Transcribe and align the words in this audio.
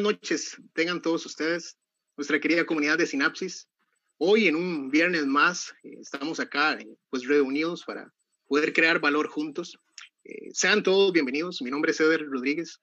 Buenas 0.00 0.14
noches. 0.14 0.56
Tengan 0.72 1.02
todos 1.02 1.26
ustedes, 1.26 1.76
nuestra 2.16 2.40
querida 2.40 2.64
comunidad 2.64 2.96
de 2.96 3.06
Sinapsis. 3.06 3.68
Hoy 4.16 4.48
en 4.48 4.56
un 4.56 4.90
viernes 4.90 5.26
más 5.26 5.74
eh, 5.82 5.98
estamos 6.00 6.40
acá 6.40 6.72
eh, 6.72 6.96
pues 7.10 7.26
reunidos 7.26 7.84
para 7.84 8.10
poder 8.46 8.72
crear 8.72 8.98
valor 8.98 9.28
juntos. 9.28 9.78
Eh, 10.24 10.48
sean 10.54 10.82
todos 10.82 11.12
bienvenidos. 11.12 11.60
Mi 11.60 11.70
nombre 11.70 11.90
es 11.90 12.00
Eder 12.00 12.26
Rodríguez 12.26 12.80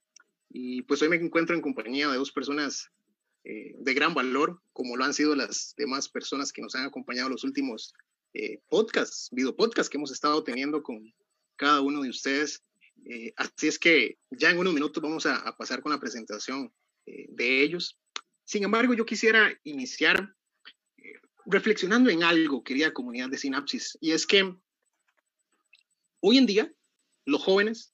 y 0.50 0.84
pues 0.84 1.02
hoy 1.02 1.10
me 1.10 1.16
encuentro 1.16 1.56
en 1.56 1.62
compañía 1.64 2.08
de 2.08 2.18
dos 2.18 2.32
personas 2.32 2.92
de 3.44 3.94
gran 3.96 4.14
valor, 4.14 4.62
como 4.72 4.96
lo 4.96 5.04
han 5.04 5.16
sido 5.16 5.36
las 5.36 5.74
demás 5.76 6.10
personas 6.10 6.52
que 6.52 6.62
nos 6.62 6.76
han 6.76 6.86
acompañado 6.86 7.30
los 7.30 7.44
últimos 7.44 7.96
podcasts, 8.70 9.30
video 9.32 9.56
podcasts 9.56 9.90
que 9.90 9.98
hemos 9.98 10.12
estado 10.12 10.44
teniendo 10.44 10.84
con 10.84 11.12
cada 11.56 11.82
uno 11.82 12.04
de 12.04 12.10
ustedes. 12.10 12.62
Eh, 13.06 13.34
así 13.38 13.68
es 13.68 13.80
que 13.80 14.18
ya 14.32 14.50
en 14.50 14.58
unos 14.58 14.74
minutos 14.74 15.02
vamos 15.02 15.26
a, 15.26 15.56
pasar 15.58 15.82
con 15.82 15.92
la 15.92 16.00
presentación 16.00 16.66
eh, 16.66 16.72
de 17.08 17.64
ellos. 17.64 17.98
Sin 18.44 18.64
embargo, 18.64 18.94
yo 18.94 19.06
quisiera 19.06 19.52
iniciar 19.64 20.36
eh, 20.98 21.14
reflexionando 21.46 22.10
en 22.10 22.24
algo, 22.24 22.64
querida 22.64 22.94
comunidad 22.94 23.30
de 23.30 23.38
Sinapsis, 23.38 23.98
y 24.02 24.12
es 24.12 24.28
que 24.28 24.54
hoy 26.20 26.38
en 26.38 26.46
día 26.46 26.72
los 27.26 27.44
jóvenes 27.44 27.94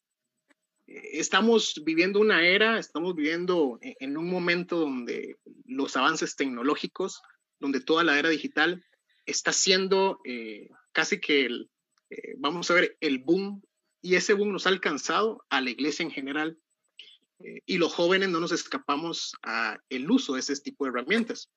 estamos 0.85 1.81
viviendo 1.85 2.19
una 2.19 2.45
era, 2.45 2.77
estamos 2.77 3.15
viviendo 3.15 3.79
en 3.81 4.17
un 4.17 4.29
momento 4.29 4.77
donde 4.77 5.37
los 5.65 5.95
avances 5.95 6.35
tecnológicos, 6.35 7.21
donde 7.59 7.79
toda 7.79 8.03
la 8.03 8.19
era 8.19 8.29
digital 8.29 8.85
está 9.25 9.53
siendo 9.53 10.19
casi 10.91 11.21
que 11.21 11.47
vamos 12.37 12.69
a 12.69 12.75
ver, 12.75 12.97
el 12.99 13.19
boom 13.19 13.61
y 14.01 14.15
ese 14.15 14.33
boom 14.33 14.51
nos 14.51 14.67
ha 14.67 14.69
alcanzado 14.69 15.45
a 15.49 15.61
la 15.61 15.69
iglesia 15.69 16.03
en 16.03 16.11
general. 16.11 16.59
Eh, 17.43 17.61
y 17.65 17.77
los 17.77 17.93
jóvenes 17.93 18.29
no 18.29 18.39
nos 18.39 18.51
escapamos 18.51 19.35
al 19.41 20.09
uso 20.09 20.33
de 20.33 20.39
ese 20.39 20.55
tipo 20.57 20.85
de 20.85 20.91
herramientas. 20.91 21.49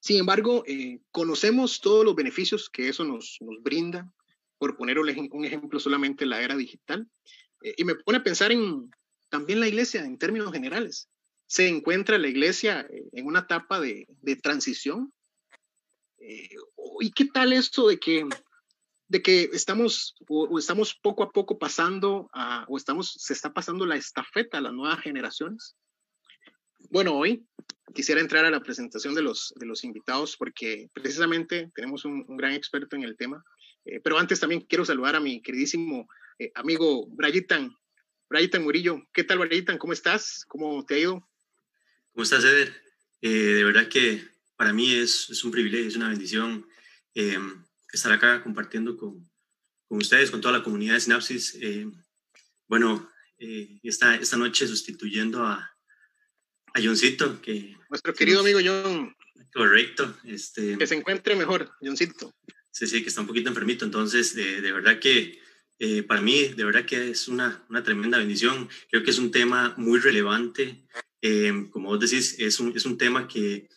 Sin 0.00 0.18
embargo, 0.18 0.64
eh, 0.66 1.00
conocemos 1.10 1.80
todos 1.80 2.04
los 2.04 2.16
beneficios 2.16 2.68
que 2.70 2.88
eso 2.88 3.04
nos, 3.04 3.38
brinda, 3.60 4.10
por 4.58 4.76
poner 4.76 4.98
un 4.98 5.44
ejemplo 5.44 5.78
solamente 5.78 6.26
la 6.26 6.40
era 6.40 6.56
digital. 6.56 7.06
Eh, 7.62 7.74
y 7.76 7.84
me 7.84 7.94
pone 7.94 8.18
a 8.18 8.24
pensar 8.24 8.50
en 8.50 8.90
también 9.28 9.60
la 9.60 9.68
iglesia 9.68 10.04
en 10.04 10.18
términos 10.18 10.52
generales. 10.52 11.08
Se 11.46 11.68
encuentra 11.68 12.18
la 12.18 12.28
iglesia 12.28 12.88
en 13.12 13.26
una 13.26 13.40
etapa 13.40 13.78
de, 13.78 14.06
de 14.08 14.36
transición. 14.36 15.12
¿Y 17.00 17.10
qué 17.10 17.26
tal 17.26 17.52
esto 17.52 17.88
de 17.88 17.98
que 17.98 18.26
de 19.12 19.20
que 19.20 19.50
estamos 19.52 20.14
o, 20.26 20.58
estamos 20.58 20.94
poco 20.94 21.22
a 21.22 21.32
poco 21.32 21.58
pasando 21.58 22.30
a, 22.32 22.64
o 22.66 22.78
estamos, 22.78 23.12
se 23.12 23.34
está 23.34 23.52
pasando 23.52 23.84
la 23.84 23.96
estafeta 23.96 24.56
a 24.56 24.62
las 24.62 24.72
nuevas 24.72 25.00
generaciones. 25.00 25.76
Bueno, 26.88 27.14
hoy 27.14 27.46
quisiera 27.94 28.22
entrar 28.22 28.46
a 28.46 28.50
la 28.50 28.62
presentación 28.62 29.14
de 29.14 29.20
los, 29.20 29.52
de 29.56 29.66
los 29.66 29.84
invitados 29.84 30.38
porque 30.38 30.88
precisamente 30.94 31.70
tenemos 31.74 32.06
un, 32.06 32.24
gran 32.38 32.54
experto 32.54 32.96
en 32.96 33.02
el 33.02 33.18
tema. 33.18 33.44
Eh, 33.84 34.00
pero 34.02 34.18
antes 34.18 34.40
también 34.40 34.62
quiero 34.62 34.86
saludar 34.86 35.14
a 35.14 35.20
mi 35.20 35.42
queridísimo 35.42 36.08
eh, 36.38 36.50
amigo 36.54 37.06
Brayitan, 37.08 37.70
Brayitan 38.30 38.62
Murillo. 38.62 39.02
¿Qué 39.12 39.24
tal, 39.24 39.40
Brayitan? 39.40 39.76
¿Cómo 39.76 39.92
estás? 39.92 40.46
¿Cómo 40.48 40.86
te 40.86 40.94
ha 40.94 40.98
ido? 41.00 41.28
¿Cómo 42.12 42.22
estás, 42.22 42.44
Eder? 42.44 42.74
Eh, 43.20 43.28
de 43.28 43.64
verdad 43.64 43.88
que 43.88 44.26
para 44.56 44.72
mí 44.72 44.94
es, 44.94 45.28
es, 45.28 45.44
un 45.44 45.50
privilegio, 45.50 45.88
es 45.88 45.96
una 45.96 46.08
bendición 46.08 46.66
estar 47.92 48.12
acá 48.12 48.42
compartiendo 48.42 48.96
con, 48.96 49.30
con 49.86 49.98
ustedes, 49.98 50.30
con 50.30 50.40
toda 50.40 50.58
la 50.58 50.64
comunidad 50.64 50.94
de 50.94 51.00
Sinapsis. 51.00 51.58
Eh, 51.60 51.86
bueno, 52.66 53.10
eh, 53.38 53.78
esta, 53.82 54.14
esta 54.16 54.36
noche 54.36 54.66
sustituyendo 54.66 55.44
a, 55.44 55.76
a 56.74 56.82
Johncito, 56.82 57.40
que... 57.42 57.76
Nuestro 57.90 58.14
querido 58.14 58.40
amigo 58.40 58.60
John. 58.64 59.14
Correcto. 59.52 60.16
Este, 60.24 60.78
que 60.78 60.86
se 60.86 60.94
encuentre 60.94 61.36
mejor, 61.36 61.70
Johncito. 61.82 62.34
Sí, 62.70 62.86
sí, 62.86 63.02
que 63.02 63.10
está 63.10 63.20
un 63.20 63.26
poquito 63.26 63.50
enfermito. 63.50 63.84
Entonces, 63.84 64.34
de, 64.34 64.62
de 64.62 64.72
verdad 64.72 64.98
que 64.98 65.38
eh, 65.78 66.02
para 66.02 66.22
mí, 66.22 66.48
de 66.48 66.64
verdad 66.64 66.86
que 66.86 67.10
es 67.10 67.28
una, 67.28 67.62
una, 67.68 67.82
tremenda 67.82 68.16
bendición. 68.16 68.68
Creo 68.90 69.02
que 69.02 69.10
es 69.10 69.18
un 69.18 69.30
tema 69.30 69.74
muy 69.76 69.98
relevante. 70.00 70.86
como 71.70 71.90
vos 71.90 72.00
decís, 72.00 72.36
es 72.38 72.60
un, 72.60 72.74
es 72.74 72.86
un 72.86 72.96
tema 72.96 73.28
que 73.28 73.68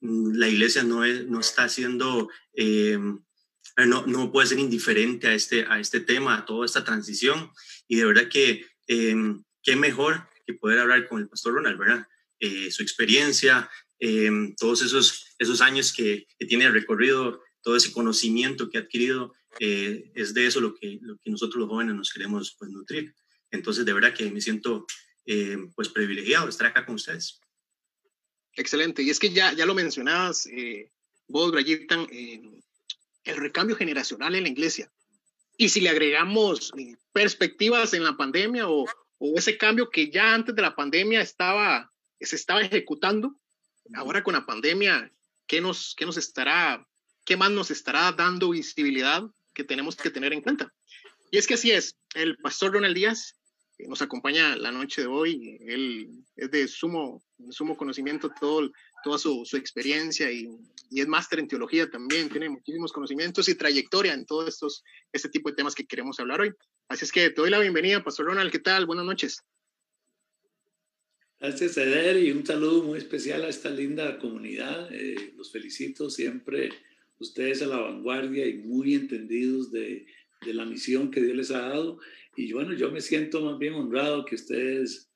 mm, 0.00 0.36
la 0.36 0.48
iglesia 0.48 0.84
no, 0.84 1.04
es, 1.04 1.26
no 1.26 1.40
está 1.40 1.64
haciendo 1.64 2.30
no, 3.84 4.06
no 4.06 4.32
puede 4.32 4.46
ser 4.46 4.58
indiferente 4.58 5.26
a 5.28 5.34
este, 5.34 5.66
a 5.68 5.78
este 5.78 6.00
tema, 6.00 6.38
a 6.38 6.46
toda 6.46 6.64
esta 6.64 6.84
transición. 6.84 7.50
Y 7.88 7.96
de 7.96 8.06
verdad 8.06 8.28
que 8.28 8.66
em, 8.86 9.42
qué 9.62 9.76
mejor 9.76 10.28
que 10.46 10.54
poder 10.54 10.78
hablar 10.78 11.08
con 11.08 11.20
el 11.20 11.28
pastor 11.28 11.54
Ronald, 11.54 11.78
¿verdad? 11.78 12.06
Eh, 12.38 12.70
su 12.70 12.82
experiencia, 12.82 13.68
em, 13.98 14.54
todos 14.54 14.82
esos, 14.82 15.34
esos 15.38 15.60
años 15.60 15.92
que, 15.92 16.26
que, 16.38 16.46
tiene 16.46 16.70
recorrido, 16.70 17.42
todo 17.62 17.76
ese 17.76 17.92
conocimiento 17.92 18.70
que 18.70 18.78
ha 18.78 18.82
adquirido, 18.82 19.34
eh, 19.58 20.10
es 20.14 20.32
de 20.34 20.46
eso 20.46 20.60
lo 20.60 20.74
que, 20.74 20.98
lo 21.02 21.16
que 21.18 21.30
nosotros 21.30 21.60
los 21.60 21.68
jóvenes 21.68 21.94
nos 21.96 22.12
queremos 22.12 22.56
pues, 22.58 22.70
nutrir. 22.70 23.14
Entonces, 23.50 23.84
de 23.84 23.92
verdad 23.92 24.14
que 24.14 24.30
me 24.30 24.40
siento 24.40 24.86
em, 25.24 25.70
pues 25.72 25.88
privilegiado 25.88 26.46
de 26.46 26.50
estar 26.50 26.66
acá 26.68 26.86
con 26.86 26.94
ustedes. 26.94 27.40
Excelente. 28.54 29.02
Y 29.02 29.10
es 29.10 29.18
que 29.18 29.30
ya, 29.30 29.52
ya 29.52 29.66
lo 29.66 29.74
mencionabas, 29.74 30.46
eh, 30.46 30.90
vos, 31.26 31.50
Brayitan, 31.50 32.06
el 33.26 33.36
recambio 33.36 33.76
generacional 33.76 34.34
en 34.34 34.44
la 34.44 34.48
iglesia. 34.48 34.90
Y 35.58 35.68
si 35.68 35.80
le 35.80 35.90
agregamos 35.90 36.72
eh, 36.78 36.96
perspectivas 37.12 37.92
en 37.92 38.04
la 38.04 38.16
pandemia 38.16 38.68
o, 38.68 38.86
ese 39.34 39.56
cambio 39.56 39.88
que 39.90 40.10
ya 40.10 40.34
antes 40.34 40.54
de 40.54 40.62
la 40.62 40.76
pandemia 40.76 41.22
estaba, 41.22 41.90
se 42.20 42.36
estaba 42.36 42.60
ejecutando, 42.60 43.34
ahora 43.94 44.22
con 44.22 44.34
la 44.34 44.44
pandemia, 44.44 45.10
¿qué 45.46 45.60
nos, 45.60 45.94
qué 45.96 46.04
nos 46.04 46.18
estará, 46.18 46.86
qué 47.24 47.36
más 47.36 47.50
nos 47.50 47.70
estará 47.70 48.12
dando 48.12 48.50
visibilidad 48.50 49.22
que 49.54 49.64
tenemos 49.64 49.96
que 49.96 50.10
tener 50.10 50.34
en 50.34 50.42
cuenta? 50.42 50.72
Y 51.30 51.38
es 51.38 51.46
que 51.46 51.54
así 51.54 51.70
es, 51.70 51.96
el 52.14 52.36
pastor 52.36 52.74
Ronald 52.74 52.94
Díaz 52.94 53.36
nos 53.78 54.02
acompaña 54.02 54.54
la 54.56 54.70
noche 54.70 55.02
de 55.02 55.08
hoy, 55.08 55.58
él 55.62 56.24
es 56.36 56.50
de 56.50 56.68
sumo, 56.68 57.22
sumo 57.50 57.76
conocimiento 57.76 58.30
todo, 58.38 58.70
toda 59.02 59.18
su, 59.18 59.44
su 59.46 59.56
experiencia 59.56 60.30
y 60.30 60.46
y 60.90 61.00
es 61.00 61.08
máster 61.08 61.38
en 61.38 61.48
teología 61.48 61.88
también, 61.90 62.28
tiene 62.28 62.48
muchísimos 62.48 62.92
conocimientos 62.92 63.48
y 63.48 63.54
trayectoria 63.54 64.14
en 64.14 64.26
todos 64.26 64.48
estos, 64.48 64.84
este 65.12 65.28
tipo 65.28 65.50
de 65.50 65.56
temas 65.56 65.74
que 65.74 65.86
queremos 65.86 66.18
hablar 66.20 66.40
hoy. 66.40 66.52
Así 66.88 67.04
es 67.04 67.12
que 67.12 67.30
te 67.30 67.40
doy 67.40 67.50
la 67.50 67.58
bienvenida, 67.58 68.02
Pastor 68.02 68.26
Ronald, 68.26 68.50
¿qué 68.50 68.58
tal? 68.58 68.86
Buenas 68.86 69.04
noches. 69.04 69.42
Gracias, 71.38 71.76
Eder, 71.76 72.16
y 72.16 72.30
un 72.30 72.46
saludo 72.46 72.82
muy 72.82 72.98
especial 72.98 73.44
a 73.44 73.48
esta 73.48 73.68
linda 73.68 74.18
comunidad. 74.18 74.88
Eh, 74.92 75.34
los 75.36 75.52
felicito 75.52 76.08
siempre, 76.08 76.70
ustedes 77.18 77.60
a 77.62 77.66
la 77.66 77.78
vanguardia 77.78 78.46
y 78.46 78.54
muy 78.54 78.94
entendidos 78.94 79.70
de, 79.70 80.06
de 80.44 80.54
la 80.54 80.64
misión 80.64 81.10
que 81.10 81.20
Dios 81.20 81.36
les 81.36 81.50
ha 81.50 81.60
dado. 81.60 81.98
Y 82.36 82.52
bueno, 82.52 82.72
yo 82.72 82.90
me 82.90 83.00
siento 83.00 83.42
más 83.42 83.58
bien 83.58 83.74
honrado 83.74 84.24
que 84.24 84.34
ustedes 84.34 85.10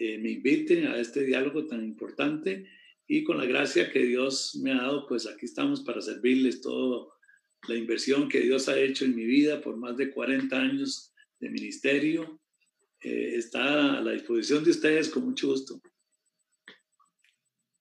eh, 0.00 0.16
me 0.18 0.30
inviten 0.30 0.86
a 0.86 0.96
este 0.98 1.24
diálogo 1.24 1.66
tan 1.66 1.84
importante 1.84 2.66
y 3.08 3.24
con 3.24 3.38
la 3.38 3.46
gracia 3.46 3.90
que 3.90 4.00
Dios 4.00 4.54
me 4.62 4.72
ha 4.72 4.82
dado, 4.82 5.06
pues 5.06 5.26
aquí 5.26 5.46
estamos 5.46 5.80
para 5.80 6.02
servirles 6.02 6.60
toda 6.60 7.08
la 7.66 7.74
inversión 7.74 8.28
que 8.28 8.40
Dios 8.40 8.68
ha 8.68 8.78
hecho 8.78 9.06
en 9.06 9.16
mi 9.16 9.24
vida 9.24 9.62
por 9.62 9.78
más 9.78 9.96
de 9.96 10.10
40 10.10 10.54
años 10.54 11.12
de 11.40 11.48
ministerio. 11.48 12.38
Eh, 13.00 13.32
está 13.36 13.96
a 13.96 14.02
la 14.02 14.12
disposición 14.12 14.62
de 14.62 14.72
ustedes 14.72 15.08
con 15.08 15.24
mucho 15.24 15.48
gusto. 15.48 15.80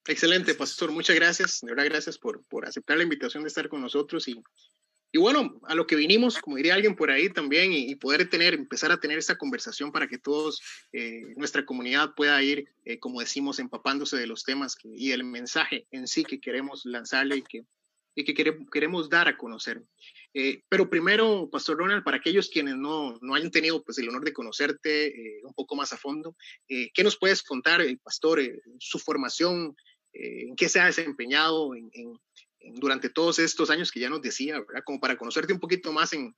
Excelente, 0.08 0.56
pastor. 0.56 0.92
Muchas 0.94 1.18
gracias. 1.18 1.60
De 1.60 1.72
verdad, 1.72 1.86
gracias 1.86 2.18
por, 2.18 2.46
por 2.46 2.66
aceptar 2.66 2.96
la 2.96 3.04
invitación 3.04 3.44
de 3.44 3.50
estar 3.50 3.68
con 3.68 3.82
nosotros 3.82 4.30
y 4.30 4.42
y 5.18 5.20
bueno, 5.20 5.60
a 5.64 5.74
lo 5.74 5.88
que 5.88 5.96
vinimos, 5.96 6.38
como 6.38 6.58
diría 6.58 6.76
alguien 6.76 6.96
por 6.96 7.10
ahí 7.10 7.28
también, 7.28 7.74
y, 7.74 7.96
poder 7.96 8.30
tener, 8.30 8.54
empezar 8.54 8.92
a 8.92 9.00
tener 9.00 9.18
esta 9.18 9.36
conversación 9.36 9.92
para 9.92 10.08
que 10.08 10.20
todos, 10.20 10.62
eh, 10.94 11.34
nuestra 11.36 11.66
comunidad 11.66 12.14
pueda 12.16 12.40
ir, 12.44 12.70
eh, 12.86 13.00
como 13.00 13.20
decimos, 13.20 13.58
empapándose 13.58 14.16
de 14.16 14.28
los 14.28 14.44
temas 14.44 14.78
y 14.84 15.14
el 15.14 15.24
mensaje 15.24 15.88
en 15.90 16.08
sí 16.08 16.24
que 16.24 16.40
queremos 16.40 16.86
lanzarle 16.86 17.38
y 17.38 17.42
que, 17.42 17.64
y 18.14 18.26
que 18.26 18.36
queremos 18.72 19.10
dar 19.10 19.28
a 19.28 19.38
conocer. 19.38 19.82
Eh, 20.36 20.62
pero 20.70 20.88
primero, 20.88 21.50
Pastor 21.50 21.78
Ronald, 21.78 22.04
para 22.04 22.18
aquellos 22.18 22.50
quienes 22.50 22.76
no, 22.76 23.18
no 23.24 23.34
hayan 23.34 23.50
tenido 23.50 23.84
pues, 23.84 23.98
el 23.98 24.10
honor 24.10 24.24
de 24.24 24.34
conocerte 24.34 25.42
un 25.42 25.54
poco 25.56 25.76
más 25.76 25.94
a 25.94 25.98
fondo, 25.98 26.36
¿qué 26.68 27.04
nos 27.04 27.18
puedes 27.18 27.42
contar, 27.42 27.82
Pastor, 28.04 28.40
su 28.78 29.00
formación, 29.00 29.76
en 30.14 30.56
qué 30.56 30.70
se 30.70 30.80
ha 30.80 30.86
desempeñado 30.86 31.74
en, 31.74 31.90
durante 32.76 33.10
todos 33.10 33.40
estos 33.40 33.70
años 33.70 33.92
que 33.92 34.00
ya 34.00 34.10
nos 34.10 34.22
decía, 34.22 34.60
¿verdad? 34.60 34.84
Como 34.86 35.00
para 35.00 35.18
conocerte 35.18 35.54
un 35.54 35.60
poquito 35.60 35.92
más 35.92 36.14
en, 36.14 36.36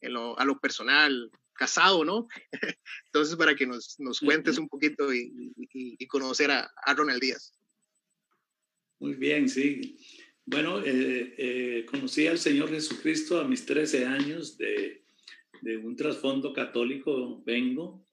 lo, 0.00 0.38
a 0.38 0.44
lo 0.44 0.58
personal, 0.58 1.30
casado, 1.54 2.04
¿no? 2.04 2.28
Entonces, 3.06 3.36
para 3.36 3.54
que 3.54 3.66
nos, 3.66 3.98
nos 3.98 4.20
cuentes 4.20 4.58
un 4.58 4.68
poquito 4.68 5.12
y, 5.14 5.52
y, 5.56 6.06
conocer 6.06 6.50
a, 6.50 6.70
a, 6.84 6.94
Ronald 6.94 7.20
Díaz. 7.20 7.52
Muy 8.98 9.14
bien, 9.14 9.48
sí. 9.48 9.98
Bueno, 10.44 10.82
eh, 10.84 11.34
eh, 11.38 11.86
conocí 11.86 12.26
al 12.26 12.38
Señor 12.38 12.70
Jesucristo 12.70 13.40
a 13.40 13.48
mis 13.48 13.64
13 13.64 14.06
años 14.06 14.58
de, 14.58 15.04
de 15.60 15.76
un 15.76 15.96
trasfondo 15.96 16.52
católico, 16.52 17.42
vengo. 17.44 18.04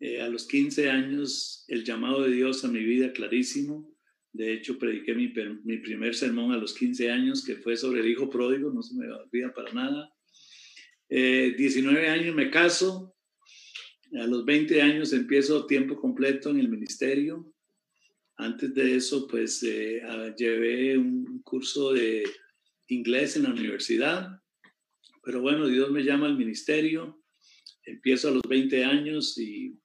Eh, 0.00 0.20
a 0.20 0.28
los 0.28 0.46
15 0.46 0.90
años, 0.90 1.64
el 1.68 1.84
llamado 1.84 2.22
de 2.22 2.30
Dios 2.30 2.64
a 2.64 2.68
mi 2.68 2.82
vida 2.84 3.12
clarísimo. 3.12 3.90
De 4.32 4.52
hecho, 4.52 4.78
prediqué 4.78 5.14
mi, 5.14 5.32
mi, 5.64 5.78
primer 5.78 6.14
sermón 6.14 6.52
a 6.52 6.56
los 6.56 6.74
15 6.74 7.10
años, 7.10 7.44
que 7.44 7.56
fue 7.56 7.76
sobre 7.76 8.00
el 8.00 8.08
hijo 8.08 8.28
pródigo, 8.28 8.70
no 8.70 8.82
se 8.82 8.94
me 8.94 9.10
olvida 9.10 9.52
para 9.52 9.72
nada. 9.72 10.12
19 11.08 12.04
eh, 12.04 12.10
años 12.10 12.34
me 12.34 12.50
caso, 12.50 13.16
a 14.14 14.26
los 14.26 14.44
20 14.44 14.80
años 14.82 15.12
empiezo 15.12 15.66
tiempo 15.66 15.96
completo 15.96 16.50
en 16.50 16.58
el 16.58 16.68
ministerio. 16.68 17.52
Antes 18.36 18.72
de 18.74 18.96
eso, 18.96 19.26
pues 19.26 19.62
eh, 19.64 20.02
llevé 20.36 20.96
un 20.96 21.42
curso 21.42 21.92
de 21.92 22.24
inglés 22.88 23.36
en 23.36 23.44
la 23.44 23.50
universidad. 23.50 24.28
Pero 25.24 25.40
bueno, 25.40 25.66
Dios 25.66 25.90
me 25.90 26.04
llama 26.04 26.26
al 26.26 26.38
ministerio. 26.38 27.22
Empiezo 27.84 28.28
a 28.28 28.30
los 28.30 28.42
20 28.42 28.84
años 28.84 29.36
y 29.38 29.78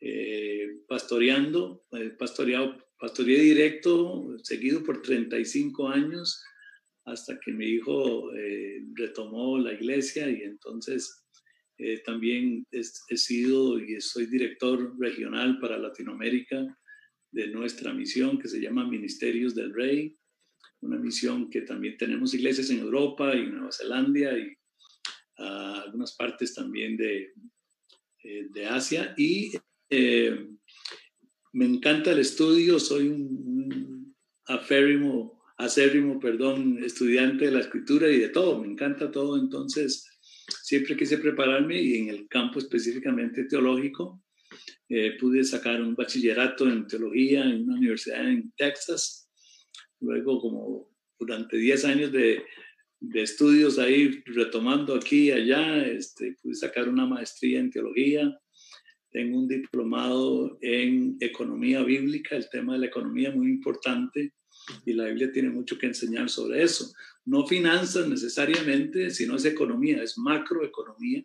eh, 0.00 0.80
pastoreando, 0.88 1.84
eh, 1.92 2.10
pastoreado, 2.10 2.76
pastoreé 3.02 3.40
directo, 3.40 4.36
seguido 4.44 4.84
por 4.84 5.02
35 5.02 5.88
años, 5.88 6.40
hasta 7.04 7.36
que 7.40 7.50
mi 7.50 7.66
hijo 7.66 8.32
eh, 8.32 8.80
retomó 8.94 9.58
la 9.58 9.72
iglesia 9.72 10.30
y 10.30 10.42
entonces 10.42 11.18
también 12.04 12.64
he, 12.70 13.16
sido 13.16 13.80
y 13.80 14.00
soy 14.00 14.26
director 14.26 14.96
regional 15.00 15.58
para 15.58 15.78
Latinoamérica 15.78 16.64
de 17.32 17.48
nuestra 17.48 17.92
misión 17.92 18.38
que 18.38 18.46
se 18.46 18.60
llama 18.60 18.88
Ministerios 18.88 19.52
del 19.56 19.74
Rey, 19.74 20.16
una 20.80 20.96
misión 20.96 21.50
que 21.50 21.62
también 21.62 21.96
tenemos 21.96 22.34
iglesias 22.34 22.70
en 22.70 22.78
Europa 22.78 23.34
y 23.34 23.46
Nueva 23.46 23.72
Zelanda 23.72 24.38
y 24.38 24.46
uh, 25.38 25.82
algunas 25.86 26.14
partes 26.14 26.54
también 26.54 26.96
de, 26.96 27.32
de 28.22 28.66
Asia 28.66 29.12
y 29.16 29.50
eh, 29.90 30.46
me 31.52 31.66
encanta 31.66 32.12
el 32.12 32.18
estudio, 32.18 32.78
soy 32.78 33.08
un, 33.08 34.14
aférrimo, 34.46 35.42
acérrimo, 35.56 36.18
perdón, 36.18 36.82
estudiante 36.82 37.46
de 37.46 37.52
la 37.52 37.60
escritura 37.60 38.10
y 38.10 38.18
de 38.18 38.28
todo, 38.30 38.60
me 38.60 38.68
encanta 38.68 39.10
todo, 39.10 39.38
entonces 39.38 40.08
siempre 40.62 40.96
quise 40.96 41.18
prepararme 41.18 41.80
y 41.80 41.96
en 41.96 42.08
el 42.08 42.28
campo 42.28 42.58
específicamente 42.58 43.44
teológico 43.44 44.22
eh, 44.88 45.16
pude 45.18 45.44
sacar 45.44 45.80
un 45.80 45.94
bachillerato 45.94 46.68
en 46.68 46.86
teología 46.86 47.44
en 47.44 47.62
una 47.62 47.76
universidad 47.76 48.28
en 48.28 48.52
Texas, 48.56 49.30
luego 50.00 50.40
como 50.40 50.88
durante 51.18 51.56
10 51.56 51.84
años 51.84 52.12
de, 52.12 52.44
de 53.00 53.22
estudios 53.22 53.78
ahí 53.78 54.22
retomando 54.26 54.94
aquí 54.94 55.28
y 55.28 55.32
allá, 55.32 55.86
este, 55.86 56.36
pude 56.42 56.54
sacar 56.54 56.88
una 56.88 57.06
maestría 57.06 57.60
en 57.60 57.70
teología, 57.70 58.38
tengo 59.12 59.38
un 59.38 59.46
diplomado 59.46 60.58
en 60.62 61.18
economía 61.20 61.82
bíblica, 61.82 62.34
el 62.34 62.48
tema 62.48 62.72
de 62.72 62.80
la 62.80 62.86
economía 62.86 63.28
es 63.28 63.36
muy 63.36 63.48
importante 63.48 64.32
y 64.86 64.94
la 64.94 65.04
Biblia 65.04 65.30
tiene 65.30 65.50
mucho 65.50 65.78
que 65.78 65.86
enseñar 65.86 66.30
sobre 66.30 66.62
eso. 66.62 66.92
No 67.26 67.46
finanzas 67.46 68.08
necesariamente, 68.08 69.10
sino 69.10 69.36
es 69.36 69.44
economía, 69.44 70.02
es 70.02 70.16
macroeconomía, 70.16 71.24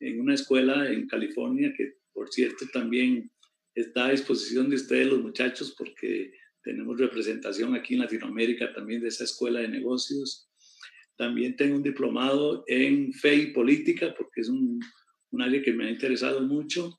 en 0.00 0.20
una 0.20 0.34
escuela 0.34 0.90
en 0.90 1.06
California 1.06 1.72
que, 1.76 1.98
por 2.12 2.32
cierto, 2.32 2.64
también 2.72 3.30
está 3.74 4.06
a 4.06 4.10
disposición 4.12 4.70
de 4.70 4.76
ustedes, 4.76 5.06
los 5.06 5.22
muchachos, 5.22 5.74
porque 5.76 6.32
tenemos 6.62 6.98
representación 6.98 7.74
aquí 7.74 7.94
en 7.94 8.00
Latinoamérica 8.00 8.72
también 8.72 9.02
de 9.02 9.08
esa 9.08 9.24
escuela 9.24 9.60
de 9.60 9.68
negocios. 9.68 10.48
También 11.16 11.56
tengo 11.56 11.76
un 11.76 11.82
diplomado 11.82 12.64
en 12.66 13.12
fe 13.12 13.34
y 13.34 13.52
política, 13.52 14.14
porque 14.16 14.40
es 14.40 14.48
un, 14.48 14.80
un 15.30 15.42
área 15.42 15.62
que 15.62 15.72
me 15.72 15.86
ha 15.86 15.90
interesado 15.90 16.40
mucho 16.40 16.98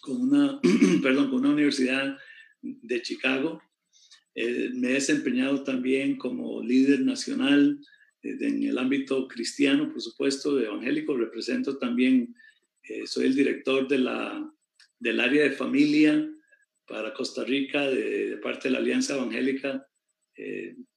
con 0.00 0.20
una, 0.20 0.60
perdón, 1.02 1.30
con 1.30 1.40
una 1.40 1.50
universidad 1.50 2.16
de 2.62 3.02
Chicago. 3.02 3.62
Eh, 4.34 4.70
me 4.74 4.90
he 4.90 4.94
desempeñado 4.94 5.62
también 5.62 6.16
como 6.16 6.62
líder 6.62 7.00
nacional 7.00 7.80
eh, 8.22 8.36
en 8.40 8.62
el 8.62 8.78
ámbito 8.78 9.26
cristiano, 9.28 9.90
por 9.90 10.00
supuesto, 10.00 10.56
de 10.56 10.66
evangélico. 10.66 11.16
Represento 11.16 11.78
también, 11.78 12.34
eh, 12.82 13.06
soy 13.06 13.26
el 13.26 13.34
director 13.34 13.88
de 13.88 13.98
la, 13.98 14.52
del 14.98 15.20
área 15.20 15.44
de 15.44 15.52
familia 15.52 16.28
para 16.86 17.14
Costa 17.14 17.44
Rica, 17.44 17.88
de, 17.88 18.30
de 18.30 18.36
parte 18.38 18.68
de 18.68 18.72
la 18.72 18.78
Alianza 18.78 19.16
Evangélica 19.16 19.86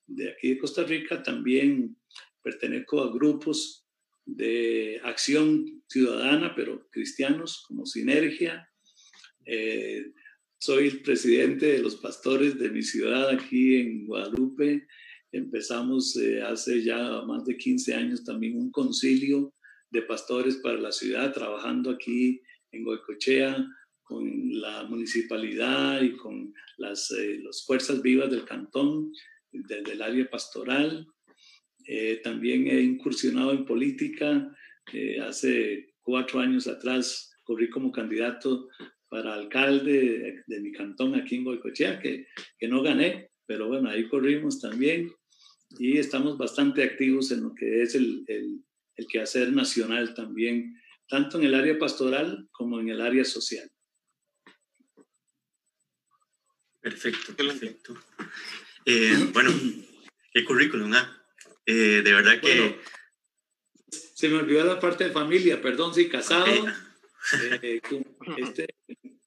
de 0.06 0.32
aquí 0.32 0.50
de 0.50 0.58
Costa 0.58 0.84
Rica. 0.84 1.24
También 1.24 1.96
pertenezco 2.44 3.02
a 3.02 3.12
grupos 3.12 3.88
de 4.26 5.00
acción 5.04 5.82
ciudadana, 5.88 6.54
pero 6.56 6.88
cristianos, 6.92 7.64
como 7.68 7.86
Sinergia, 7.86 8.69
eh, 9.52 10.14
soy 10.60 10.90
el 10.90 11.02
presidente 11.02 11.66
de 11.66 11.80
los 11.80 11.96
pastores 11.96 12.60
de 12.60 12.70
mi 12.70 12.84
ciudad 12.84 13.30
aquí 13.30 13.78
en 13.78 14.06
Guadalupe. 14.06 14.86
Empezamos 15.32 16.16
eh, 16.18 16.44
hace 16.44 16.84
ya 16.84 17.24
más 17.24 17.46
de 17.46 17.58
15 17.58 17.96
años 17.96 18.24
también 18.24 18.58
un 18.58 18.72
concilio 18.72 19.52
de 19.90 20.04
pastores 20.04 20.58
para 20.58 20.78
la 20.78 20.92
ciudad, 20.92 21.34
trabajando 21.34 21.90
aquí 21.90 22.40
en 22.72 22.84
Goicochea 22.84 23.66
con 24.04 24.24
la 24.62 24.84
municipalidad 24.84 26.04
y 26.04 26.16
con 26.16 26.54
las, 26.78 27.10
eh, 27.12 27.42
fuerzas 27.66 28.04
vivas 28.04 28.30
del 28.30 28.46
cantón, 28.46 29.12
desde 29.52 29.94
el 29.94 30.02
área 30.02 30.30
pastoral. 30.30 31.08
también 32.24 32.68
he 32.68 32.82
incursionado 32.82 33.52
en 33.52 33.66
política. 33.66 34.56
hace 35.28 35.96
cuatro 36.02 36.40
años 36.40 36.68
atrás 36.68 37.32
corrí 37.44 37.68
como 37.72 37.92
candidato 37.92 38.68
para 39.10 39.34
alcalde 39.34 40.44
de, 40.46 40.60
mi 40.62 40.72
cantón 40.72 41.16
aquí 41.16 41.36
en 41.36 41.44
Goicochea, 41.44 42.00
que, 42.00 42.28
que 42.58 42.68
no 42.68 42.82
gané, 42.82 43.32
pero 43.46 43.68
bueno, 43.68 43.90
ahí 43.90 44.08
corrimos 44.08 44.60
también 44.62 45.12
y 45.78 45.98
estamos 45.98 46.38
bastante 46.38 46.84
activos 46.84 47.32
en 47.32 47.44
lo 47.44 47.54
que 47.56 47.82
es 47.82 47.96
el, 47.96 48.24
el, 48.28 48.64
el 48.96 49.08
quehacer 49.08 49.52
nacional 49.52 50.14
también, 50.14 50.80
tanto 51.08 51.38
en 51.40 51.46
el 51.46 51.56
área 51.56 51.78
pastoral 51.78 52.48
como 52.52 52.80
en 52.80 52.90
el 52.90 53.02
área 53.02 53.26
social. 53.26 53.70
Perfecto, 56.82 57.36
perfecto. 57.36 57.98
Eh, 58.86 59.30
bueno, 59.34 59.52
qué 60.34 60.46
currículum, 60.46 60.94
¿ah? 60.94 61.24
Eh, 61.66 62.02
de 62.04 62.14
verdad 62.14 62.40
que... 62.40 62.80
se 63.90 64.30
me 64.30 64.38
olvidó 64.38 64.64
la 64.64 64.80
parte 64.80 65.06
de 65.06 65.12
familia, 65.12 65.62
perdón, 65.62 65.94
sí, 65.94 66.10
casado. 66.10 66.46
Eh, 67.62 67.82
este, 68.38 68.76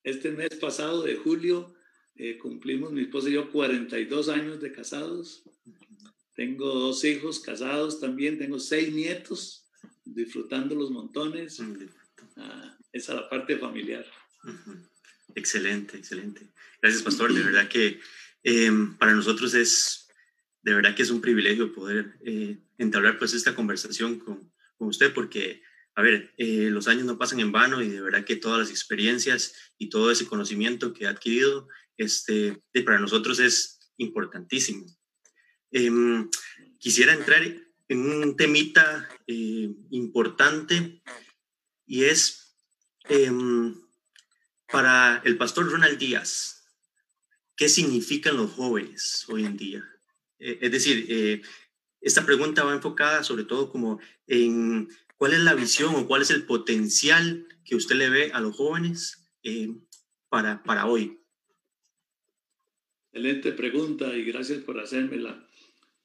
este 0.02 0.30
mes 0.32 0.54
pasado 0.56 1.02
de 1.02 1.16
julio 1.16 1.75
eh, 2.16 2.38
cumplimos 2.38 2.92
mi 2.92 3.02
esposa 3.02 3.28
y 3.28 3.32
yo 3.32 3.50
42 3.50 4.28
años 4.28 4.61
de 4.61 4.73
casados. 4.73 5.42
Tengo 6.35 6.66
dos 6.66 7.04
hijos 7.04 7.40
casados 7.40 8.00
también, 8.00 8.38
tengo 8.38 8.59
seis 8.59 8.92
nietos, 8.92 9.68
disfrutando 10.04 10.75
los 10.75 10.90
montones. 10.90 11.61
Ah, 12.37 12.76
esa 12.92 13.12
es 13.12 13.21
la 13.21 13.28
parte 13.28 13.59
familiar. 13.59 14.06
Excelente, 15.35 15.97
excelente. 15.97 16.52
Gracias, 16.80 17.02
pastor. 17.02 17.32
De 17.32 17.42
verdad 17.42 17.68
que 17.68 18.00
em, 18.42 18.97
para 18.97 19.14
nosotros 19.14 19.54
es, 19.54 20.09
de 20.62 20.75
verdad 20.75 20.94
que 20.94 21.02
es 21.02 21.11
un 21.11 21.21
privilegio 21.21 21.73
poder 21.73 22.18
eh, 22.25 22.59
entablar 22.78 23.18
pues 23.18 23.35
esta 23.35 23.54
conversación 23.54 24.18
con, 24.18 24.52
con 24.76 24.88
usted 24.88 25.12
porque 25.12 25.62
a 25.94 26.02
ver, 26.02 26.32
eh, 26.38 26.68
los 26.70 26.88
años 26.88 27.04
no 27.04 27.18
pasan 27.18 27.40
en 27.40 27.52
vano 27.52 27.82
y 27.82 27.88
de 27.88 28.00
verdad 28.00 28.25
que 28.25 28.37
todas 28.37 28.58
las 28.58 28.70
experiencias 28.70 29.54
y 29.76 29.90
todo 29.90 30.11
ese 30.11 30.26
conocimiento 30.26 30.94
que 30.94 31.06
ha 31.06 31.11
adquirido, 31.11 31.68
este, 31.99 32.62
para 32.84 32.99
nosotros 32.99 33.38
es 33.40 33.92
importantísimo. 33.99 34.87
Em, 35.70 36.30
quisiera 36.78 37.12
entrar 37.12 37.42
en 37.88 37.99
un 37.99 38.37
temita 38.37 39.08
eh, 39.26 39.70
importante 39.90 41.02
y 41.87 42.04
es 42.04 42.56
em, 43.08 43.75
para 44.68 45.20
el 45.25 45.37
pastor 45.37 45.70
Ronald 45.70 45.99
Díaz, 45.99 46.64
¿qué 47.54 47.68
significan 47.68 48.38
los 48.38 48.50
jóvenes 48.52 49.26
hoy 49.28 49.44
en 49.44 49.58
día? 49.58 49.84
Eh, 50.38 50.58
es 50.62 50.72
decir, 50.72 51.42
esta 52.00 52.25
pregunta 52.25 52.64
va 52.64 52.72
enfocada 52.72 53.22
sobre 53.22 53.44
todo 53.44 53.70
como 53.70 54.00
en 54.26 54.88
¿Cuál 55.23 55.35
es 55.35 55.45
la 55.45 55.55
visión 55.55 55.95
o 55.95 56.09
cuál 56.09 56.23
es 56.23 56.33
el 56.33 56.47
potencial 56.47 57.47
que 57.64 57.76
usted 57.76 57.95
le 57.95 58.11
ve 58.11 58.33
a 58.33 58.41
los 58.41 58.57
jóvenes 58.57 59.31
eh, 59.45 59.69
para, 60.29 60.64
para 60.64 60.87
hoy? 60.87 61.17
Excelente 63.12 63.52
pregunta 63.52 64.17
y 64.17 64.25
gracias 64.25 64.64
por 64.64 64.81
hacérmela. 64.81 65.49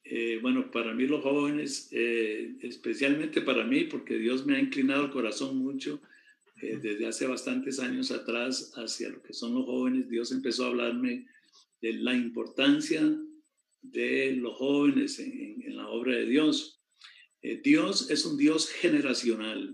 Eh, 0.03 0.37
bueno, 0.39 0.69
para 0.69 0.93
mí 0.93 1.07
los 1.07 1.23
jóvenes, 1.23 1.89
eh, 1.93 2.57
especialmente 2.61 3.41
para 3.41 3.63
mí, 3.63 3.85
porque 3.85 4.19
Dios 4.19 4.45
me 4.45 4.55
ha 4.55 4.59
inclinado 4.59 5.05
el 5.05 5.11
corazón 5.11 5.57
mucho 5.57 5.99
desde 6.61 7.07
hace 7.07 7.25
bastantes 7.25 7.79
años 7.79 8.11
atrás 8.11 8.71
hacia 8.75 9.09
lo 9.09 9.23
que 9.23 9.33
son 9.33 9.55
los 9.55 9.65
jóvenes, 9.65 10.07
Dios 10.09 10.31
empezó 10.31 10.65
a 10.65 10.67
hablarme 10.67 11.25
de 11.81 11.93
la 11.93 12.13
importancia 12.13 13.01
de 13.81 14.33
los 14.33 14.55
jóvenes 14.57 15.17
en, 15.17 15.63
en 15.63 15.75
la 15.75 15.87
obra 15.87 16.13
de 16.13 16.27
Dios. 16.27 16.76
Eh, 17.47 17.61
Dios 17.63 18.09
es 18.09 18.25
un 18.25 18.35
Dios 18.35 18.69
generacional. 18.69 19.73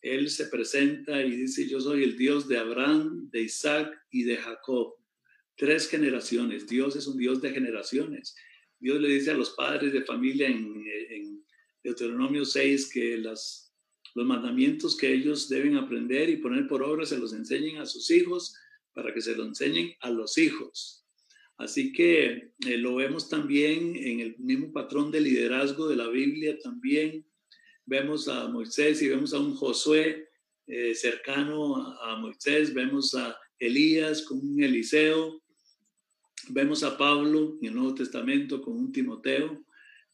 Él 0.00 0.28
se 0.28 0.46
presenta 0.46 1.22
y 1.22 1.30
dice, 1.30 1.68
yo 1.68 1.80
soy 1.80 2.02
el 2.02 2.16
Dios 2.16 2.48
de 2.48 2.58
Abraham, 2.58 3.30
de 3.30 3.42
Isaac 3.42 3.96
y 4.10 4.24
de 4.24 4.36
Jacob. 4.36 4.94
Tres 5.56 5.88
generaciones. 5.88 6.66
Dios 6.66 6.96
es 6.96 7.06
un 7.06 7.16
Dios 7.16 7.40
de 7.40 7.50
generaciones. 7.50 8.34
Dios 8.80 9.00
le 9.00 9.08
dice 9.08 9.30
a 9.30 9.34
los 9.34 9.50
padres 9.50 9.92
de 9.92 10.02
familia 10.04 10.48
en, 10.48 11.44
Deuteronomio 11.84 12.44
6 12.44 12.90
que 12.92 13.18
los 13.18 13.72
mandamientos 14.14 14.96
que 14.96 15.12
ellos 15.12 15.48
deben 15.48 15.76
aprender 15.76 16.28
y 16.28 16.36
poner 16.36 16.68
por 16.68 16.82
obra 16.82 17.04
se 17.04 17.18
los 17.18 17.32
enseñen 17.32 17.78
a 17.78 17.86
sus 17.86 18.08
hijos 18.12 18.56
para 18.94 19.12
que 19.12 19.20
se 19.20 19.34
lo 19.34 19.44
enseñen 19.44 19.92
a 20.00 20.10
los 20.10 20.38
hijos. 20.38 21.01
Así 21.58 21.92
que 21.92 22.52
eh, 22.66 22.78
lo 22.78 22.96
vemos 22.96 23.28
también 23.28 23.94
en 23.96 24.20
el 24.20 24.36
mismo 24.38 24.72
patrón 24.72 25.10
de 25.10 25.20
liderazgo 25.20 25.88
de 25.88 25.96
la 25.96 26.08
Biblia 26.08 26.58
también. 26.58 27.24
Vemos 27.86 28.28
a 28.28 28.48
Moisés 28.48 29.02
y 29.02 29.08
vemos 29.08 29.34
a 29.34 29.38
un 29.38 29.54
Josué 29.54 30.28
eh, 30.66 30.94
cercano 30.94 31.76
a, 32.00 32.16
Moisés, 32.16 32.72
vemos 32.72 33.14
a 33.14 33.36
Elías 33.58 34.22
con 34.22 34.38
un 34.38 34.62
Eliseo, 34.62 35.42
vemos 36.48 36.82
a 36.82 36.96
Pablo 36.96 37.58
en 37.60 37.68
el 37.68 37.74
Nuevo 37.74 37.94
Testamento 37.94 38.62
con 38.62 38.76
un 38.76 38.92
Timoteo, 38.92 39.64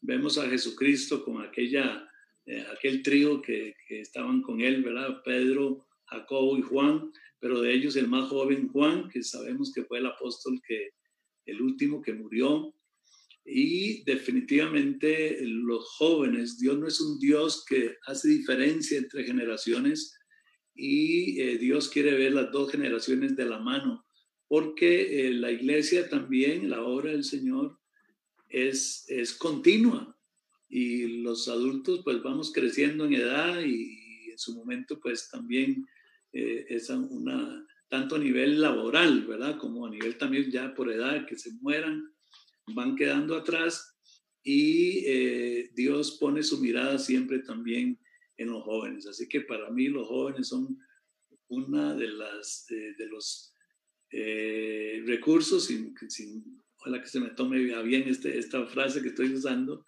vemos 0.01 0.37
a 0.37 0.49
Jesucristo 0.49 1.23
con 1.23 1.41
aquella, 1.41 2.07
eh, 2.45 2.65
aquel 2.75 3.03
trío 3.03 3.41
que, 3.41 3.75
que 3.87 4.01
estaban 4.01 4.41
con 4.41 4.59
él, 4.59 4.83
¿verdad? 4.83 5.21
Pedro, 5.23 5.87
Jacobo 6.05 6.57
y 6.57 6.61
Juan, 6.61 7.11
pero 7.39 7.61
de 7.61 7.73
ellos 7.73 7.95
el 7.95 8.07
más 8.07 8.27
joven 8.27 8.67
Juan, 8.69 9.07
que 9.09 9.23
sabemos 9.23 9.71
que 9.71 9.83
fue 9.83 9.99
el 9.99 10.07
apóstol 10.07 10.59
que 10.67 10.89
el 11.49 11.61
último 11.61 12.01
que 12.01 12.13
murió. 12.13 12.73
Y 13.45 14.03
definitivamente 14.03 15.39
los 15.41 15.85
jóvenes, 15.97 16.59
Dios 16.59 16.77
no 16.77 16.87
es 16.87 17.01
un 17.01 17.19
Dios 17.19 17.65
que 17.67 17.95
hace 18.05 18.29
diferencia 18.29 18.97
entre 18.97 19.23
generaciones 19.23 20.15
y 20.75 21.41
eh, 21.41 21.57
Dios 21.57 21.89
quiere 21.89 22.13
ver 22.15 22.33
las 22.33 22.51
dos 22.51 22.71
generaciones 22.71 23.35
de 23.35 23.45
la 23.45 23.59
mano, 23.59 24.05
porque 24.47 25.27
eh, 25.27 25.31
la 25.31 25.51
iglesia 25.51 26.09
también, 26.09 26.69
la 26.69 26.83
obra 26.83 27.11
del 27.11 27.23
Señor, 27.23 27.79
es, 28.47 29.05
es 29.09 29.33
continua 29.33 30.15
y 30.69 31.21
los 31.21 31.47
adultos 31.47 32.01
pues 32.03 32.21
vamos 32.21 32.51
creciendo 32.53 33.05
en 33.05 33.13
edad 33.15 33.61
y, 33.61 34.31
en 34.31 34.37
su 34.37 34.55
momento 34.55 34.99
pues 34.99 35.29
también 35.29 35.85
eh, 36.31 36.65
es 36.69 36.89
una, 36.89 37.67
tanto 37.89 38.15
a 38.15 38.19
nivel 38.19 38.61
laboral, 38.61 39.25
¿verdad? 39.25 39.57
Como 39.57 39.85
a 39.85 39.89
nivel 39.89 40.17
también 40.17 40.49
ya 40.49 40.73
por 40.73 40.91
edad, 40.91 41.25
que 41.25 41.35
se 41.35 41.51
mueran, 41.59 42.13
van 42.67 42.95
quedando 42.95 43.35
atrás 43.35 43.97
y 44.43 45.03
eh, 45.05 45.71
Dios 45.73 46.17
pone 46.19 46.43
su 46.43 46.59
mirada 46.61 46.97
siempre 46.99 47.39
también 47.39 47.99
en 48.37 48.51
los 48.51 48.63
jóvenes. 48.63 49.07
Así 49.07 49.27
que 49.27 49.41
para 49.41 49.69
mí 49.71 49.87
los 49.87 50.07
jóvenes 50.07 50.47
son 50.47 50.77
una 51.47 51.95
de 51.95 52.07
las 52.09 52.69
eh, 52.69 52.93
de 52.97 53.07
los 53.07 53.53
eh, 54.11 55.03
recursos, 55.05 55.65
sin, 55.65 55.95
sin, 56.09 56.61
ojalá 56.77 57.01
que 57.01 57.09
se 57.09 57.19
me 57.19 57.29
tome 57.29 57.59
bien 57.83 58.07
este, 58.07 58.37
esta 58.37 58.65
frase 58.67 59.01
que 59.01 59.09
estoy 59.09 59.33
usando, 59.33 59.83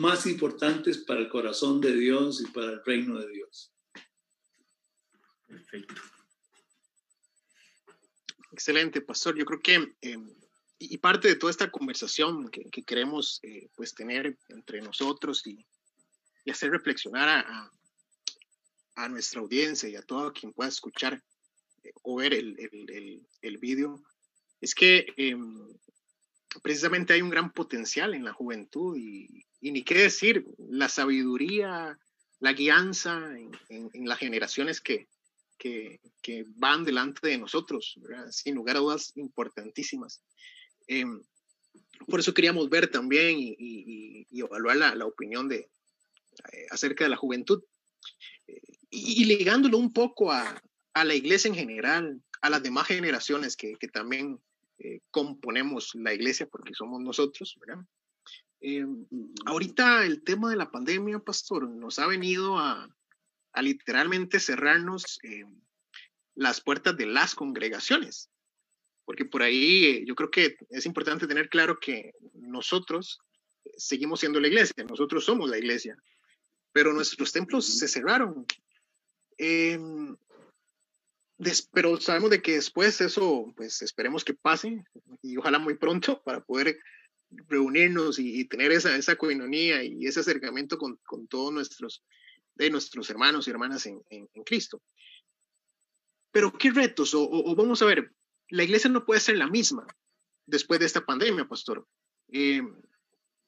más 0.00 0.26
importantes 0.26 0.98
para 0.98 1.20
el 1.20 1.28
corazón 1.28 1.80
de 1.80 1.94
Dios 1.94 2.42
y 2.42 2.52
para 2.52 2.72
el 2.72 2.84
reino 2.84 3.18
de 3.18 3.30
Dios. 3.30 3.72
Perfecto. 5.46 6.19
Excelente, 8.60 9.00
pastor. 9.00 9.38
Yo 9.38 9.46
creo 9.46 9.60
que, 9.62 9.94
eh, 10.02 10.18
y 10.78 10.98
parte 10.98 11.28
de 11.28 11.36
toda 11.36 11.50
esta 11.50 11.70
conversación 11.70 12.50
que, 12.50 12.82
queremos 12.82 13.40
eh, 13.42 13.70
pues 13.74 13.94
tener 13.94 14.36
entre 14.50 14.82
nosotros 14.82 15.46
y, 15.46 15.64
y 16.44 16.50
hacer 16.50 16.70
reflexionar 16.70 17.26
a, 17.26 17.72
a, 18.96 19.08
nuestra 19.08 19.40
audiencia 19.40 19.88
y 19.88 19.96
a 19.96 20.02
todo 20.02 20.34
quien 20.34 20.52
pueda 20.52 20.68
escuchar 20.68 21.22
eh, 21.84 21.92
o 22.02 22.16
ver 22.16 22.34
el, 22.34 22.54
el, 22.58 23.26
el, 23.40 23.56
vídeo, 23.56 24.02
es 24.60 24.74
que 24.74 25.06
precisamente 26.62 27.14
hay 27.14 27.22
un 27.22 27.30
gran 27.30 27.54
potencial 27.54 28.12
en 28.12 28.24
la 28.24 28.34
juventud 28.34 28.94
y, 28.94 29.46
y, 29.62 29.72
ni 29.72 29.84
qué 29.84 29.94
decir, 29.94 30.44
la 30.58 30.90
sabiduría, 30.90 31.98
la 32.40 32.52
guianza 32.52 33.16
en, 33.38 33.90
en 33.94 34.06
las 34.06 34.18
generaciones 34.18 34.82
que, 34.82 35.08
que, 35.60 36.00
que 36.22 36.46
van 36.56 36.84
delante 36.84 37.28
de 37.28 37.38
nosotros, 37.38 38.00
sin 38.30 38.54
lugar 38.54 38.76
a 38.76 38.80
dudas 38.80 39.12
importantísimas. 39.16 40.22
Eh, 40.88 41.04
por 42.08 42.18
eso 42.18 42.32
queríamos 42.32 42.70
ver 42.70 42.90
también 42.90 43.38
y, 43.38 43.54
y, 43.58 44.26
y 44.30 44.40
evaluar 44.40 44.76
la, 44.76 44.94
la, 44.94 45.06
opinión 45.06 45.48
de, 45.48 45.58
eh, 45.58 46.66
acerca 46.70 47.04
de 47.04 47.10
la 47.10 47.16
juventud 47.16 47.62
eh, 48.48 48.60
y, 48.88 49.26
ligándolo 49.26 49.76
un 49.76 49.92
poco 49.92 50.32
a, 50.32 50.60
a, 50.94 51.04
la 51.04 51.14
iglesia 51.14 51.48
en 51.48 51.54
general, 51.54 52.22
a 52.40 52.48
las 52.48 52.62
demás 52.62 52.86
generaciones 52.86 53.54
que, 53.54 53.74
que 53.74 53.88
también 53.88 54.40
eh, 54.78 55.00
componemos 55.10 55.94
la 55.94 56.14
iglesia 56.14 56.46
porque 56.46 56.72
somos 56.74 57.02
nosotros, 57.02 57.56
¿verdad? 57.60 57.84
ahorita 59.46 60.04
el 60.04 60.22
tema 60.22 60.50
de 60.50 60.56
la 60.56 60.70
pandemia, 60.70 61.18
pastor, 61.18 61.66
nos 61.66 61.98
ha 61.98 62.06
venido 62.06 62.58
a, 62.58 62.94
a 63.52 63.62
literalmente 63.62 64.40
cerrarnos 64.40 65.18
eh, 65.22 65.44
las 66.34 66.60
puertas 66.60 66.96
de 66.96 67.06
las 67.06 67.34
congregaciones. 67.34 68.30
Porque 69.04 69.24
por 69.24 69.42
ahí 69.42 69.84
eh, 69.86 70.04
yo 70.06 70.14
creo 70.14 70.30
que 70.30 70.56
es 70.70 70.86
importante 70.86 71.26
tener 71.26 71.48
claro 71.48 71.78
que 71.80 72.12
nosotros 72.34 73.20
eh, 73.64 73.70
seguimos 73.76 74.20
siendo 74.20 74.40
la 74.40 74.48
iglesia, 74.48 74.84
nosotros 74.84 75.24
somos 75.24 75.50
la 75.50 75.58
iglesia, 75.58 75.96
pero 76.72 76.92
nuestros 76.92 77.32
templos 77.32 77.66
se 77.66 77.88
cerraron. 77.88 78.46
Em, 79.36 80.16
pero 81.72 81.98
sabemos 81.98 82.30
de 82.30 82.42
que 82.42 82.54
después 82.56 83.00
eso, 83.00 83.52
pues 83.56 83.80
esperemos 83.80 84.24
que 84.24 84.34
pase 84.34 84.84
y 85.22 85.38
ojalá 85.38 85.58
muy 85.58 85.74
pronto 85.74 86.22
para 86.22 86.44
poder 86.44 86.78
reunirnos 87.48 88.18
y, 88.18 88.44
tener 88.44 88.72
esa, 88.72 88.94
esa 88.96 89.16
coinonía 89.16 89.82
y 89.82 90.06
ese 90.06 90.20
acercamiento 90.20 90.76
con, 90.76 90.96
con 91.06 91.26
todos 91.28 91.52
nuestros 91.52 92.02
de 92.60 92.70
nuestros 92.70 93.08
hermanos 93.08 93.48
y 93.48 93.50
hermanas 93.50 93.86
en, 93.86 94.02
en, 94.10 94.44
Cristo. 94.44 94.82
Pero 96.30 96.52
¿qué 96.52 96.70
retos? 96.70 97.14
O, 97.14 97.54
vamos 97.56 97.80
a 97.80 97.86
ver, 97.86 98.12
la 98.50 98.64
iglesia 98.64 98.90
no 98.90 99.06
puede 99.06 99.20
ser 99.20 99.38
la 99.38 99.46
misma 99.46 99.86
después 100.46 100.78
de 100.78 100.86
esta 100.86 101.06
pandemia, 101.06 101.48
pastor. 101.48 101.86
Eh, 102.28 102.62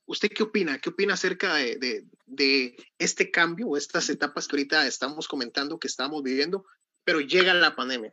¿Usted 0.06 0.30
qué 0.30 0.42
opina? 0.42 0.78
¿Qué 0.78 0.88
opina 0.88 1.14
acerca 1.14 1.56
de, 1.56 2.06
de, 2.26 2.76
este 2.98 3.30
cambio 3.30 3.68
o 3.68 3.76
estas 3.76 4.08
etapas 4.08 4.48
que 4.48 4.56
ahorita 4.56 4.86
estamos 4.86 5.28
comentando 5.28 5.78
que 5.78 5.88
estamos 5.88 6.22
viviendo, 6.22 6.64
pero 7.04 7.20
llega 7.20 7.52
la 7.52 7.76
pandemia 7.76 8.12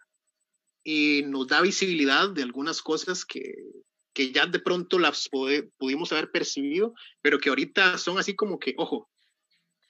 y 0.84 1.24
nos 1.28 1.48
da 1.48 1.62
visibilidad 1.62 2.30
de 2.30 2.44
algunas 2.44 2.82
cosas 2.82 3.24
que, 3.24 3.56
que 4.14 4.32
ya 4.34 4.46
de 4.46 4.60
pronto 4.60 5.00
las 5.00 5.30
pudimos 5.78 6.12
haber 6.12 6.30
percibido, 6.30 6.94
pero 7.22 7.40
que 7.40 7.50
ahorita 7.50 7.98
son 7.98 8.20
así 8.20 8.36
como 8.36 8.60
que, 8.60 8.76
ojo, 8.78 9.10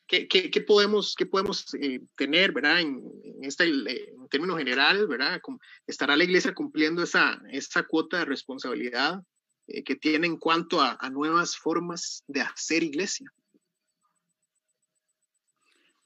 ¿Qué, 0.09 0.27
qué, 0.27 0.61
podemos, 0.61 1.13
qué 1.15 1.27
podemos 1.27 1.71
eh, 1.75 1.99
tener, 2.17 2.51
¿verdad? 2.51 2.81
En, 2.81 3.03
en, 3.23 3.43
este, 3.43 3.65
en 3.65 4.27
términos 4.27 4.57
generales, 4.57 5.07
¿verdad? 5.07 5.39
¿Estará 5.85 6.17
la 6.17 6.23
iglesia 6.23 6.55
cumpliendo 6.55 7.03
esa, 7.03 7.39
esa 7.51 7.83
cuota 7.83 8.17
de 8.17 8.25
responsabilidad 8.25 9.21
eh, 9.67 9.83
que 9.83 9.95
tiene 9.95 10.25
en 10.25 10.37
cuanto 10.37 10.81
a, 10.81 10.97
a, 10.99 11.11
nuevas 11.11 11.55
formas 11.55 12.23
de 12.27 12.41
hacer 12.41 12.81
iglesia? 12.81 13.31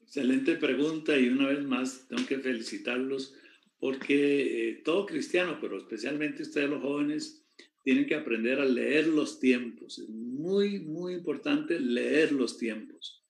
Excelente 0.02 0.56
pregunta 0.56 1.16
y 1.16 1.30
una 1.30 1.48
vez 1.48 1.64
más 1.64 2.06
tengo 2.06 2.26
que 2.26 2.40
felicitarlos 2.40 3.34
porque 3.78 4.68
eh, 4.68 4.82
todo 4.84 5.06
cristiano, 5.06 5.56
pero 5.62 5.78
especialmente 5.78 6.42
ustedes 6.42 6.68
los 6.68 6.82
jóvenes, 6.82 7.42
tienen 7.82 8.06
que 8.06 8.16
aprender 8.16 8.60
a 8.60 8.66
leer 8.66 9.06
los 9.06 9.40
tiempos. 9.40 9.98
Es 9.98 10.10
muy, 10.10 10.80
muy 10.80 11.14
importante 11.14 11.80
leer 11.80 12.32
los 12.32 12.58
tiempos 12.58 13.23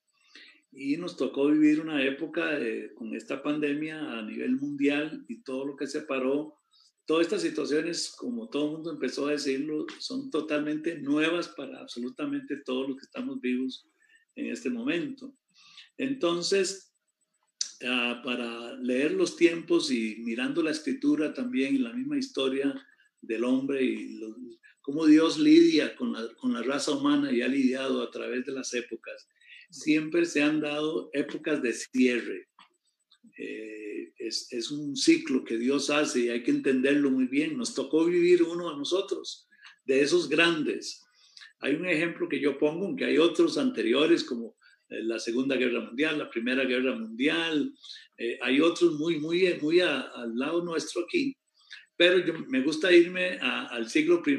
y 0.76 0.96
nos 0.96 1.16
tocó 1.16 1.46
vivir 1.46 1.80
una 1.80 2.04
época 2.04 2.58
con 2.96 3.14
esta 3.14 3.42
pandemia 3.42 4.18
a 4.18 4.22
nivel 4.22 4.56
mundial 4.56 5.24
y 5.28 5.42
todo 5.42 5.66
lo 5.66 5.76
que 5.76 5.86
se 5.86 6.02
paró. 6.02 6.58
Todas 7.06 7.26
estas 7.26 7.42
situaciones, 7.42 8.12
como 8.16 8.48
todo 8.48 8.66
el 8.66 8.72
mundo 8.72 8.92
empezó 8.92 9.28
a 9.28 9.32
decirlo, 9.32 9.86
son 9.98 10.30
totalmente 10.30 10.98
nuevas 10.98 11.48
para 11.48 11.80
absolutamente 11.80 12.56
todos 12.64 12.88
los 12.88 12.98
que 12.98 13.04
estamos 13.04 13.40
vivos 13.40 13.86
en 14.34 14.46
este 14.46 14.70
momento. 14.70 15.36
Entonces, 15.96 16.92
uh, 17.82 18.24
para 18.24 18.74
leer 18.78 19.12
los 19.12 19.36
tiempos 19.36 19.92
y 19.92 20.16
mirando 20.24 20.62
la 20.62 20.72
escritura 20.72 21.32
también 21.32 21.82
la 21.82 21.92
misma 21.92 22.18
historia 22.18 22.74
del 23.20 23.44
hombre 23.44 23.84
y 23.84 24.14
lo, 24.18 24.34
cómo 24.80 25.06
Dios 25.06 25.38
lidia 25.38 25.94
con 25.94 26.12
la, 26.12 26.26
con 26.34 26.52
la 26.52 26.62
raza 26.62 26.92
humana 26.92 27.30
y 27.32 27.42
ha 27.42 27.48
lidiado 27.48 28.02
a 28.02 28.10
través 28.10 28.44
de 28.44 28.52
las 28.52 28.74
épocas 28.74 29.28
siempre 29.74 30.24
se 30.24 30.42
han 30.42 30.60
dado 30.60 31.10
épocas 31.12 31.60
de 31.62 31.72
cierre. 31.72 32.48
Eh, 33.38 34.12
es, 34.18 34.46
es, 34.52 34.70
un 34.70 34.96
ciclo 34.96 35.44
que 35.44 35.58
Dios 35.58 35.90
hace 35.90 36.20
y 36.20 36.28
hay 36.28 36.42
que 36.42 36.52
entenderlo 36.52 37.10
muy 37.10 37.26
bien. 37.26 37.56
Nos 37.56 37.74
tocó 37.74 38.04
vivir 38.04 38.42
uno 38.42 38.70
a 38.70 38.76
nosotros, 38.76 39.48
de 39.84 40.00
esos 40.00 40.28
grandes. 40.28 41.02
Hay 41.60 41.74
un 41.74 41.86
ejemplo 41.86 42.28
que 42.28 42.40
yo 42.40 42.58
pongo, 42.58 42.86
aunque 42.86 43.06
hay 43.06 43.18
otros 43.18 43.58
anteriores 43.58 44.22
como 44.24 44.56
eh, 44.88 45.02
la 45.02 45.18
Segunda 45.18 45.56
Guerra 45.56 45.80
Mundial, 45.80 46.18
la 46.18 46.30
Primera 46.30 46.64
Guerra 46.64 46.94
Mundial. 46.94 47.72
Eh, 48.16 48.38
hay 48.42 48.60
otros 48.60 48.94
muy, 48.94 49.18
muy, 49.18 49.58
muy 49.60 49.80
al 49.80 50.36
lado 50.36 50.64
nuestro 50.64 51.02
aquí, 51.02 51.36
pero 51.96 52.22
me 52.48 52.62
gusta 52.62 52.92
irme 52.92 53.38
al 53.40 53.88
siglo 53.88 54.22
I 54.24 54.36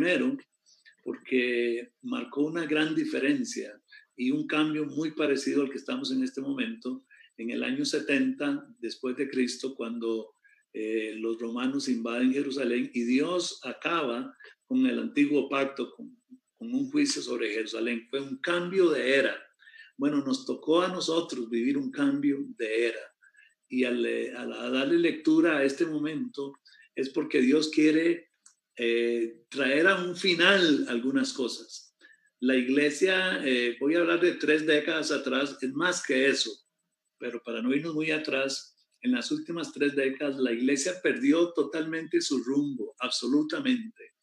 porque 1.03 1.91
marcó 2.01 2.41
una 2.41 2.65
gran 2.65 2.95
diferencia 2.95 3.71
y 4.15 4.31
un 4.31 4.47
cambio 4.47 4.85
muy 4.85 5.11
parecido 5.11 5.63
al 5.63 5.69
que 5.69 5.77
estamos 5.77 6.11
en 6.11 6.23
este 6.23 6.41
momento, 6.41 7.05
en 7.37 7.49
el 7.49 7.63
año 7.63 7.85
70 7.85 8.75
después 8.79 9.17
de 9.17 9.29
Cristo, 9.29 9.75
cuando 9.75 10.35
eh, 10.73 11.15
los 11.17 11.39
romanos 11.39 11.87
invaden 11.87 12.33
Jerusalén 12.33 12.89
y 12.93 13.03
Dios 13.03 13.59
acaba 13.63 14.35
con 14.65 14.85
el 14.85 14.99
antiguo 14.99 15.49
pacto, 15.49 15.93
con, 15.95 16.15
un 16.59 16.89
juicio 16.89 17.21
sobre 17.21 17.53
Jerusalén. 17.53 18.07
Fue 18.09 18.19
un 18.19 18.37
cambio 18.37 18.89
de 18.89 19.15
era. 19.15 19.35
Bueno, 19.97 20.23
nos 20.25 20.47
tocó 20.47 20.81
a 20.81 20.87
nosotros 20.87 21.47
vivir 21.47 21.77
un 21.77 21.91
cambio 21.91 22.39
de 22.57 22.87
era. 22.87 23.13
Y 23.69 23.83
al, 23.83 24.03
al 24.35 24.73
darle 24.73 24.97
lectura 24.97 25.57
a 25.57 25.63
este 25.63 25.85
momento 25.85 26.53
es 26.95 27.09
porque 27.09 27.39
Dios 27.39 27.69
quiere 27.69 28.29
eh, 28.77 29.45
traer 29.49 29.87
a 29.87 30.03
un 30.03 30.15
final 30.15 30.85
algunas 30.89 31.31
cosas. 31.33 31.84
La 32.45 32.55
iglesia, 32.55 33.41
eh, 33.43 33.75
voy 33.79 33.95
a 33.95 34.01
hablar 34.01 34.19
de 34.19 34.33
tres 34.33 34.67
décadas 34.67 35.09
atrás, 35.09 35.57
es 35.63 35.73
más 35.73 36.05
que 36.05 36.27
eso, 36.27 36.51
pero 37.17 37.41
para 37.41 37.59
no 37.59 37.73
irnos 37.73 37.95
muy 37.95 38.11
atrás, 38.11 38.77
en 39.01 39.13
las 39.13 39.31
últimas 39.31 39.73
tres 39.73 39.95
décadas 39.95 40.37
la 40.37 40.51
iglesia 40.51 40.93
perdió 41.01 41.53
totalmente 41.53 42.21
su 42.21 42.43
rumbo, 42.43 42.93
absolutamente, 42.99 44.13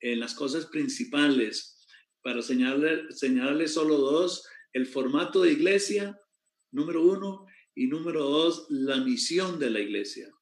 en 0.00 0.18
las 0.18 0.34
cosas 0.34 0.64
principales. 0.64 1.78
Para 2.22 2.40
señalarle, 2.40 3.12
señalarle 3.12 3.68
solo 3.68 3.98
dos, 3.98 4.48
el 4.72 4.86
formato 4.86 5.42
de 5.42 5.52
iglesia, 5.52 6.18
número 6.70 7.02
uno, 7.02 7.44
y 7.74 7.86
número 7.86 8.22
dos, 8.22 8.64
la 8.70 8.96
misión 8.96 9.58
de 9.58 9.68
la 9.68 9.80
iglesia. 9.80 10.32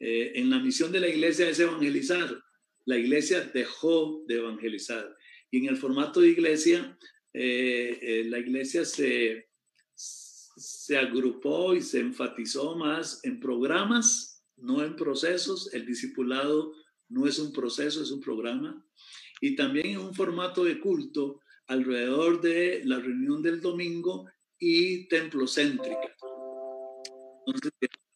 Eh, 0.00 0.32
en 0.36 0.48
la 0.48 0.60
misión 0.60 0.92
de 0.92 1.00
la 1.00 1.08
iglesia 1.08 1.46
es 1.46 1.60
evangelizar. 1.60 2.42
La 2.86 2.96
iglesia 2.96 3.40
dejó 3.52 4.24
de 4.26 4.36
evangelizar. 4.36 5.14
Y 5.54 5.58
en 5.58 5.66
el 5.66 5.76
formato 5.76 6.20
de 6.20 6.30
iglesia, 6.30 6.98
eh, 7.32 7.96
eh, 8.02 8.24
la 8.24 8.40
iglesia 8.40 8.84
se, 8.84 9.50
se 9.94 10.98
agrupó 10.98 11.76
y 11.76 11.80
se 11.80 12.00
enfatizó 12.00 12.74
más 12.74 13.20
en 13.22 13.38
programas, 13.38 14.42
no 14.56 14.82
en 14.82 14.96
procesos. 14.96 15.72
El 15.72 15.86
discipulado 15.86 16.74
no 17.08 17.28
es 17.28 17.38
un 17.38 17.52
proceso, 17.52 18.02
es 18.02 18.10
un 18.10 18.20
programa. 18.20 18.84
Y 19.40 19.54
también 19.54 19.90
en 19.90 19.98
un 19.98 20.12
formato 20.12 20.64
de 20.64 20.80
culto 20.80 21.40
alrededor 21.68 22.40
de 22.40 22.82
la 22.84 22.98
reunión 22.98 23.40
del 23.40 23.60
domingo 23.60 24.26
y 24.58 25.06
templo 25.06 25.46
céntrica. 25.46 26.16
Entonces, 27.46 27.70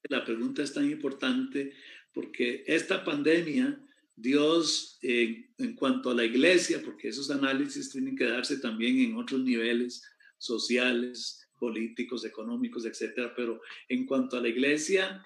la 0.09 0.25
pregunta 0.25 0.65
es 0.65 0.75
tan 0.75 0.91
importante 0.91 1.73
porque 2.13 2.65
esta 2.67 3.05
pandemia, 3.05 3.81
Dios, 4.21 4.99
en 5.01 5.75
cuanto 5.77 6.11
a 6.11 6.15
la 6.15 6.25
iglesia, 6.25 6.83
porque 6.85 7.09
esos 7.09 7.31
análisis 7.31 7.91
tienen 7.91 8.17
que 8.17 8.27
darse 8.27 8.59
también 8.59 8.99
en 8.99 9.17
otros 9.17 9.41
niveles 9.41 10.03
sociales, 10.39 11.49
políticos, 11.59 12.25
económicos, 12.25 12.85
etcétera, 12.85 13.33
pero 13.37 13.61
en 13.89 14.07
cuanto 14.07 14.37
a 14.37 14.41
la 14.41 14.49
iglesia, 14.49 15.25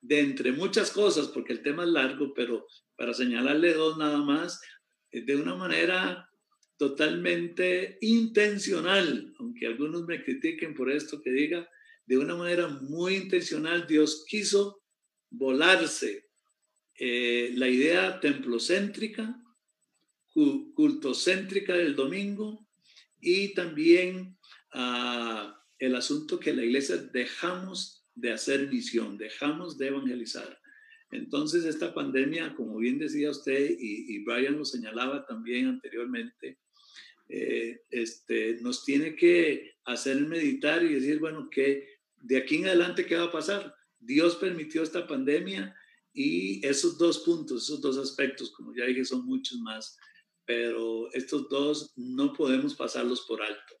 de 0.00 0.20
entre 0.20 0.50
muchas 0.50 0.90
cosas, 0.90 1.28
porque 1.28 1.52
el 1.52 1.62
tema 1.62 1.84
es 1.84 1.90
largo, 1.90 2.34
pero 2.34 2.66
para 2.96 3.14
señalarle 3.14 3.74
dos 3.74 3.96
nada 3.96 4.18
más, 4.18 4.60
de 5.12 5.36
una 5.36 5.54
manera 5.54 6.28
totalmente 6.76 7.98
intencional, 8.00 9.32
aunque 9.38 9.66
algunos 9.66 10.04
me 10.04 10.24
critiquen 10.24 10.74
por 10.74 10.90
esto 10.90 11.22
que 11.22 11.30
diga, 11.30 11.68
de 12.06 12.18
una 12.18 12.34
manera 12.34 12.66
muy 12.66 13.14
intencional, 13.14 13.86
Dios 13.86 14.24
quiso 14.28 14.82
volarse 15.30 16.31
eh, 16.98 17.52
la 17.54 17.68
idea 17.68 18.20
templocéntrica, 18.20 19.38
cultocéntrica 20.32 21.74
del 21.74 21.94
domingo 21.94 22.66
y 23.20 23.54
también 23.54 24.38
uh, 24.74 25.52
el 25.78 25.94
asunto 25.94 26.40
que 26.40 26.54
la 26.54 26.64
iglesia 26.64 26.96
dejamos 26.96 28.06
de 28.14 28.32
hacer 28.32 28.68
misión, 28.68 29.18
dejamos 29.18 29.76
de 29.76 29.88
evangelizar. 29.88 30.58
Entonces 31.10 31.64
esta 31.64 31.92
pandemia, 31.92 32.54
como 32.54 32.78
bien 32.78 32.98
decía 32.98 33.30
usted 33.30 33.76
y, 33.78 34.14
y 34.14 34.24
Brian 34.24 34.56
lo 34.56 34.64
señalaba 34.64 35.26
también 35.26 35.66
anteriormente, 35.66 36.58
eh, 37.28 37.80
este, 37.90 38.58
nos 38.60 38.84
tiene 38.84 39.16
que 39.16 39.76
hacer 39.84 40.20
meditar 40.20 40.82
y 40.82 40.94
decir, 40.94 41.18
bueno, 41.18 41.48
que 41.50 41.88
de 42.20 42.36
aquí 42.36 42.56
en 42.56 42.66
adelante, 42.66 43.06
¿qué 43.06 43.16
va 43.16 43.24
a 43.24 43.32
pasar? 43.32 43.74
Dios 43.98 44.36
permitió 44.36 44.82
esta 44.82 45.06
pandemia 45.06 45.74
y 46.12 46.64
esos 46.66 46.98
dos 46.98 47.20
puntos, 47.20 47.64
esos 47.64 47.80
dos 47.80 47.96
aspectos, 47.96 48.50
como 48.50 48.74
ya 48.74 48.84
dije, 48.84 49.04
son 49.04 49.24
muchos 49.24 49.58
más, 49.58 49.96
pero 50.44 51.10
estos 51.12 51.48
dos 51.48 51.92
no 51.96 52.32
podemos 52.32 52.74
pasarlos 52.74 53.22
por 53.22 53.42
alto. 53.42 53.74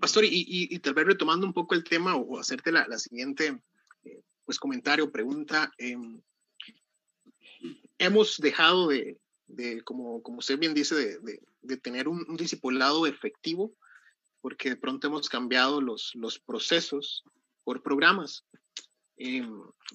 Pastor, 0.00 0.24
y, 0.24 0.30
y, 0.46 0.78
tal 0.78 0.94
vez 0.94 1.06
retomando 1.06 1.46
un 1.46 1.52
poco 1.52 1.74
el 1.74 1.84
tema 1.84 2.16
o, 2.16 2.38
hacerte 2.38 2.70
la, 2.70 2.86
la 2.86 2.98
siguiente 2.98 3.60
eh, 4.04 4.22
pues 4.44 4.58
comentario, 4.58 5.10
pregunta, 5.10 5.72
em, 5.78 6.20
hemos 7.98 8.38
dejado 8.38 8.88
de, 8.88 9.18
de, 9.46 9.82
como, 9.82 10.22
como 10.22 10.38
usted 10.38 10.58
bien 10.58 10.74
dice, 10.74 10.94
de, 10.94 11.40
de, 11.62 11.76
tener 11.78 12.08
un, 12.08 12.24
un, 12.28 12.36
discipulado 12.36 13.06
efectivo, 13.06 13.74
porque 14.40 14.70
de 14.70 14.76
pronto 14.76 15.06
hemos 15.06 15.28
cambiado 15.28 15.80
los, 15.80 16.14
los 16.14 16.38
procesos 16.38 17.24
por 17.64 17.82
programas. 17.82 18.44
Eh, 19.16 19.46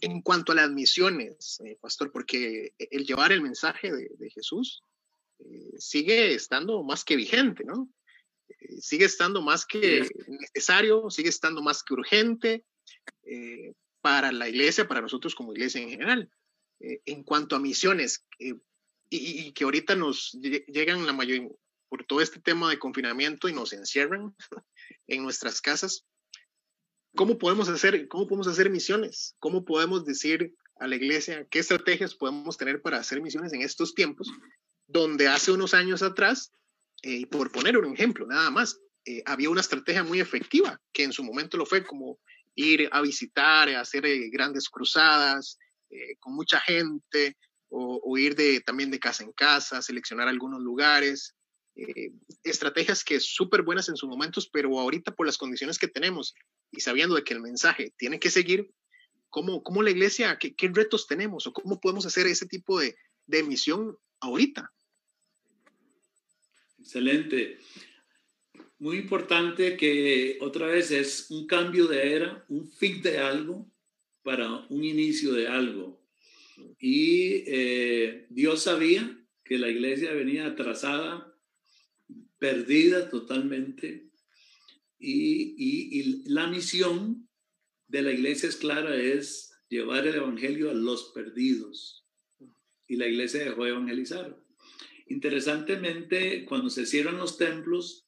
en 0.01 0.21
cuanto 0.21 0.51
a 0.51 0.55
las 0.55 0.71
misiones, 0.71 1.59
eh, 1.65 1.77
pastor, 1.81 2.11
porque 2.11 2.73
el 2.77 3.05
llevar 3.05 3.31
el 3.31 3.41
mensaje 3.41 3.91
de, 3.91 4.09
de 4.17 4.29
Jesús 4.29 4.83
eh, 5.39 5.75
sigue 5.77 6.33
estando 6.33 6.83
más 6.83 7.03
que 7.03 7.15
vigente, 7.15 7.63
¿no? 7.63 7.89
Eh, 8.47 8.81
sigue 8.81 9.05
estando 9.05 9.41
más 9.41 9.65
que 9.65 10.07
necesario, 10.27 11.09
sigue 11.09 11.29
estando 11.29 11.61
más 11.61 11.83
que 11.83 11.93
urgente 11.93 12.65
para 14.01 14.31
la 14.31 14.49
iglesia, 14.49 14.87
para 14.87 15.01
nosotros 15.01 15.35
como 15.35 15.53
iglesia 15.53 15.81
en 15.81 15.89
general. 15.89 16.31
en 16.79 17.23
cuanto 17.23 17.55
a 17.55 17.59
misiones, 17.59 18.25
y, 19.09 19.51
que 19.51 19.63
ahorita 19.65 19.95
nos 19.95 20.31
llegan 20.31 21.05
la 21.05 21.13
mayoría 21.13 21.49
por 21.89 22.05
todo 22.05 22.21
este 22.21 22.39
tema 22.39 22.69
de 22.69 22.79
confinamiento 22.79 23.49
y 23.49 23.53
nos 23.53 23.73
encierran 23.73 24.35
en 25.07 25.23
nuestras 25.23 25.61
casas. 25.61 26.05
¿Cómo 27.15 27.37
podemos 27.37 27.69
hacer, 27.69 28.07
cómo 28.07 28.27
podemos 28.27 28.47
hacer 28.47 28.69
misiones? 28.69 29.35
¿Cómo 29.39 29.65
podemos 29.65 30.05
decir 30.05 30.53
a 30.79 30.87
la 30.87 30.95
iglesia 30.95 31.45
qué 31.49 31.59
estrategias 31.59 32.15
podemos 32.15 32.57
tener 32.57 32.81
para 32.81 32.97
hacer 32.97 33.21
misiones 33.21 33.53
en 33.53 33.61
estos 33.61 33.93
tiempos, 33.93 34.31
donde 34.87 35.27
hace 35.27 35.51
unos 35.51 35.73
años 35.73 36.01
atrás, 36.01 36.51
eh, 37.03 37.17
y 37.17 37.25
por 37.25 37.51
poner 37.51 37.77
un 37.77 37.93
ejemplo 37.93 38.25
nada 38.25 38.49
más, 38.49 38.79
eh, 39.05 39.21
había 39.25 39.49
una 39.49 39.61
estrategia 39.61 40.03
muy 40.03 40.19
efectiva, 40.19 40.79
que 40.93 41.03
en 41.03 41.13
su 41.13 41.23
momento 41.23 41.57
lo 41.57 41.65
fue 41.65 41.85
como 41.85 42.19
ir 42.55 42.89
a 42.91 43.01
visitar, 43.01 43.69
hacer 43.69 44.05
eh, 44.05 44.29
grandes 44.29 44.69
cruzadas 44.69 45.57
con 46.19 46.35
mucha 46.35 46.59
gente, 46.59 47.35
o, 47.69 48.17
ir 48.17 48.35
de, 48.35 48.61
también 48.61 48.91
de 48.91 48.99
casa 48.99 49.23
en 49.23 49.31
casa, 49.31 49.81
seleccionar 49.81 50.27
algunos 50.27 50.61
lugares, 50.61 51.35
eh, 51.83 52.11
estrategias 52.43 53.03
que 53.03 53.19
súper 53.19 53.63
buenas 53.63 53.89
en 53.89 53.95
sus 53.95 54.09
momentos, 54.09 54.49
pero 54.51 54.79
ahorita 54.79 55.15
por 55.15 55.25
las 55.25 55.37
condiciones 55.37 55.77
que 55.77 55.87
tenemos 55.87 56.35
y 56.71 56.81
sabiendo 56.81 57.15
de 57.15 57.23
que 57.23 57.33
el 57.33 57.41
mensaje 57.41 57.93
tiene 57.97 58.19
que 58.19 58.29
seguir, 58.29 58.71
¿cómo, 59.29 59.63
cómo 59.63 59.81
la 59.83 59.91
iglesia, 59.91 60.37
qué, 60.39 60.55
qué 60.55 60.69
retos 60.73 61.07
tenemos 61.07 61.47
o 61.47 61.53
cómo 61.53 61.79
podemos 61.79 62.05
hacer 62.05 62.27
ese 62.27 62.47
tipo 62.47 62.79
de, 62.79 62.95
de 63.25 63.43
misión 63.43 63.97
ahorita? 64.19 64.71
Excelente. 66.79 67.59
Muy 68.79 68.97
importante 68.97 69.75
que 69.75 70.37
otra 70.41 70.67
vez 70.67 70.91
es 70.91 71.29
un 71.29 71.45
cambio 71.47 71.87
de 71.87 72.15
era, 72.15 72.45
un 72.47 72.67
fin 72.67 73.01
de 73.01 73.17
algo 73.17 73.69
para 74.23 74.65
un 74.69 74.83
inicio 74.83 75.33
de 75.33 75.47
algo. 75.47 76.01
Y 76.79 77.43
eh, 77.47 78.27
Dios 78.29 78.63
sabía 78.63 79.17
que 79.43 79.57
la 79.57 79.69
iglesia 79.69 80.13
venía 80.13 80.47
atrasada, 80.47 81.28
perdida 82.39 83.09
totalmente. 83.09 84.09
Y, 84.97 85.55
y, 85.57 86.23
la 86.29 86.47
misión 86.47 87.29
de 87.87 88.01
la 88.01 88.11
iglesia 88.11 88.49
es 88.49 88.55
clara, 88.55 88.95
es 88.95 89.53
llevar 89.69 90.07
el 90.07 90.15
evangelio 90.15 90.69
a 90.69 90.73
los 90.73 91.11
perdidos. 91.13 92.05
Y 92.87 92.95
la 92.95 93.07
iglesia 93.07 93.43
dejó 93.43 93.65
de 93.65 93.69
evangelizar. 93.71 94.35
Interesantemente, 95.07 96.45
cuando 96.45 96.69
se 96.69 96.85
cierran 96.85 97.17
los 97.17 97.37
templos, 97.37 98.07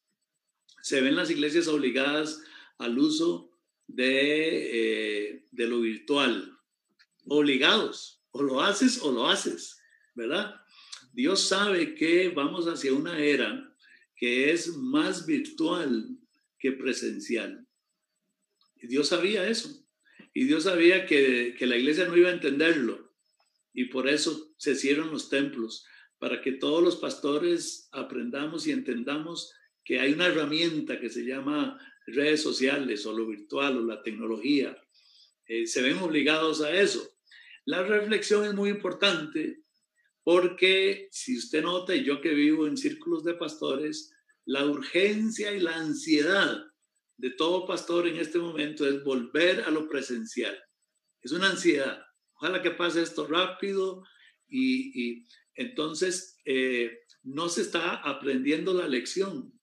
se 0.82 1.02
ven 1.02 1.16
las 1.16 1.30
iglesias 1.30 1.68
obligadas 1.68 2.42
al 2.78 2.98
uso 2.98 3.52
de, 3.88 5.30
eh, 5.34 5.46
de 5.52 5.68
lo 5.68 5.82
virtual, 5.82 6.58
obligados. 7.26 8.24
O 8.32 8.44
lo 8.44 8.62
haces 8.62 9.02
o 9.02 9.12
lo 9.12 9.28
haces, 9.28 9.80
¿verdad? 10.16 10.56
Dios 11.12 11.42
sabe 11.42 11.96
que 11.96 12.30
vamos 12.30 12.66
hacia 12.68 12.94
una 12.94 13.20
era 13.20 13.71
que 14.22 14.52
es 14.52 14.78
más 14.78 15.26
virtual 15.26 16.16
que 16.60 16.74
presencial. 16.74 17.68
Y 18.76 18.86
Dios 18.86 19.08
sabía 19.08 19.50
eso. 19.50 19.84
Y 20.32 20.44
Dios 20.44 20.66
sabía 20.66 21.08
que, 21.08 21.56
que 21.58 21.66
la 21.66 21.76
iglesia 21.76 22.06
no 22.06 22.16
iba 22.16 22.30
a 22.30 22.34
entenderlo. 22.34 23.16
Y 23.74 23.86
por 23.86 24.08
eso 24.08 24.54
se 24.58 24.74
hicieron 24.74 25.10
los 25.10 25.32
templos, 25.32 25.88
para 26.20 26.40
que 26.40 26.52
todos 26.52 26.84
los 26.84 26.98
pastores 26.98 27.90
aprendamos 27.92 28.68
y 28.68 28.72
entendamos 28.72 29.54
que 29.84 30.00
hay 30.00 30.14
una 30.14 30.28
herramienta 30.28 31.00
que 31.00 31.10
se 31.10 31.26
llama 31.26 31.80
redes 32.06 32.44
sociales 32.44 33.08
o 33.08 33.14
lo 33.14 33.26
virtual 33.26 33.78
o 33.78 33.82
la 33.82 34.04
tecnología. 34.04 34.78
Eh, 35.48 35.66
se 35.66 35.82
ven 35.82 35.98
obligados 35.98 36.62
a 36.62 36.72
eso. 36.80 37.12
La 37.66 37.82
reflexión 37.82 38.46
es 38.46 38.54
muy 38.54 38.70
importante 38.70 39.64
porque 40.24 41.08
si 41.12 41.38
usted 41.38 41.64
nota, 41.64 41.96
y 41.96 42.04
yo 42.04 42.22
que 42.22 42.34
vivo 42.34 42.68
en 42.68 42.78
círculos 42.78 43.24
de 43.24 43.34
pastores, 43.34 44.14
la 44.46 44.66
urgencia 44.66 45.52
y 45.54 45.60
la 45.60 45.76
ansiedad 45.76 46.66
de 47.18 47.30
todo 47.32 47.68
pastor 47.68 48.08
en 48.08 48.18
este 48.18 48.40
momento 48.40 48.88
es 48.88 49.04
volver 49.04 49.62
a 49.62 49.72
lo 49.72 49.88
presencial. 49.88 50.58
Es 51.22 51.32
una 51.32 51.52
ansiedad. 51.52 52.02
Ojalá 52.36 52.62
que 52.62 52.72
pase 52.72 53.02
esto 53.02 53.28
rápido 53.28 54.04
y, 54.48 55.26
entonces 55.56 56.38
eh, 56.46 57.00
no 57.24 57.50
se 57.50 57.62
está 57.62 57.96
aprendiendo 57.96 58.74
la 58.74 58.88
lección 58.88 59.54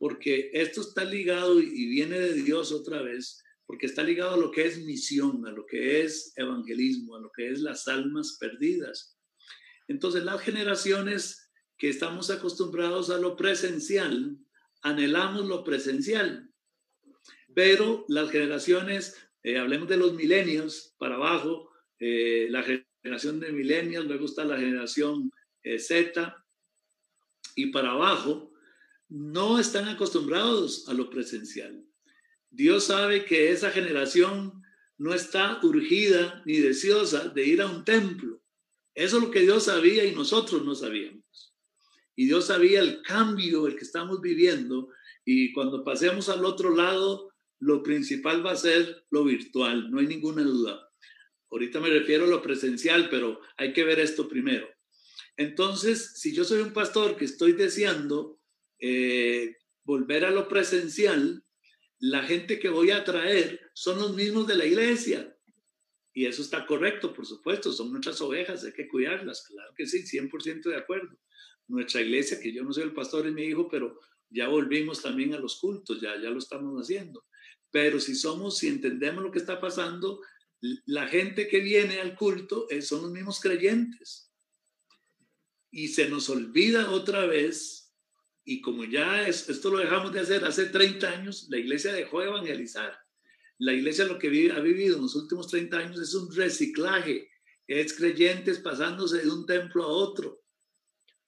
porque 0.00 0.50
esto 0.54 0.80
está 0.80 1.04
ligado 1.04 1.60
y 1.60 1.86
viene 1.86 2.18
de 2.18 2.32
Dios 2.32 2.72
otra 2.72 3.02
vez, 3.02 3.44
porque 3.66 3.84
está 3.84 4.02
ligado 4.02 4.32
a 4.32 4.38
lo 4.38 4.50
que 4.50 4.64
es 4.64 4.78
misión, 4.78 5.46
a 5.46 5.52
lo 5.52 5.66
que 5.66 6.00
es 6.02 6.32
evangelismo, 6.36 7.16
a 7.16 7.20
lo 7.20 7.30
que 7.30 7.50
es 7.50 7.60
las 7.60 7.86
almas 7.86 8.38
perdidas. 8.40 9.14
Entonces 9.90 10.22
las 10.22 10.40
generaciones 10.40 11.50
que 11.76 11.88
estamos 11.88 12.30
acostumbrados 12.30 13.10
a 13.10 13.18
lo 13.18 13.34
presencial, 13.34 14.38
anhelamos 14.82 15.48
lo 15.48 15.64
presencial, 15.64 16.48
pero 17.56 18.04
las 18.06 18.30
generaciones, 18.30 19.16
eh, 19.42 19.58
hablemos 19.58 19.88
de 19.88 19.96
los 19.96 20.14
milenios 20.14 20.94
para 20.96 21.16
abajo, 21.16 21.72
eh, 21.98 22.46
la 22.50 22.62
generación 22.62 23.40
de 23.40 23.50
milenios, 23.50 24.06
luego 24.06 24.26
está 24.26 24.44
la 24.44 24.58
generación 24.58 25.32
eh, 25.64 25.80
Z 25.80 26.36
y 27.56 27.72
para 27.72 27.90
abajo, 27.90 28.52
no 29.08 29.58
están 29.58 29.88
acostumbrados 29.88 30.88
a 30.88 30.94
lo 30.94 31.10
presencial. 31.10 31.84
Dios 32.48 32.84
sabe 32.84 33.24
que 33.24 33.50
esa 33.50 33.72
generación 33.72 34.62
no 34.98 35.14
está 35.14 35.58
urgida 35.64 36.44
ni 36.46 36.58
deseosa 36.58 37.28
de 37.30 37.44
ir 37.44 37.60
a 37.60 37.66
un 37.66 37.84
templo. 37.84 38.39
Eso 38.94 39.18
es 39.18 39.22
lo 39.22 39.30
que 39.30 39.40
Dios 39.40 39.64
sabía 39.64 40.04
y 40.04 40.14
nosotros 40.14 40.64
no 40.64 40.74
sabíamos. 40.74 41.54
Y 42.16 42.26
Dios 42.26 42.46
sabía 42.46 42.80
el 42.80 43.02
cambio 43.02 43.66
el 43.66 43.76
que 43.76 43.84
estamos 43.84 44.20
viviendo 44.20 44.88
y 45.24 45.52
cuando 45.52 45.84
pasemos 45.84 46.28
al 46.28 46.44
otro 46.44 46.74
lado, 46.74 47.32
lo 47.60 47.82
principal 47.82 48.44
va 48.44 48.52
a 48.52 48.56
ser 48.56 49.04
lo 49.10 49.24
virtual, 49.24 49.90
no 49.90 50.00
hay 50.00 50.06
ninguna 50.06 50.42
duda. 50.42 50.88
Ahorita 51.50 51.80
me 51.80 51.88
refiero 51.88 52.24
a 52.24 52.28
lo 52.28 52.42
presencial, 52.42 53.08
pero 53.10 53.40
hay 53.56 53.72
que 53.72 53.84
ver 53.84 54.00
esto 54.00 54.28
primero. 54.28 54.68
Entonces, 55.36 56.12
si 56.16 56.34
yo 56.34 56.44
soy 56.44 56.60
un 56.60 56.72
pastor 56.72 57.16
que 57.16 57.24
estoy 57.24 57.52
deseando 57.52 58.38
eh, 58.78 59.56
volver 59.84 60.24
a 60.24 60.30
lo 60.30 60.48
presencial, 60.48 61.44
la 61.98 62.22
gente 62.22 62.58
que 62.58 62.68
voy 62.68 62.90
a 62.90 63.04
traer 63.04 63.60
son 63.74 63.98
los 63.98 64.14
mismos 64.14 64.46
de 64.46 64.56
la 64.56 64.64
iglesia. 64.64 65.36
Y 66.12 66.26
eso 66.26 66.42
está 66.42 66.66
correcto, 66.66 67.12
por 67.12 67.24
supuesto, 67.24 67.72
son 67.72 67.92
nuestras 67.92 68.20
ovejas, 68.20 68.64
hay 68.64 68.72
que 68.72 68.88
cuidarlas, 68.88 69.46
claro 69.46 69.72
que 69.76 69.86
sí, 69.86 70.02
100% 70.02 70.68
de 70.68 70.76
acuerdo. 70.76 71.16
Nuestra 71.68 72.00
iglesia, 72.00 72.40
que 72.40 72.52
yo 72.52 72.64
no 72.64 72.72
soy 72.72 72.84
el 72.84 72.92
pastor, 72.92 73.26
es 73.26 73.32
mi 73.32 73.44
hijo, 73.44 73.68
pero 73.68 74.00
ya 74.28 74.48
volvimos 74.48 75.02
también 75.02 75.34
a 75.34 75.38
los 75.38 75.60
cultos, 75.60 76.00
ya, 76.00 76.20
ya 76.20 76.30
lo 76.30 76.38
estamos 76.38 76.80
haciendo. 76.80 77.24
Pero 77.70 78.00
si 78.00 78.16
somos, 78.16 78.58
si 78.58 78.68
entendemos 78.68 79.22
lo 79.22 79.30
que 79.30 79.38
está 79.38 79.60
pasando, 79.60 80.20
la 80.86 81.06
gente 81.06 81.46
que 81.46 81.60
viene 81.60 82.00
al 82.00 82.16
culto 82.16 82.66
eh, 82.70 82.82
son 82.82 83.02
los 83.02 83.12
mismos 83.12 83.40
creyentes. 83.40 84.32
Y 85.70 85.88
se 85.88 86.08
nos 86.08 86.28
olvida 86.28 86.90
otra 86.90 87.26
vez 87.26 87.80
y 88.44 88.60
como 88.60 88.84
ya 88.84 89.28
esto 89.28 89.70
lo 89.70 89.78
dejamos 89.78 90.12
de 90.12 90.20
hacer 90.20 90.44
hace 90.44 90.66
30 90.66 91.08
años, 91.08 91.46
la 91.50 91.58
iglesia 91.58 91.92
dejó 91.92 92.20
de 92.20 92.26
evangelizar. 92.26 92.99
La 93.60 93.74
iglesia 93.74 94.06
lo 94.06 94.18
que 94.18 94.50
ha 94.52 94.60
vivido 94.60 94.96
en 94.96 95.02
los 95.02 95.14
últimos 95.14 95.46
30 95.48 95.76
años 95.76 96.00
es 96.00 96.14
un 96.14 96.34
reciclaje, 96.34 97.28
es 97.66 97.92
creyentes 97.92 98.58
pasándose 98.58 99.18
de 99.18 99.30
un 99.30 99.44
templo 99.44 99.84
a 99.84 99.88
otro. 99.88 100.42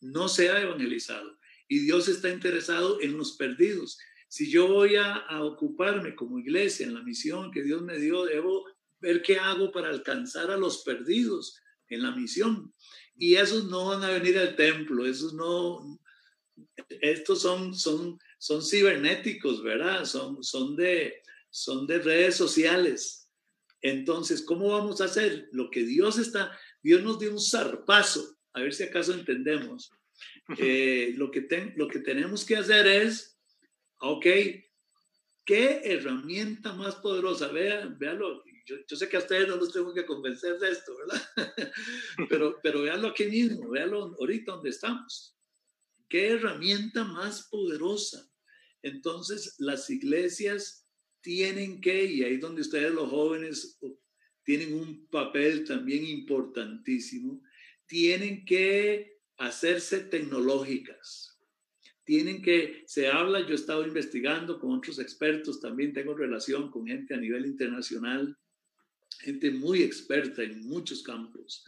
No 0.00 0.28
se 0.28 0.48
ha 0.48 0.62
evangelizado. 0.62 1.38
Y 1.68 1.80
Dios 1.80 2.08
está 2.08 2.30
interesado 2.30 3.02
en 3.02 3.18
los 3.18 3.32
perdidos. 3.32 3.98
Si 4.28 4.50
yo 4.50 4.66
voy 4.66 4.96
a, 4.96 5.14
a 5.14 5.44
ocuparme 5.44 6.14
como 6.14 6.38
iglesia 6.38 6.86
en 6.86 6.94
la 6.94 7.02
misión 7.02 7.50
que 7.50 7.62
Dios 7.62 7.82
me 7.82 7.98
dio, 7.98 8.24
debo 8.24 8.64
ver 8.98 9.20
qué 9.20 9.36
hago 9.36 9.70
para 9.70 9.90
alcanzar 9.90 10.50
a 10.50 10.56
los 10.56 10.78
perdidos 10.84 11.60
en 11.88 12.02
la 12.02 12.12
misión. 12.12 12.72
Y 13.14 13.34
esos 13.34 13.66
no 13.66 13.88
van 13.88 14.02
a 14.04 14.10
venir 14.10 14.38
al 14.38 14.56
templo, 14.56 15.04
esos 15.04 15.34
no, 15.34 16.00
estos 16.88 17.42
son, 17.42 17.74
son, 17.74 18.18
son 18.38 18.62
cibernéticos, 18.62 19.62
¿verdad? 19.62 20.06
Son, 20.06 20.42
son, 20.42 20.76
de, 20.76 21.20
son 21.52 21.86
de 21.86 21.98
redes 21.98 22.34
sociales. 22.34 23.30
Entonces, 23.82 24.42
¿cómo 24.42 24.70
vamos 24.70 25.00
a 25.00 25.04
hacer? 25.04 25.48
Lo 25.52 25.70
que 25.70 25.84
Dios 25.84 26.18
está, 26.18 26.58
Dios 26.82 27.02
nos 27.02 27.18
dio 27.18 27.30
un 27.30 27.40
zarpazo, 27.40 28.38
a 28.54 28.60
ver 28.60 28.72
si 28.72 28.84
acaso 28.84 29.12
entendemos. 29.12 29.92
Eh, 30.58 31.14
lo, 31.16 31.30
que 31.30 31.46
lo 31.76 31.88
que 31.88 31.98
tenemos 31.98 32.44
que 32.44 32.56
hacer 32.56 32.86
es, 32.86 33.38
ok, 33.98 34.26
¿qué 35.44 35.80
herramienta 35.84 36.72
más 36.72 36.96
poderosa? 36.96 37.48
Vean, 37.48 37.98
véanlo, 37.98 38.42
yo, 38.64 38.76
yo, 38.88 38.96
sé 38.96 39.08
que 39.08 39.16
a 39.16 39.20
ustedes 39.20 39.48
no 39.48 39.56
los 39.56 39.72
tengo 39.72 39.92
que 39.92 40.06
convencer 40.06 40.58
de 40.58 40.70
esto, 40.70 40.92
¿verdad? 40.96 41.22
pero, 42.30 42.58
pero 42.62 42.82
véanlo 42.82 43.08
aquí 43.08 43.24
mismo, 43.24 43.68
véanlo 43.68 44.16
ahorita 44.18 44.52
donde 44.52 44.70
estamos. 44.70 45.36
¿Qué 46.08 46.30
herramienta 46.30 47.04
más 47.04 47.48
poderosa? 47.48 48.26
Entonces, 48.82 49.56
las 49.58 49.90
iglesias 49.90 50.81
tienen 51.22 51.80
que, 51.80 52.04
y 52.04 52.22
ahí 52.24 52.36
donde 52.36 52.60
ustedes 52.60 52.92
los 52.92 53.08
jóvenes 53.08 53.78
tienen 54.44 54.74
un 54.74 55.06
papel 55.06 55.64
también 55.64 56.04
importantísimo, 56.04 57.42
tienen 57.86 58.44
que 58.44 59.20
hacerse 59.38 60.00
tecnológicas. 60.00 61.38
Tienen 62.04 62.42
que, 62.42 62.82
se 62.86 63.08
habla, 63.08 63.40
yo 63.40 63.52
he 63.52 63.54
estado 63.54 63.86
investigando 63.86 64.58
con 64.58 64.72
otros 64.72 64.98
expertos, 64.98 65.60
también 65.60 65.92
tengo 65.92 66.14
relación 66.14 66.70
con 66.70 66.86
gente 66.86 67.14
a 67.14 67.18
nivel 67.18 67.46
internacional, 67.46 68.36
gente 69.20 69.50
muy 69.52 69.82
experta 69.82 70.42
en 70.42 70.66
muchos 70.66 71.02
campos. 71.02 71.64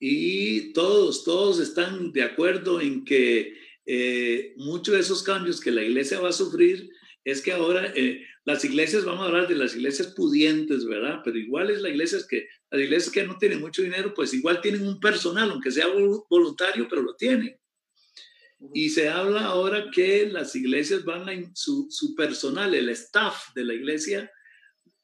Y 0.00 0.72
todos, 0.72 1.22
todos 1.22 1.60
están 1.60 2.10
de 2.10 2.22
acuerdo 2.24 2.80
en 2.80 3.04
que 3.04 3.56
eh, 3.86 4.54
muchos 4.56 4.94
de 4.94 5.00
esos 5.00 5.22
cambios 5.22 5.60
que 5.60 5.70
la 5.70 5.84
iglesia 5.84 6.20
va 6.20 6.30
a 6.30 6.32
sufrir 6.32 6.91
es 7.24 7.40
que 7.40 7.52
ahora 7.52 7.92
eh, 7.94 8.24
las 8.44 8.64
iglesias, 8.64 9.04
vamos 9.04 9.22
a 9.22 9.26
hablar 9.26 9.48
de 9.48 9.54
las 9.54 9.76
iglesias 9.76 10.08
pudientes, 10.16 10.84
¿verdad? 10.84 11.20
Pero 11.24 11.38
igual 11.38 11.70
es 11.70 11.80
la 11.80 11.90
iglesia 11.90 12.18
que, 12.28 12.48
las 12.70 12.80
iglesias 12.80 13.12
que 13.12 13.24
no 13.24 13.38
tienen 13.38 13.60
mucho 13.60 13.82
dinero, 13.82 14.12
pues 14.14 14.34
igual 14.34 14.60
tienen 14.60 14.86
un 14.86 14.98
personal, 14.98 15.50
aunque 15.50 15.70
sea 15.70 15.86
voluntario, 16.28 16.88
pero 16.88 17.02
lo 17.02 17.14
tienen. 17.14 17.56
Y 18.74 18.90
se 18.90 19.08
habla 19.08 19.44
ahora 19.46 19.90
que 19.92 20.26
las 20.26 20.54
iglesias 20.56 21.04
van 21.04 21.28
a, 21.28 21.50
su, 21.54 21.86
su 21.90 22.14
personal, 22.14 22.74
el 22.74 22.88
staff 22.90 23.52
de 23.54 23.64
la 23.64 23.74
iglesia, 23.74 24.30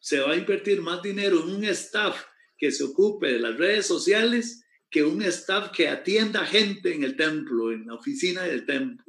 se 0.00 0.20
va 0.20 0.32
a 0.32 0.36
invertir 0.36 0.80
más 0.80 1.02
dinero 1.02 1.42
en 1.42 1.50
un 1.50 1.64
staff 1.64 2.24
que 2.56 2.70
se 2.70 2.84
ocupe 2.84 3.32
de 3.32 3.40
las 3.40 3.56
redes 3.56 3.86
sociales 3.86 4.64
que 4.90 5.04
un 5.04 5.22
staff 5.22 5.70
que 5.70 5.88
atienda 5.88 6.46
gente 6.46 6.94
en 6.94 7.04
el 7.04 7.16
templo, 7.16 7.72
en 7.72 7.86
la 7.86 7.94
oficina 7.94 8.42
del 8.42 8.64
templo. 8.64 9.04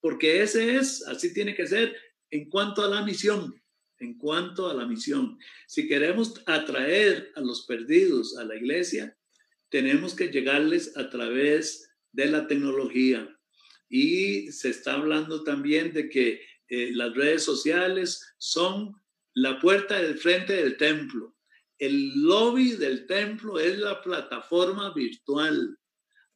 Porque 0.00 0.42
ese 0.42 0.76
es, 0.76 1.06
así 1.06 1.32
tiene 1.32 1.54
que 1.54 1.66
ser 1.66 1.94
en 2.30 2.48
cuanto 2.48 2.82
a 2.82 2.88
la 2.88 3.02
misión, 3.02 3.54
en 3.98 4.18
cuanto 4.18 4.68
a 4.68 4.74
la 4.74 4.86
misión. 4.86 5.38
Si 5.66 5.88
queremos 5.88 6.34
atraer 6.46 7.32
a 7.34 7.40
los 7.40 7.66
perdidos 7.66 8.36
a 8.36 8.44
la 8.44 8.56
iglesia, 8.56 9.16
tenemos 9.68 10.14
que 10.14 10.28
llegarles 10.28 10.96
a 10.96 11.10
través 11.10 11.90
de 12.12 12.26
la 12.26 12.46
tecnología. 12.46 13.28
Y 13.88 14.52
se 14.52 14.70
está 14.70 14.94
hablando 14.94 15.44
también 15.44 15.92
de 15.92 16.08
que 16.08 16.42
eh, 16.68 16.90
las 16.92 17.14
redes 17.14 17.42
sociales 17.42 18.34
son 18.38 18.94
la 19.34 19.58
puerta 19.58 20.00
del 20.00 20.18
frente 20.18 20.54
del 20.54 20.76
templo 20.76 21.38
el 21.78 22.22
lobby 22.22 22.72
del 22.72 23.06
templo 23.06 23.58
es 23.58 23.78
la 23.78 24.02
plataforma 24.02 24.92
virtual. 24.92 25.78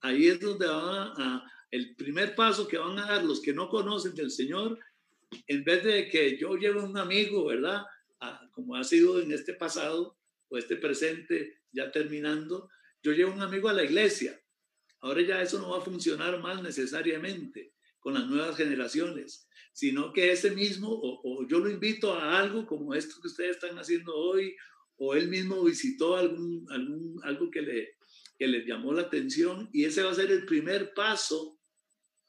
Ahí 0.00 0.28
es 0.28 0.40
donde 0.40 0.66
van 0.66 1.12
a, 1.20 1.52
el 1.70 1.96
primer 1.96 2.34
paso 2.34 2.68
que 2.68 2.78
van 2.78 2.98
a 2.98 3.06
dar 3.06 3.24
los 3.24 3.40
que 3.40 3.52
no 3.52 3.68
conocen 3.68 4.14
del 4.14 4.30
Señor, 4.30 4.78
en 5.46 5.64
vez 5.64 5.84
de 5.84 6.08
que 6.08 6.38
yo 6.38 6.56
lleve 6.56 6.80
un 6.80 6.96
amigo, 6.96 7.46
¿verdad? 7.46 7.82
como 8.52 8.76
ha 8.76 8.84
sido 8.84 9.20
en 9.20 9.32
este 9.32 9.54
pasado 9.54 10.16
o 10.48 10.56
este 10.56 10.76
presente 10.76 11.62
ya 11.72 11.90
terminando, 11.90 12.70
yo 13.02 13.12
llevo 13.12 13.32
un 13.32 13.42
amigo 13.42 13.68
a 13.68 13.72
la 13.72 13.82
iglesia. 13.82 14.40
Ahora 15.00 15.22
ya 15.22 15.42
eso 15.42 15.58
no 15.58 15.70
va 15.70 15.78
a 15.78 15.84
funcionar 15.84 16.40
más 16.40 16.62
necesariamente. 16.62 17.72
con 18.02 18.14
las 18.14 18.26
nuevas 18.26 18.56
generaciones, 18.56 19.46
sino 19.72 20.12
que 20.12 20.32
ese 20.32 20.50
mismo, 20.50 20.88
o, 20.90 21.46
yo 21.46 21.60
lo 21.60 21.70
invito 21.70 22.12
a 22.12 22.36
algo 22.40 22.66
como 22.66 22.94
esto 22.94 23.20
que 23.22 23.28
ustedes 23.28 23.52
están 23.52 23.78
haciendo 23.78 24.12
hoy, 24.12 24.56
o 24.96 25.14
él 25.14 25.28
mismo 25.28 25.62
visitó 25.62 26.16
algún, 26.16 26.66
algún, 26.70 27.20
algo 27.22 27.48
que 27.48 27.62
le, 27.62 27.96
que 28.36 28.48
le 28.48 28.66
llamó 28.66 28.92
la 28.92 29.02
atención, 29.02 29.70
y 29.72 29.84
ese 29.84 30.02
va 30.02 30.10
a 30.10 30.16
ser 30.16 30.32
el 30.32 30.44
primer 30.46 30.92
paso 30.94 31.60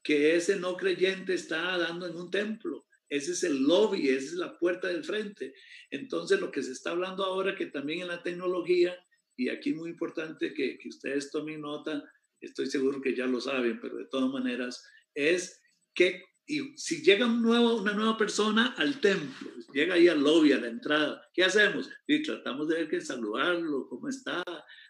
que 0.03 0.35
ese 0.35 0.57
no 0.57 0.77
creyente 0.77 1.33
está 1.33 1.75
dando 1.77 2.05
en 2.05 2.17
un 2.17 2.29
templo. 2.29 2.85
Ese 3.13 3.31
es 3.33 3.43
el 3.43 3.61
lobby, 3.61 4.09
esa 4.09 4.25
es 4.25 4.33
la 4.33 4.57
puerta 4.57 4.87
del 4.87 5.03
frente. 5.03 5.53
Entonces, 5.91 6.39
lo 6.39 6.51
que 6.51 6.63
se 6.63 6.71
está 6.71 6.91
hablando 6.91 7.23
ahora, 7.23 7.55
que 7.55 7.67
también 7.67 8.01
en 8.01 8.07
la 8.07 8.23
tecnología, 8.23 8.97
y 9.37 9.49
aquí 9.49 9.73
muy 9.73 9.91
importante 9.91 10.53
que, 10.53 10.77
que 10.79 10.89
ustedes 10.89 11.29
tomen 11.29 11.61
nota, 11.61 12.03
estoy 12.41 12.65
seguro 12.67 13.01
que 13.01 13.15
ya 13.15 13.27
lo 13.27 13.39
saben, 13.39 13.79
pero 13.79 13.97
de 13.97 14.07
todas 14.07 14.31
maneras, 14.31 14.83
es 15.13 15.61
que 15.93 16.23
y 16.45 16.75
si 16.77 17.01
llega 17.03 17.25
un 17.25 17.41
nuevo, 17.41 17.75
una 17.75 17.93
nueva 17.93 18.17
persona 18.17 18.73
al 18.77 18.99
templo, 18.99 19.49
llega 19.73 19.93
ahí 19.95 20.07
al 20.09 20.21
lobby, 20.21 20.51
a 20.51 20.59
la 20.59 20.67
entrada, 20.67 21.29
¿qué 21.33 21.43
hacemos? 21.43 21.89
Y 22.05 22.21
tratamos 22.21 22.67
de 22.67 22.75
ver 22.75 22.89
que 22.89 22.99
saludarlo, 22.99 23.87
cómo 23.87 24.09
está, 24.09 24.43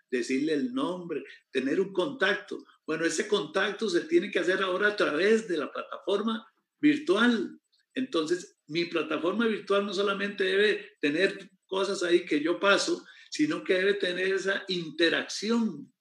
decirle 0.10 0.54
el 0.54 0.74
nombre, 0.74 1.24
tener 1.52 1.80
un 1.80 1.94
contacto. 1.94 2.64
Bueno, 2.88 3.06
ese 3.06 3.28
contacto 3.28 3.88
se 3.88 4.02
tiene 4.02 4.32
que 4.32 4.40
hacer 4.40 4.64
ahora 4.64 4.90
a 4.90 4.96
través 4.96 5.48
de 5.48 5.58
la 5.58 5.72
plataforma 5.72 6.48
virtual. 6.82 7.60
Entonces, 7.96 8.58
mi 8.68 8.86
plataforma 8.86 9.46
virtual 9.46 9.86
no 9.86 9.94
solamente 9.94 10.44
debe 10.44 10.98
tener 11.00 11.50
cosas 11.66 12.04
ahí 12.04 12.26
que 12.26 12.42
yo 12.42 12.60
paso, 12.60 13.06
sino 13.30 13.64
que 13.64 13.74
debe 13.74 13.94
tener 13.96 14.34
esa 14.34 14.64
interacción 14.68 15.92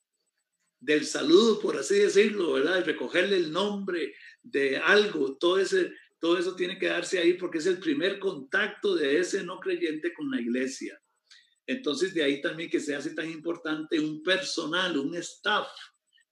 del 0.80 1.06
saludo, 1.06 1.60
por 1.60 1.76
así 1.76 1.94
decirlo, 1.94 2.54
¿verdad? 2.54 2.84
recogerle 2.84 3.36
el 3.36 3.52
nombre 3.52 4.14
de 4.42 4.78
algo, 4.78 5.36
todo, 5.36 5.58
ese, 5.58 5.92
todo 6.18 6.36
eso 6.36 6.56
tiene 6.56 6.78
que 6.78 6.88
darse 6.88 7.20
ahí 7.20 7.34
porque 7.34 7.58
es 7.58 7.66
el 7.66 7.78
primer 7.78 8.18
contacto 8.18 8.96
de 8.96 9.18
ese 9.18 9.44
no 9.44 9.60
creyente 9.60 10.12
con 10.12 10.30
la 10.30 10.40
iglesia. 10.40 11.00
Entonces, 11.66 12.12
de 12.12 12.24
ahí 12.24 12.40
también 12.40 12.68
que 12.68 12.80
se 12.80 12.94
hace 12.96 13.14
tan 13.14 13.30
importante 13.30 14.00
un 14.00 14.22
personal, 14.22 14.98
un 14.98 15.14
staff 15.16 15.68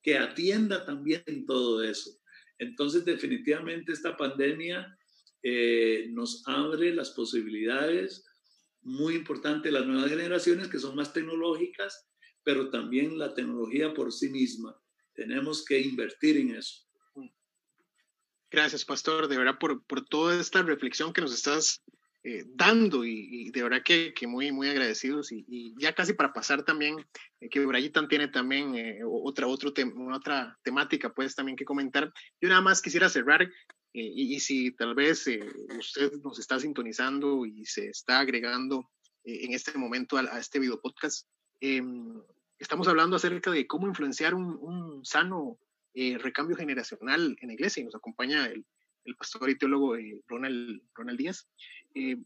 que 0.03 0.18
atienda 0.18 0.85
también 0.85 1.46
todo 1.46 1.83
eso. 1.83 2.11
Entonces, 2.59 3.05
definitivamente 3.05 3.92
esta 3.92 4.16
pandemia 4.16 4.99
eh, 5.42 6.07
nos 6.11 6.42
abre 6.46 6.94
las 6.94 7.11
posibilidades, 7.11 8.26
muy 8.83 9.14
importante 9.14 9.70
las 9.70 9.87
nuevas 9.87 10.11
generaciones 10.11 10.68
que 10.68 10.79
son 10.79 10.96
más 10.96 11.12
tecnológicas, 11.12 12.09
pero 12.42 12.70
también 12.70 13.18
la 13.18 13.35
tecnología 13.35 13.92
por 13.94 14.12
sí 14.12 14.31
misma. 14.31 14.74
Tenemos 15.14 15.64
que 15.64 15.81
invertir 15.81 16.37
en 16.38 16.57
eso. 16.57 16.87
Gracias, 18.50 18.85
Pastor, 18.85 19.29
de 19.29 19.37
verdad, 19.37 19.59
por, 19.61 19.85
por 19.85 20.05
toda 20.07 20.40
esta 20.40 20.62
reflexión 20.62 21.12
que 21.12 21.20
nos 21.20 21.33
estás 21.33 21.83
eh, 22.22 22.44
dando 22.48 23.03
y, 23.07 23.50
de 23.50 23.62
verdad 23.62 23.83
que, 23.83 24.12
que, 24.12 24.26
muy, 24.26 24.53
muy 24.53 24.68
agradecidos. 24.68 25.33
Y, 25.33 25.74
ya 25.79 25.94
casi 25.94 26.12
para 26.12 26.33
pasar 26.33 26.64
también, 26.64 26.96
eh, 27.40 27.48
que 27.48 27.64
Brayitan 27.64 28.09
tiene 28.09 28.29
también 28.29 28.74
eh, 28.74 28.98
otra, 29.05 29.46
otro 29.46 29.72
otra 30.12 30.59
temática, 30.62 31.14
pues 31.14 31.35
también 31.35 31.57
que 31.57 31.64
comentar. 31.64 32.12
Yo 32.40 32.48
nada 32.48 32.61
más 32.61 32.83
quisiera 32.83 33.09
cerrar 33.09 33.48
y, 33.92 34.35
y, 34.35 34.40
si 34.40 34.70
tal 34.72 34.94
vez 34.94 35.26
usted 35.79 36.12
nos 36.22 36.38
está 36.38 36.61
sintonizando 36.61 37.44
y 37.46 37.64
se 37.66 37.88
está 37.88 38.20
agregando 38.20 38.90
en 39.24 39.53
este 39.53 39.76
momento 39.76 40.16
a, 40.16 40.20
a 40.20 40.38
este 40.38 40.59
video 40.59 40.81
podcast, 40.81 41.26
Em, 41.61 42.22
estamos 42.59 42.88
hablando 42.88 43.16
acerca 43.16 43.50
de 43.50 43.66
cómo 43.66 43.87
influenciar 43.87 44.35
un, 44.35 45.05
sano 45.05 45.59
eh, 45.94 46.16
recambio 46.18 46.57
generacional 46.57 47.37
en 47.40 47.48
la 47.48 47.55
iglesia 47.55 47.81
y 47.81 47.85
nos 47.85 47.94
acompaña 47.94 48.46
el, 48.46 48.64
pastor 49.18 49.50
y 49.50 49.59
teólogo 49.59 49.96
eh, 49.96 50.20
Ronald, 50.29 50.83
Ronald 50.94 51.18
Díaz. 51.18 51.48
Eh, 51.94 52.16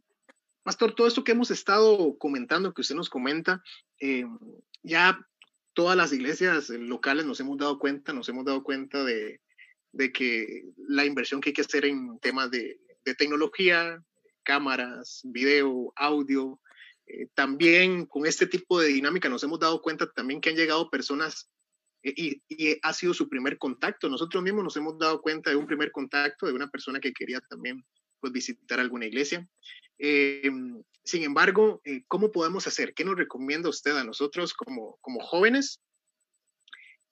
pastor, 0.63 0.95
todo 0.95 1.07
esto 1.07 1.25
que 1.25 1.33
hemos 1.33 1.51
estado 1.51 2.17
comentando, 2.19 2.75
que 2.75 2.83
usted 2.83 2.95
nos 2.95 3.09
comenta, 3.09 3.63
ya 4.83 5.27
todas 5.73 5.97
las 5.97 6.13
iglesias 6.13 6.69
locales 6.69 7.25
nos 7.25 7.41
hemos 7.41 7.57
dado 7.57 7.79
cuenta, 7.79 8.13
nos 8.13 8.29
hemos 8.29 8.45
dado 8.45 8.63
cuenta 8.63 9.03
de, 9.03 9.41
de 9.95 10.13
que 10.13 10.65
la 10.89 11.05
inversión 11.05 11.41
que 11.41 11.51
hay 11.51 11.55
que 11.55 11.63
hacer 11.63 11.85
en 11.85 12.19
temas 12.19 12.51
de, 12.51 12.81
tecnología, 13.19 14.03
cámaras, 14.45 15.21
video, 15.25 15.93
audio, 15.95 16.59
eh, 17.07 17.27
también 17.35 18.07
con 18.07 18.25
este 18.25 18.47
tipo 18.47 18.81
de 18.81 18.89
dinámica 18.89 19.29
nos 19.29 19.45
hemos 19.45 19.61
dado 19.61 19.83
cuenta 19.83 20.11
también 20.11 20.41
que 20.41 20.49
han 20.49 20.57
llegado 20.57 20.89
personas 20.89 21.51
eh, 22.03 22.15
y, 22.17 22.79
ha 22.83 22.93
sido 22.95 23.13
su 23.13 23.29
primer 23.29 23.59
contacto. 23.59 24.09
Nosotros 24.09 24.43
mismos 24.43 24.65
nos 24.65 24.77
hemos 24.79 24.99
dado 24.99 25.21
cuenta 25.21 25.51
de 25.51 25.57
un 25.57 25.67
primer 25.67 25.93
contacto 25.93 26.47
de 26.47 26.55
una 26.55 26.71
persona 26.71 26.99
que 26.99 27.13
quería 27.13 27.41
también 27.41 27.85
pues, 28.21 28.33
visitar 28.33 28.81
alguna 28.81 29.07
iglesia. 29.07 29.47
Eh, 29.99 30.51
sin 31.05 31.23
embargo, 31.25 31.83
¿cómo 32.09 32.33
podemos 32.33 32.67
hacer? 32.67 32.95
¿Qué 32.95 33.05
nos 33.05 33.17
recomienda 33.17 33.69
usted 33.69 33.95
a 33.99 34.05
nosotros 34.05 34.55
como, 34.55 34.97
como 35.03 35.21
jóvenes? 35.21 35.83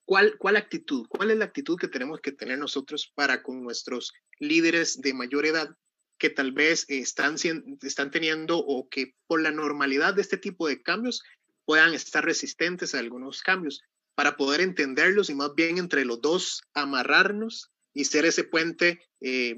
¿Cuál, 0.04 0.36
¿Cuál 0.38 0.56
actitud? 0.56 1.06
¿Cuál 1.08 1.30
es 1.30 1.38
la 1.38 1.44
actitud 1.44 1.78
que 1.78 1.88
tenemos 1.88 2.20
que 2.20 2.32
tener 2.32 2.58
nosotros 2.58 3.12
para 3.14 3.42
con 3.42 3.62
nuestros 3.62 4.12
líderes 4.38 5.00
de 5.00 5.14
mayor 5.14 5.46
edad 5.46 5.76
que 6.18 6.30
tal 6.30 6.52
vez 6.52 6.84
están, 6.88 7.36
están 7.82 8.10
teniendo 8.10 8.58
o 8.58 8.88
que 8.88 9.14
por 9.26 9.40
la 9.40 9.50
normalidad 9.50 10.14
de 10.14 10.22
este 10.22 10.36
tipo 10.36 10.68
de 10.68 10.82
cambios 10.82 11.22
puedan 11.64 11.94
estar 11.94 12.24
resistentes 12.24 12.94
a 12.94 12.98
algunos 12.98 13.42
cambios 13.42 13.82
para 14.14 14.36
poder 14.36 14.60
entenderlos 14.60 15.30
y 15.30 15.34
más 15.34 15.54
bien 15.54 15.78
entre 15.78 16.04
los 16.04 16.20
dos 16.20 16.62
amarrarnos 16.74 17.70
y 17.94 18.04
ser 18.04 18.24
ese 18.24 18.44
puente 18.44 19.00
eh, 19.20 19.56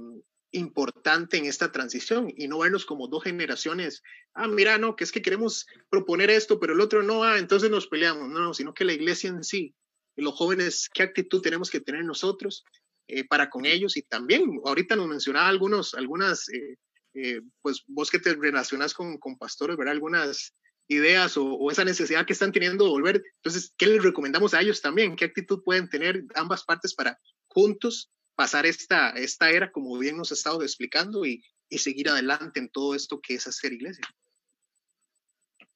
importante 0.53 1.37
en 1.37 1.47
esta 1.47 1.73
transición 1.73 2.33
y 2.35 2.49
no 2.49 2.61
vernos 2.61 2.87
como 2.87 3.09
dos 3.09 3.25
generaciones, 3.25 4.03
ah, 4.35 4.49
mira, 4.49 4.79
no, 4.79 4.97
que 4.97 5.05
es 5.05 5.13
que 5.13 5.23
queremos 5.23 5.67
proponer 5.91 6.31
esto, 6.31 6.61
pero 6.61 6.73
el 6.73 6.81
otro 6.81 7.03
no, 7.03 7.25
ah, 7.25 7.39
entonces 7.39 7.71
nos 7.71 7.89
peleamos, 7.89 8.29
no, 8.29 8.41
no, 8.41 8.55
sino 8.55 8.73
que 8.73 8.85
la 8.85 8.93
iglesia 8.93 9.31
en 9.31 9.43
sí, 9.43 9.75
los 10.17 10.35
jóvenes, 10.35 10.89
qué 10.93 11.03
actitud 11.03 11.41
tenemos 11.41 11.71
que 11.71 11.81
tener 11.81 12.05
nosotros 12.05 12.65
eh, 13.07 13.25
para 13.25 13.51
con 13.51 13.67
ellos 13.67 13.97
y 13.97 14.03
también 14.03 14.61
ahorita 14.65 14.97
nos 14.97 15.09
mencionaba 15.09 15.49
algunos, 15.49 15.95
algunas, 15.95 16.49
eh, 16.49 16.77
eh, 17.15 17.41
pues 17.61 17.83
vos 17.87 18.11
que 18.11 18.19
te 18.19 18.35
relacionas 18.35 18.95
con, 18.95 19.19
con 19.19 19.37
pastores, 19.37 19.77
¿verdad? 19.77 19.93
Algunas 19.93 20.55
ideas 20.89 21.37
o, 21.37 21.71
esa 21.71 21.85
necesidad 21.85 22.27
que 22.27 22.33
están 22.33 22.53
teniendo 22.53 22.85
de 22.85 22.91
volver. 22.91 23.23
Entonces, 23.37 23.73
¿qué 23.77 23.87
les 23.87 24.03
recomendamos 24.03 24.55
a 24.55 24.61
ellos 24.61 24.81
también? 24.81 25.17
¿Qué 25.17 25.25
actitud 25.25 25.63
pueden 25.63 25.89
tener 25.89 26.25
ambas 26.35 26.65
partes 26.65 26.95
para 26.95 27.19
juntos 27.47 28.11
pasar 28.35 28.67
esta, 28.67 29.11
esta 29.11 29.51
era, 29.51 29.71
como 29.71 29.99
bien 29.99 30.17
nos 30.17 30.31
ha 30.31 30.35
estado 30.35 30.63
explicando, 30.63 31.25
y, 31.25 31.43
y 31.69 31.79
seguir 31.79 32.09
adelante 32.09 32.59
en 32.59 32.69
todo 32.69 32.95
esto 32.95 33.21
que 33.21 33.35
es 33.35 33.47
hacer 33.47 33.73
iglesia? 33.73 34.07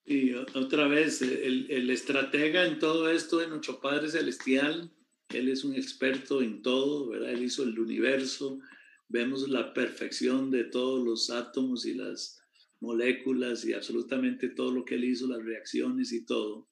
Y 0.09 0.33
otra 0.33 0.87
vez, 0.87 1.21
el, 1.21 1.67
el 1.69 1.89
estratega 1.89 2.65
en 2.65 2.79
todo 2.79 3.09
esto 3.09 3.37
de 3.37 3.47
nuestro 3.47 3.79
Padre 3.79 4.09
Celestial 4.09 4.91
él 5.29 5.49
es 5.49 5.63
un 5.63 5.75
experto 5.75 6.41
en 6.41 6.61
todo, 6.61 7.09
¿verdad? 7.09 7.31
Él 7.31 7.43
hizo 7.43 7.63
el 7.63 7.77
universo, 7.79 8.59
vemos 9.07 9.47
la 9.47 9.73
perfección 9.73 10.49
de 10.49 10.63
todos 10.63 11.03
los 11.03 11.29
átomos 11.29 11.85
y 11.85 11.93
las 11.93 12.41
moléculas 12.79 13.63
y 13.65 13.73
absolutamente 13.73 14.49
todo 14.49 14.71
lo 14.71 14.85
que 14.85 14.95
él 14.95 15.03
hizo, 15.03 15.27
las 15.27 15.43
reacciones 15.43 16.11
y 16.13 16.25
todo. 16.25 16.67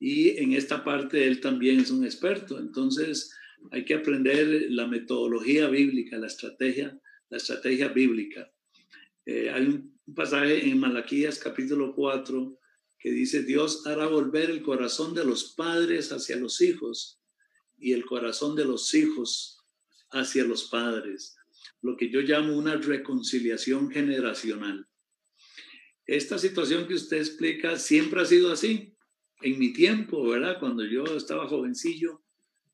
Y 0.00 0.30
en 0.38 0.54
esta 0.54 0.82
parte 0.82 1.26
él 1.26 1.40
también 1.40 1.80
es 1.80 1.90
un 1.90 2.04
experto. 2.04 2.58
Entonces 2.58 3.30
hay 3.70 3.84
que 3.84 3.94
aprender 3.94 4.66
la 4.70 4.86
metodología 4.86 5.68
bíblica, 5.68 6.16
la 6.16 6.28
estrategia, 6.28 6.98
la 7.28 7.36
estrategia 7.36 7.88
bíblica. 7.88 8.50
Eh, 9.26 9.50
hay 9.50 9.66
un 9.66 9.93
pasaje 10.12 10.68
en 10.68 10.78
Malaquías 10.78 11.38
capítulo 11.38 11.94
4 11.94 12.58
que 12.98 13.10
dice, 13.10 13.42
Dios 13.42 13.86
hará 13.86 14.06
volver 14.06 14.50
el 14.50 14.62
corazón 14.62 15.14
de 15.14 15.24
los 15.24 15.54
padres 15.54 16.10
hacia 16.10 16.36
los 16.36 16.60
hijos 16.60 17.20
y 17.78 17.92
el 17.92 18.04
corazón 18.04 18.56
de 18.56 18.64
los 18.64 18.94
hijos 18.94 19.58
hacia 20.10 20.44
los 20.44 20.64
padres, 20.64 21.36
lo 21.82 21.96
que 21.96 22.10
yo 22.10 22.20
llamo 22.20 22.56
una 22.56 22.76
reconciliación 22.76 23.90
generacional. 23.90 24.88
Esta 26.06 26.38
situación 26.38 26.86
que 26.86 26.94
usted 26.94 27.18
explica 27.18 27.78
siempre 27.78 28.20
ha 28.22 28.26
sido 28.26 28.52
así. 28.52 28.96
En 29.42 29.58
mi 29.58 29.72
tiempo, 29.72 30.26
¿verdad? 30.26 30.58
Cuando 30.58 30.84
yo 30.84 31.04
estaba 31.16 31.48
jovencillo, 31.48 32.22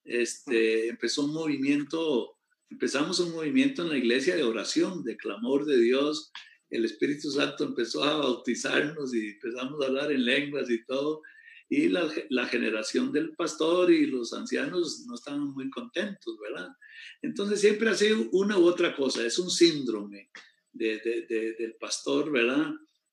este, 0.05 0.89
empezó 0.89 1.25
un 1.25 1.33
movimiento, 1.33 2.37
empezamos 2.69 3.19
un 3.21 3.33
movimiento 3.33 3.83
en 3.83 3.89
la 3.89 3.99
iglesia 3.99 4.37
de 4.37 4.45
oración, 4.45 5.03
de 5.03 5.17
clamor 5.17 5.65
de 5.65 5.81
Dios. 5.81 6.31
El 6.71 6.85
Espíritu 6.85 7.31
Santo 7.31 7.65
empezó 7.65 8.05
a 8.05 8.19
bautizarnos 8.19 9.15
y 9.15 9.31
empezamos 9.31 9.83
a 9.83 9.87
hablar 9.87 10.13
en 10.13 10.25
lenguas 10.25 10.71
y 10.71 10.85
todo 10.85 11.23
y 11.69 11.89
la, 11.89 12.11
la, 12.31 12.47
generación 12.47 13.13
del 13.13 13.37
pastor 13.37 13.93
y 13.93 14.07
los 14.07 14.33
ancianos 14.33 15.05
no 15.07 15.15
estaban 15.15 15.53
muy 15.53 15.71
contentos, 15.71 16.37
¿verdad? 16.41 16.69
Entonces 17.23 17.61
siempre 17.61 17.89
ha 17.89 17.95
sido 17.95 18.29
una 18.33 18.59
u 18.59 18.65
otra 18.65 18.97
cosa, 18.97 19.25
es 19.25 19.39
un 19.39 19.51
síndrome 19.51 20.31
de, 20.73 20.99
de, 20.99 21.55
del 21.57 21.75
pastor, 21.77 22.33
¿verdad? 22.33 22.73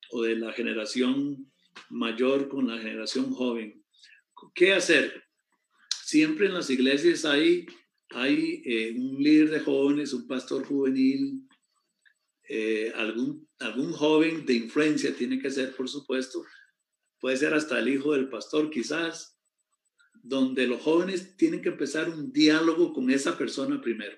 O 0.09 0.23
de 0.23 0.35
la 0.35 0.53
generación 0.53 1.51
mayor 1.89 2.49
con 2.49 2.67
la 2.67 2.79
generación 2.79 3.31
joven. 3.31 3.85
¿Qué 4.55 4.73
hacer? 4.73 5.23
Siempre 6.03 6.47
en 6.47 6.55
las 6.55 6.71
iglesias 6.71 7.25
hay 7.25 7.67
hay 8.11 8.61
eh, 8.65 8.93
un 8.97 9.21
líder 9.21 9.49
de 9.49 9.59
jóvenes, 9.59 10.13
un 10.13 10.27
pastor 10.27 10.65
juvenil, 10.65 11.47
eh, 12.47 12.91
algún, 12.95 13.46
algún 13.59 13.91
joven 13.93 14.45
de 14.45 14.53
influencia 14.53 15.15
tiene 15.15 15.39
que 15.39 15.49
ser, 15.49 15.75
por 15.75 15.89
supuesto, 15.89 16.43
puede 17.19 17.37
ser 17.37 17.53
hasta 17.53 17.79
el 17.79 17.89
hijo 17.89 18.13
del 18.13 18.29
pastor 18.29 18.69
quizás, 18.69 19.37
donde 20.23 20.67
los 20.67 20.81
jóvenes 20.81 21.35
tienen 21.37 21.61
que 21.61 21.69
empezar 21.69 22.09
un 22.09 22.31
diálogo 22.31 22.93
con 22.93 23.09
esa 23.09 23.37
persona 23.37 23.81
primero. 23.81 24.17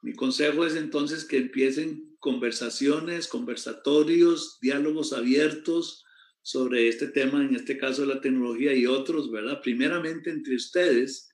Mi 0.00 0.14
consejo 0.14 0.66
es 0.66 0.74
entonces 0.74 1.24
que 1.24 1.38
empiecen 1.38 2.16
conversaciones, 2.18 3.28
conversatorios, 3.28 4.58
diálogos 4.60 5.12
abiertos 5.12 6.04
sobre 6.42 6.88
este 6.88 7.08
tema, 7.08 7.42
en 7.42 7.54
este 7.54 7.78
caso 7.78 8.04
la 8.04 8.20
tecnología 8.20 8.74
y 8.74 8.86
otros, 8.86 9.30
¿verdad? 9.30 9.60
Primeramente 9.62 10.30
entre 10.30 10.56
ustedes, 10.56 11.30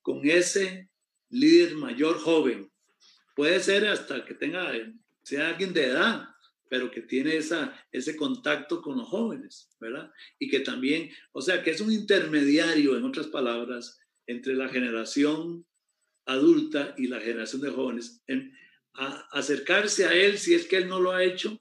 con 0.00 0.28
ese 0.28 0.90
líder 1.28 1.76
mayor 1.76 2.18
joven. 2.18 2.70
Puede 3.36 3.60
ser 3.60 3.86
hasta 3.86 4.24
que 4.24 4.34
tenga, 4.34 4.72
sea 5.24 5.48
alguien 5.48 5.72
de 5.72 5.86
edad, 5.86 6.28
pero 6.68 6.90
que 6.90 7.02
tiene 7.02 7.36
esa, 7.36 7.74
ese 7.90 8.16
contacto 8.16 8.80
con 8.80 8.98
los 8.98 9.08
jóvenes, 9.08 9.70
¿verdad? 9.80 10.10
Y 10.38 10.48
que 10.48 10.60
también, 10.60 11.10
o 11.32 11.40
sea, 11.40 11.62
que 11.62 11.70
es 11.70 11.80
un 11.80 11.92
intermediario, 11.92 12.96
en 12.96 13.04
otras 13.04 13.26
palabras, 13.28 13.98
entre 14.26 14.54
la 14.54 14.68
generación 14.68 15.66
adulta 16.26 16.94
y 16.96 17.08
la 17.08 17.20
generación 17.20 17.62
de 17.62 17.70
jóvenes, 17.70 18.22
en 18.26 18.52
acercarse 19.32 20.06
a 20.06 20.14
él 20.14 20.38
si 20.38 20.54
es 20.54 20.66
que 20.66 20.76
él 20.76 20.88
no 20.88 21.00
lo 21.00 21.12
ha 21.12 21.24
hecho 21.24 21.60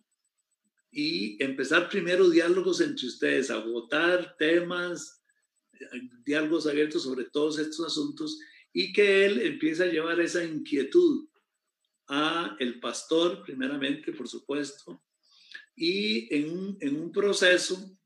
y 0.92 1.44
empezar 1.44 1.90
primero 1.90 2.30
diálogos 2.30 2.80
entre 2.80 3.08
ustedes, 3.08 3.50
agotar 3.50 4.36
temas, 4.38 5.24
diálogos 6.24 6.68
abiertos 6.68 7.04
sobre 7.04 7.26
todos 7.26 7.58
estos 7.58 7.88
asuntos 7.88 8.40
y 8.72 8.94
que 8.94 9.26
él 9.26 9.42
empiece 9.42 9.84
a 9.84 9.92
llevar 9.92 10.22
esa 10.22 10.44
inquietud 10.44 11.28
a 12.14 12.56
el 12.60 12.80
pastor, 12.80 13.42
primeramente, 13.44 14.14
por 14.14 14.28
supuesto, 14.28 15.04
y 15.76 16.34
en 16.36 16.96
un, 16.96 17.12
proceso 17.12 17.98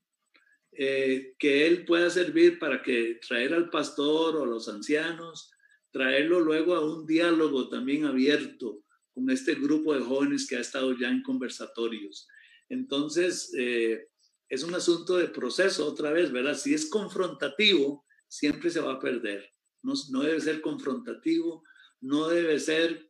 eh, 0.72 1.36
que 1.38 1.68
él 1.68 1.84
pueda 1.84 2.10
servir 2.10 2.58
para 2.58 2.82
que 2.82 3.20
traer 3.28 3.54
al 3.54 3.70
pastor 3.70 4.38
o 4.38 4.44
a 4.44 4.48
los 4.48 4.70
ancianos, 4.70 5.52
traerlo 5.92 6.40
luego 6.40 6.76
a 6.76 6.86
un 6.86 7.06
diálogo 7.06 7.68
también 7.68 8.06
abierto 8.06 8.82
con 9.14 9.30
este 9.30 9.56
grupo 9.56 9.94
de 9.94 10.02
jóvenes 10.02 10.48
que 10.48 10.56
ha 10.56 10.62
estado 10.62 10.98
ya 10.98 11.10
en 11.10 11.22
conversatorios. 11.22 12.28
Entonces, 12.70 13.52
eh, 13.58 14.08
es 14.48 14.64
un 14.64 14.74
asunto 14.74 15.18
de 15.18 15.28
proceso 15.28 15.86
otra 15.86 16.12
vez, 16.12 16.32
¿verdad? 16.32 16.56
Si 16.56 16.74
es 16.74 16.90
confrontativo, 16.90 18.06
siempre 18.30 18.70
se 18.70 18.80
va 18.80 18.94
a 18.94 19.00
perder. 19.00 19.52
No, 19.82 19.94
no 20.12 20.22
debe 20.22 20.40
ser 20.40 20.62
confrontativo, 20.62 21.64
no 22.00 22.28
debe 22.30 22.60
ser 22.60 23.07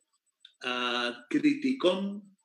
uh, 0.64 1.14
criticón, 1.30 2.38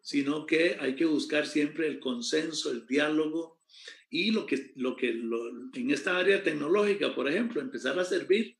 sino 0.00 0.44
que 0.46 0.76
hay 0.80 0.94
que 0.96 1.06
buscar 1.06 1.46
siempre 1.46 1.86
el 1.86 1.98
consenso, 1.98 2.70
el 2.70 2.86
diálogo 2.86 3.62
y 4.10 4.30
lo 4.30 4.46
que, 4.46 4.72
lo 4.76 4.94
que 4.94 5.08
en 5.08 5.90
esta 5.90 6.16
área 6.16 6.42
tecnológica, 6.42 7.14
por 7.14 7.28
ejemplo, 7.28 7.60
empezar 7.60 7.98
a 7.98 8.04
servir, 8.04 8.56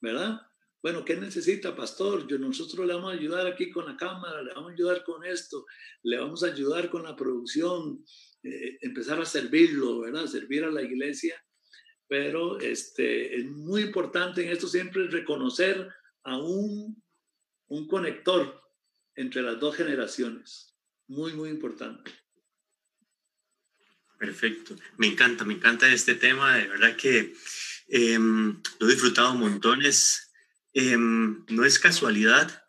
¿verdad? 0.00 0.40
Bueno, 0.82 1.04
¿qué 1.04 1.16
necesita, 1.16 1.74
pastor? 1.74 2.28
Yo, 2.28 2.38
nosotros 2.38 2.86
le 2.86 2.94
vamos 2.94 3.12
a 3.12 3.16
ayudar 3.16 3.46
aquí 3.46 3.70
con 3.70 3.86
la 3.86 3.96
cámara, 3.96 4.40
le 4.40 4.54
vamos 4.54 4.70
a 4.70 4.74
ayudar 4.74 5.02
con 5.02 5.24
esto, 5.24 5.66
le 6.04 6.18
vamos 6.18 6.44
a 6.44 6.46
ayudar 6.46 6.88
con 6.88 7.02
la 7.02 7.16
producción, 7.16 8.04
eh, 8.44 8.78
empezar 8.80 9.20
a 9.20 9.24
servirlo, 9.24 10.02
¿verdad? 10.02 10.26
Servir 10.26 10.62
a 10.64 10.70
la 10.70 10.82
iglesia. 10.82 11.34
Pero 12.06 12.60
este, 12.60 13.36
es 13.36 13.46
muy 13.46 13.82
importante 13.82 14.44
en 14.44 14.52
esto 14.52 14.68
siempre 14.68 15.08
reconocer 15.08 15.88
a 16.22 16.38
un, 17.68 17.86
conector 17.86 18.62
entre 19.14 19.42
las 19.42 19.58
dos 19.58 19.76
generaciones. 19.76 20.74
Muy, 21.08 21.32
muy 21.32 21.50
importante. 21.50 22.10
Perfecto. 24.18 24.76
Me 24.96 25.08
encanta, 25.08 25.44
me 25.44 25.54
encanta 25.54 25.92
este 25.92 26.14
tema. 26.14 26.56
De 26.56 26.68
verdad 26.68 26.96
que 26.96 27.34
em, 27.88 28.60
lo 28.78 28.88
he 28.88 28.92
disfrutado 28.92 29.34
montones. 29.34 30.32
Em, 30.72 31.44
no 31.48 31.64
es 31.64 31.78
casualidad 31.78 32.64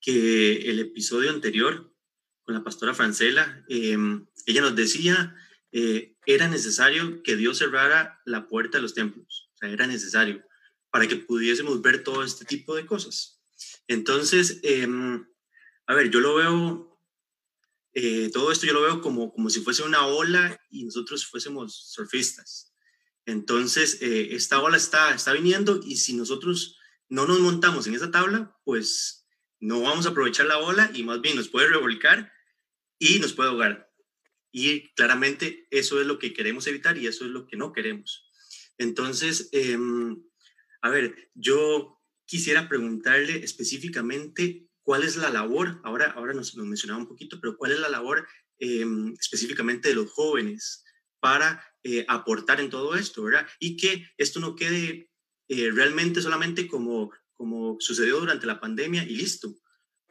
que 0.00 0.70
el 0.70 0.78
episodio 0.78 1.30
anterior 1.30 1.94
con 2.42 2.54
la 2.54 2.64
pastora 2.64 2.94
Francela, 2.94 3.64
em, 3.68 4.26
ella 4.46 4.62
nos 4.62 4.74
decía, 4.74 5.36
eh, 5.72 6.16
era 6.26 6.48
necesario 6.48 7.22
que 7.22 7.36
Dios 7.36 7.58
cerrara 7.58 8.20
la 8.24 8.48
puerta 8.48 8.78
de 8.78 8.82
los 8.82 8.94
templos, 8.94 9.50
o 9.54 9.58
sea, 9.58 9.68
era 9.68 9.86
necesario 9.86 10.42
para 10.90 11.06
que 11.06 11.16
pudiésemos 11.16 11.80
ver 11.80 12.02
todo 12.02 12.24
este 12.24 12.44
tipo 12.44 12.74
de 12.74 12.86
cosas. 12.86 13.39
Entonces, 13.88 14.60
em, 14.62 15.26
a 15.86 15.94
ver, 15.94 16.10
yo 16.10 16.20
lo 16.20 16.34
veo, 16.34 17.00
eh, 17.94 18.30
todo 18.32 18.52
esto 18.52 18.66
yo 18.66 18.72
lo 18.72 18.82
veo 18.82 19.00
como, 19.00 19.32
como 19.32 19.50
si 19.50 19.60
fuese 19.60 19.82
una 19.82 20.06
ola 20.06 20.60
y 20.70 20.84
nosotros 20.84 21.26
fuésemos 21.26 21.90
surfistas. 21.92 22.72
Entonces, 23.26 24.00
eh, 24.00 24.34
esta 24.34 24.60
ola 24.60 24.76
está, 24.76 25.14
está 25.14 25.32
viniendo 25.32 25.80
y 25.84 25.96
si 25.96 26.14
nosotros 26.14 26.78
no 27.08 27.26
nos 27.26 27.40
montamos 27.40 27.86
en 27.86 27.94
esa 27.94 28.10
tabla, 28.10 28.56
pues 28.64 29.26
no 29.58 29.82
vamos 29.82 30.06
a 30.06 30.10
aprovechar 30.10 30.46
la 30.46 30.58
ola 30.58 30.90
y 30.94 31.02
más 31.02 31.20
bien 31.20 31.36
nos 31.36 31.48
puede 31.48 31.68
revolcar 31.68 32.32
y 32.98 33.18
nos 33.18 33.32
puede 33.32 33.50
ahogar. 33.50 33.92
Y 34.52 34.92
claramente 34.94 35.66
eso 35.70 36.00
es 36.00 36.06
lo 36.06 36.18
que 36.18 36.32
queremos 36.32 36.66
evitar 36.66 36.98
y 36.98 37.06
eso 37.06 37.24
es 37.24 37.30
lo 37.30 37.46
que 37.46 37.56
no 37.56 37.72
queremos. 37.72 38.30
Entonces, 38.78 39.48
em, 39.52 40.22
a 40.80 40.88
ver, 40.88 41.30
yo 41.34 41.99
quisiera 42.30 42.68
preguntarle 42.68 43.42
específicamente 43.42 44.68
cuál 44.82 45.02
es 45.02 45.16
la 45.16 45.30
labor, 45.30 45.80
ahora, 45.82 46.12
ahora 46.12 46.32
nos, 46.32 46.54
mencionaba 46.54 47.00
un 47.00 47.08
poquito, 47.08 47.40
pero 47.40 47.56
cuál 47.56 47.72
es 47.72 47.80
la 47.80 47.88
labor 47.88 48.24
em, 48.60 49.12
específicamente 49.18 49.88
de 49.88 49.96
los 49.96 50.12
jóvenes 50.12 50.84
para 51.18 51.60
eh, 51.82 52.04
aportar 52.06 52.60
en 52.60 52.70
todo 52.70 52.94
esto, 52.94 53.24
¿verdad? 53.24 53.48
Y 53.58 53.76
que 53.76 54.06
esto 54.16 54.38
no 54.38 54.54
quede 54.54 55.10
eh, 55.48 55.72
realmente 55.72 56.22
solamente 56.22 56.68
como, 56.68 57.10
como 57.32 57.76
sucedió 57.80 58.20
durante 58.20 58.46
la 58.46 58.60
pandemia 58.60 59.02
y 59.02 59.16
listo, 59.16 59.52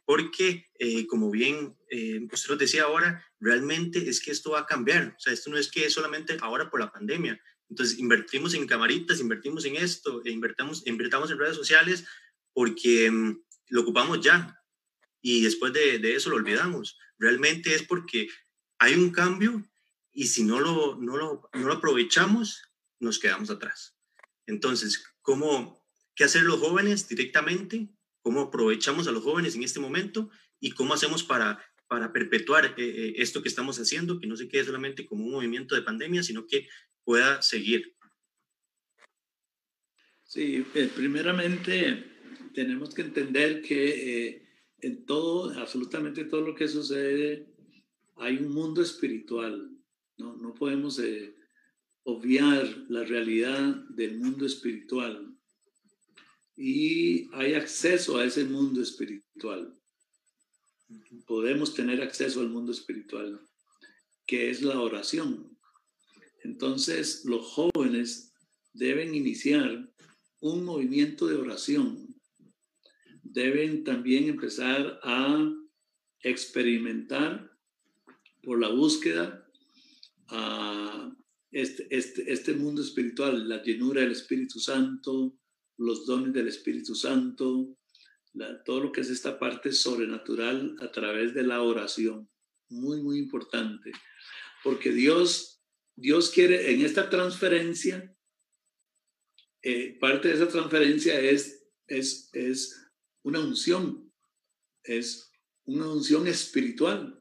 porque 0.04 0.66
eh, 0.78 1.06
como 1.06 1.30
bien 1.30 1.74
eh, 1.88 2.20
usted 2.30 2.50
nos 2.50 2.58
decía 2.58 2.82
ahora, 2.82 3.24
realmente 3.38 4.10
es 4.10 4.20
que 4.20 4.30
esto 4.30 4.50
va 4.50 4.60
a 4.60 4.66
cambiar, 4.66 5.14
o 5.16 5.20
sea, 5.20 5.32
esto 5.32 5.48
no 5.48 5.56
es 5.56 5.70
que 5.70 5.86
es 5.86 5.94
solamente 5.94 6.36
ahora 6.42 6.68
por 6.68 6.80
la 6.80 6.92
pandemia, 6.92 7.40
entonces 7.70 7.98
invertimos 7.98 8.54
en 8.54 8.66
camaritas, 8.66 9.20
invertimos 9.20 9.64
en 9.64 9.76
esto, 9.76 10.22
e 10.24 10.30
invertamos, 10.30 10.86
invertamos 10.86 11.30
en 11.30 11.38
redes 11.38 11.56
sociales 11.56 12.04
porque 12.52 13.10
mm, 13.10 13.42
lo 13.68 13.80
ocupamos 13.82 14.20
ya 14.20 14.60
y 15.22 15.42
después 15.42 15.72
de, 15.72 15.98
de, 15.98 16.14
eso 16.14 16.30
lo 16.30 16.36
olvidamos, 16.36 16.98
realmente 17.18 17.74
es 17.74 17.82
porque 17.82 18.28
hay 18.78 18.94
un 18.94 19.10
cambio 19.10 19.64
y 20.12 20.26
si 20.26 20.42
no 20.42 20.60
lo, 20.60 20.96
no 20.96 21.16
lo, 21.16 21.48
no 21.54 21.66
lo 21.66 21.74
aprovechamos, 21.74 22.62
nos 22.98 23.18
quedamos 23.18 23.48
atrás. 23.48 23.96
Entonces, 24.46 25.04
¿cómo, 25.22 25.82
¿qué 26.14 26.24
hacer 26.24 26.42
los 26.42 26.58
jóvenes 26.58 27.08
directamente? 27.08 27.88
cómo 28.22 28.42
aprovechamos 28.42 29.08
a 29.08 29.12
los 29.12 29.22
jóvenes 29.22 29.54
en 29.56 29.62
este 29.62 29.80
momento 29.80 30.30
y 30.58 30.72
cómo 30.72 30.94
hacemos 30.94 31.22
para, 31.22 31.64
para 31.88 32.12
perpetuar 32.12 32.66
eh, 32.66 32.72
eh, 32.76 33.14
esto 33.16 33.42
que 33.42 33.48
estamos 33.48 33.78
haciendo, 33.78 34.20
que 34.20 34.26
no 34.26 34.36
se 34.36 34.48
quede 34.48 34.64
solamente 34.64 35.06
como 35.06 35.24
un 35.24 35.32
movimiento 35.32 35.74
de 35.74 35.82
pandemia, 35.82 36.22
sino 36.22 36.46
que 36.46 36.68
pueda 37.04 37.42
seguir. 37.42 37.94
Sí, 40.24 40.64
eh, 40.74 40.90
primeramente 40.94 42.04
tenemos 42.54 42.94
que 42.94 43.02
entender 43.02 43.62
que 43.62 44.46
en 44.80 45.04
todo, 45.04 45.50
absolutamente 45.58 46.24
todo 46.24 46.40
lo 46.42 46.54
que 46.54 46.68
sucede, 46.68 47.46
hay 48.16 48.36
un 48.36 48.52
mundo 48.52 48.82
espiritual. 48.82 49.70
No, 50.18 50.36
no 50.36 50.54
podemos 50.54 51.00
obviar 52.04 52.66
la 52.88 53.04
realidad 53.04 53.74
del 53.88 54.18
mundo 54.18 54.46
espiritual 54.46 55.30
y 56.62 57.26
hay 57.32 57.54
acceso 57.54 58.18
a 58.18 58.24
ese 58.26 58.44
mundo 58.44 58.82
espiritual. 58.82 59.74
Podemos 61.26 61.72
tener 61.72 62.02
acceso 62.02 62.40
al 62.40 62.50
mundo 62.50 62.72
espiritual, 62.72 63.40
que 64.26 64.50
es 64.50 64.60
la 64.60 64.78
oración. 64.78 65.58
Entonces, 66.42 67.24
los 67.24 67.46
jóvenes 67.46 68.32
deben 68.72 69.14
iniciar 69.14 69.90
un 70.40 70.64
movimiento 70.64 71.26
de 71.26 71.36
oración. 71.36 72.14
Deben 73.22 73.84
también 73.84 74.28
empezar 74.28 75.00
a 75.02 75.52
experimentar 76.22 77.50
por 78.42 78.58
la 78.60 78.68
búsqueda 78.68 79.46
a 80.28 81.14
este, 81.50 81.86
este, 81.90 82.32
este 82.32 82.54
mundo 82.54 82.82
espiritual, 82.82 83.48
la 83.48 83.62
llenura 83.62 84.02
del 84.02 84.12
Espíritu 84.12 84.60
Santo, 84.60 85.36
los 85.76 86.06
dones 86.06 86.32
del 86.32 86.48
Espíritu 86.48 86.94
Santo, 86.94 87.76
todo 88.64 88.80
lo 88.80 88.92
que 88.92 89.00
es 89.00 89.10
esta 89.10 89.38
parte 89.38 89.72
sobrenatural 89.72 90.76
a 90.80 90.90
través 90.90 91.34
de 91.34 91.42
la 91.42 91.62
oración. 91.62 92.28
Muy, 92.68 93.02
muy 93.02 93.18
importante. 93.18 93.90
Porque 94.62 94.92
Dios, 94.92 95.59
Dios 96.00 96.30
quiere 96.30 96.72
en 96.72 96.84
esta 96.84 97.08
transferencia, 97.10 98.14
eh, 99.62 99.98
parte 100.00 100.28
de 100.28 100.34
esa 100.34 100.48
transferencia 100.48 101.20
es 101.20 101.60
es, 101.90 102.30
es 102.32 102.90
una 103.22 103.40
unción, 103.40 104.10
es 104.84 105.30
una 105.64 105.92
unción 105.92 106.26
espiritual. 106.26 107.18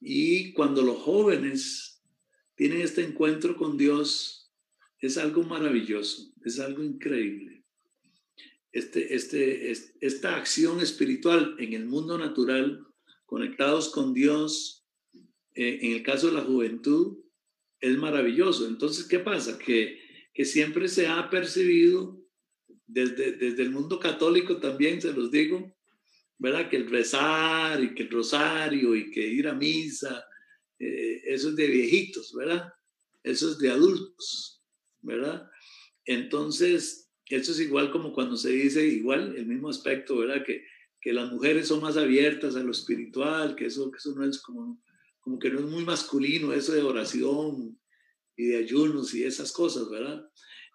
Y 0.00 0.52
cuando 0.52 0.82
los 0.82 0.98
jóvenes 0.98 2.04
tienen 2.54 2.82
este 2.82 3.02
encuentro 3.02 3.56
con 3.56 3.76
Dios, 3.76 4.52
es 5.00 5.16
algo 5.16 5.42
maravilloso, 5.42 6.32
es 6.44 6.60
algo 6.60 6.84
increíble. 6.84 7.64
Este, 8.70 9.14
este, 9.14 9.72
esta 10.00 10.36
acción 10.36 10.80
espiritual 10.80 11.56
en 11.58 11.72
el 11.72 11.86
mundo 11.86 12.18
natural, 12.18 12.86
conectados 13.24 13.88
con 13.88 14.12
Dios, 14.12 14.86
eh, 15.54 15.78
en 15.82 15.92
el 15.92 16.02
caso 16.02 16.28
de 16.28 16.34
la 16.34 16.42
juventud, 16.42 17.18
es 17.80 17.96
maravilloso. 17.96 18.66
Entonces, 18.66 19.06
¿qué 19.06 19.18
pasa? 19.18 19.58
Que, 19.58 19.98
que 20.34 20.44
siempre 20.44 20.88
se 20.88 21.06
ha 21.06 21.28
percibido 21.30 22.20
desde, 22.86 23.32
desde 23.32 23.62
el 23.62 23.70
mundo 23.70 23.98
católico 24.00 24.58
también, 24.58 25.00
se 25.00 25.12
los 25.12 25.30
digo, 25.30 25.74
¿verdad? 26.38 26.68
Que 26.68 26.76
el 26.76 26.88
rezar 26.88 27.82
y 27.82 27.94
que 27.94 28.04
el 28.04 28.10
rosario 28.10 28.96
y 28.96 29.10
que 29.10 29.26
ir 29.26 29.48
a 29.48 29.54
misa, 29.54 30.24
eh, 30.78 31.22
eso 31.24 31.50
es 31.50 31.56
de 31.56 31.66
viejitos, 31.66 32.32
¿verdad? 32.32 32.72
Eso 33.22 33.50
es 33.50 33.58
de 33.58 33.70
adultos, 33.70 34.62
¿verdad? 35.02 35.48
Entonces, 36.04 37.10
eso 37.26 37.52
es 37.52 37.60
igual 37.60 37.90
como 37.90 38.12
cuando 38.12 38.36
se 38.36 38.50
dice, 38.50 38.86
igual, 38.86 39.34
el 39.36 39.46
mismo 39.46 39.68
aspecto, 39.68 40.16
¿verdad? 40.16 40.44
Que, 40.44 40.64
que 41.00 41.12
las 41.12 41.30
mujeres 41.30 41.68
son 41.68 41.80
más 41.80 41.96
abiertas 41.96 42.56
a 42.56 42.62
lo 42.62 42.70
espiritual, 42.70 43.54
que 43.54 43.66
eso, 43.66 43.90
que 43.90 43.98
eso 43.98 44.14
no 44.14 44.24
es 44.24 44.40
como, 44.40 44.80
como 45.20 45.38
que 45.38 45.50
no 45.50 45.60
es 45.60 45.66
muy 45.66 45.84
masculino, 45.84 46.52
eso 46.52 46.72
de 46.72 46.82
oración 46.82 47.78
y 48.36 48.46
de 48.46 48.58
ayunos 48.58 49.14
y 49.14 49.24
esas 49.24 49.52
cosas, 49.52 49.90
¿verdad? 49.90 50.24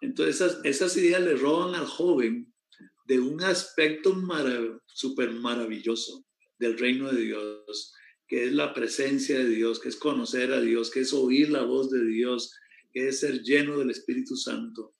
Entonces, 0.02 0.36
esas, 0.36 0.60
esas 0.66 0.98
ideas 0.98 1.22
le 1.22 1.36
roban 1.36 1.76
al 1.76 1.88
joven 1.88 2.54
de 3.08 3.20
un 3.20 3.42
aspecto 3.44 4.16
súper 4.88 5.32
maravilloso 5.32 6.26
del 6.60 6.78
reino 6.78 7.12
de 7.12 7.22
Dios, 7.22 7.94
que 8.28 8.46
es 8.46 8.54
la 8.54 8.74
presencia 8.74 9.38
de 9.38 9.50
Dios, 9.50 9.80
que 9.80 9.90
es 9.90 9.96
conocer 9.96 10.52
a 10.54 10.62
Dios, 10.62 10.90
que 10.90 11.02
es 11.02 11.14
oír 11.14 11.50
la 11.50 11.64
voz 11.64 11.90
de 11.90 12.04
Dios, 12.06 12.54
que 12.92 13.08
es 13.08 13.20
ser 13.20 13.42
lleno 13.42 13.78
del 13.78 13.92
Espíritu 13.92 14.36
Santo. 14.36 14.96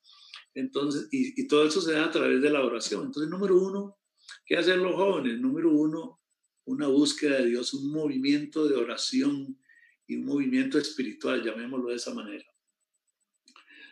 Entonces, 0.56 1.08
y, 1.12 1.48
todo 1.48 1.66
eso 1.66 1.82
se 1.82 1.94
da 1.94 2.06
a 2.06 2.12
través 2.12 2.42
de 2.42 2.50
la 2.50 2.64
oración. 2.64 3.06
Entonces, 3.06 3.30
número 3.30 3.58
uno, 3.60 3.98
¿qué 4.46 4.58
hacen 4.58 4.84
los 4.84 4.96
jóvenes? 4.96 5.40
Número 5.40 5.72
uno, 5.72 6.20
una 6.66 6.88
búsqueda 6.88 7.38
de 7.42 7.48
Dios, 7.48 7.74
un 7.74 7.92
movimiento 7.92 8.68
de 8.68 8.76
oración 8.76 9.60
y 10.08 10.16
un 10.16 10.26
movimiento 10.26 10.78
espiritual, 10.78 11.44
llamémoslo 11.44 11.90
de 11.90 11.96
esa 11.96 12.14
manera. 12.14 12.46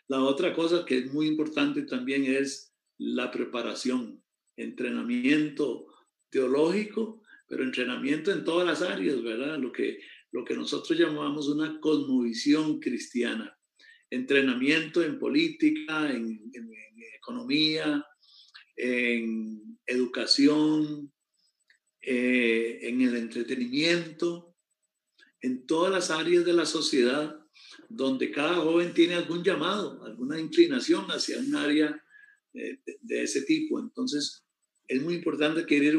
La 0.08 0.22
otra 0.24 0.54
cosa 0.54 0.86
que 0.86 0.98
es 0.98 1.14
muy 1.14 1.28
importante 1.28 1.84
también 1.84 2.26
es 2.26 2.74
la 2.98 3.32
preparación, 3.32 4.24
entrenamiento 4.58 5.88
teológico, 6.30 7.22
pero 7.48 7.64
entrenamiento 7.64 8.32
en 8.32 8.44
todas 8.44 8.68
las 8.68 8.82
áreas, 8.82 9.22
¿verdad? 9.22 9.58
Lo 9.60 9.72
que, 9.72 10.00
lo 10.32 10.46
que 10.46 10.56
nosotros 10.56 10.98
llamamos 10.98 11.50
una 11.50 11.80
cosmovisión 11.80 12.80
cristiana. 12.80 13.58
Entrenamiento 14.10 15.04
en 15.04 15.20
política, 15.20 16.12
en, 16.12 16.52
economía, 17.16 18.06
en 18.76 19.80
educación, 19.86 21.12
eh, 22.02 22.80
en 22.82 23.02
el 23.02 23.16
entretenimiento, 23.16 24.56
en 25.42 25.66
todas 25.66 25.92
las 25.92 26.12
áreas 26.12 26.46
de 26.46 26.54
la 26.54 26.66
sociedad 26.66 27.38
donde 27.90 28.32
cada 28.32 28.56
joven 28.56 28.94
tiene 28.94 29.16
algún 29.16 29.44
llamado, 29.44 30.04
alguna 30.06 30.40
inclinación 30.40 31.06
hacia 31.08 31.40
un 31.40 31.56
área 31.56 32.04
de, 32.54 33.24
ese 33.24 33.44
tipo. 33.44 33.80
Entonces, 33.80 34.46
es 34.88 35.02
muy 35.02 35.16
importante 35.16 35.66
querer 35.66 35.98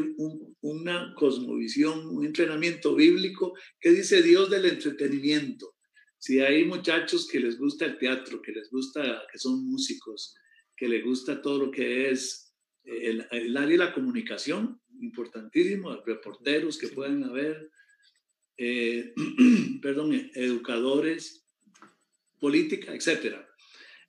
una 0.61 1.13
cosmovisión, 1.15 2.07
un 2.07 2.25
entrenamiento 2.25 2.95
bíblico. 2.95 3.53
¿Qué 3.79 3.91
dice 3.91 4.21
Dios 4.21 4.49
del 4.49 4.65
entretenimiento? 4.65 5.75
Si 6.17 6.39
hay 6.39 6.65
muchachos 6.65 7.27
que 7.27 7.39
les 7.39 7.57
gusta 7.57 7.85
el 7.85 7.97
teatro, 7.97 8.41
que 8.41 8.51
les 8.51 8.69
gusta, 8.69 9.23
que 9.31 9.37
son 9.37 9.65
músicos, 9.65 10.35
que 10.75 10.87
les 10.87 11.03
gusta 11.03 11.41
todo 11.41 11.65
lo 11.65 11.71
que 11.71 12.11
es 12.11 12.53
el, 12.83 13.27
área 13.31 13.67
de 13.67 13.77
la 13.77 13.93
comunicación, 13.93 14.79
importantísimo, 15.03 15.95
reporteros 16.05 16.77
que 16.77 16.87
pueden 16.87 17.23
haber, 17.23 17.69
eh, 18.57 19.13
perdón, 19.81 20.31
educadores, 20.33 21.45
política, 22.39 22.93
etcétera. 22.93 23.47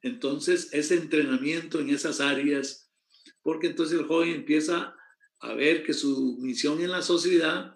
Entonces, 0.03 0.68
ese 0.72 0.97
entrenamiento 0.97 1.80
en 1.80 1.90
esas 1.90 2.20
áreas, 2.20 2.90
porque 3.42 3.68
entonces 3.68 3.99
el 3.99 4.07
joven 4.07 4.34
empieza 4.34 4.95
a 5.40 5.55
ver 5.55 5.82
que 5.82 5.92
su 5.92 6.38
misión 6.40 6.80
en 6.80 6.90
la 6.90 7.03
sociedad 7.03 7.74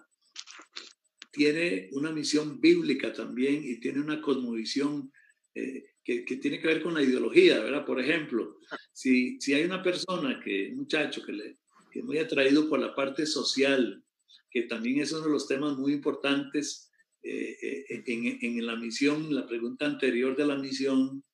tiene 1.30 1.88
una 1.92 2.10
misión 2.10 2.60
bíblica 2.60 3.12
también 3.12 3.62
y 3.64 3.78
tiene 3.78 4.00
una 4.00 4.20
cosmovisión 4.20 5.12
eh, 5.54 5.84
que, 6.02 6.22
tiene 6.22 6.58
que 6.58 6.66
ver 6.66 6.82
con 6.82 6.94
la 6.94 7.02
ideología, 7.02 7.60
¿verdad? 7.60 7.84
Por 7.84 8.00
ejemplo, 8.00 8.58
si, 8.92 9.38
si 9.40 9.52
hay 9.52 9.64
una 9.64 9.82
persona, 9.82 10.40
que, 10.42 10.70
un 10.70 10.78
muchacho 10.78 11.22
que, 11.22 11.32
le, 11.32 11.58
muy 12.03 12.18
atraído 12.18 12.68
por 12.68 12.80
la 12.80 12.94
parte 12.94 13.26
social, 13.26 14.03
que 14.51 14.62
también 14.62 15.01
es 15.01 15.12
uno 15.12 15.26
de 15.26 15.32
los 15.32 15.46
temas 15.46 15.76
muy 15.76 15.92
importantes 15.92 16.90
eh, 17.22 17.57
eh, 17.62 18.03
en, 18.07 18.38
en, 18.40 18.66
la 18.66 18.76
misión, 18.76 19.34
la 19.34 19.46
pregunta 19.46 19.86
anterior 19.86 20.36
de 20.36 20.46
la 20.46 20.57
misión, 20.57 21.24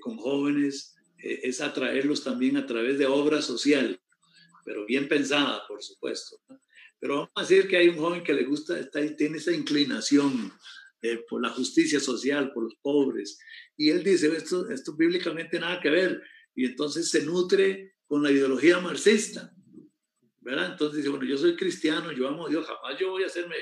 con 0.00 0.16
jóvenes 0.16 0.94
eh, 1.22 1.40
es 1.44 1.60
atraerlos 1.60 2.24
también 2.24 2.56
a 2.56 2.66
través 2.66 2.98
de 2.98 3.06
obra 3.06 3.42
social, 3.42 4.00
pero 4.64 4.84
bien 4.86 5.08
pensada, 5.08 5.66
por 5.66 5.82
supuesto. 5.82 6.36
Pero 6.98 7.14
vamos 7.14 7.30
a 7.36 7.42
decir 7.42 7.68
que 7.68 7.76
hay 7.76 7.88
un 7.88 7.96
joven 7.96 8.22
que 8.22 8.34
le 8.34 8.44
gusta, 8.44 8.78
está, 8.78 9.00
tiene 9.16 9.38
esa 9.38 9.52
inclinación 9.52 10.52
eh, 11.00 11.24
por 11.28 11.42
la 11.42 11.50
justicia 11.50 12.00
social, 12.00 12.52
por 12.52 12.64
los 12.64 12.74
pobres, 12.80 13.38
y 13.76 13.90
él 13.90 14.02
dice, 14.04 14.34
esto, 14.36 14.68
esto 14.70 14.94
bíblicamente 14.96 15.58
nada 15.58 15.80
que 15.80 15.90
ver, 15.90 16.22
y 16.54 16.66
entonces 16.66 17.08
se 17.10 17.24
nutre 17.24 17.94
con 18.06 18.22
la 18.22 18.30
ideología 18.30 18.78
marxista, 18.80 19.52
¿verdad? 20.42 20.72
Entonces 20.72 20.98
dice, 20.98 21.08
bueno, 21.08 21.24
yo 21.24 21.38
soy 21.38 21.56
cristiano, 21.56 22.12
yo 22.12 22.28
amo 22.28 22.46
a 22.46 22.50
Dios, 22.50 22.66
jamás 22.66 22.98
yo 22.98 23.10
voy 23.10 23.22
a 23.22 23.26
hacerme 23.26 23.56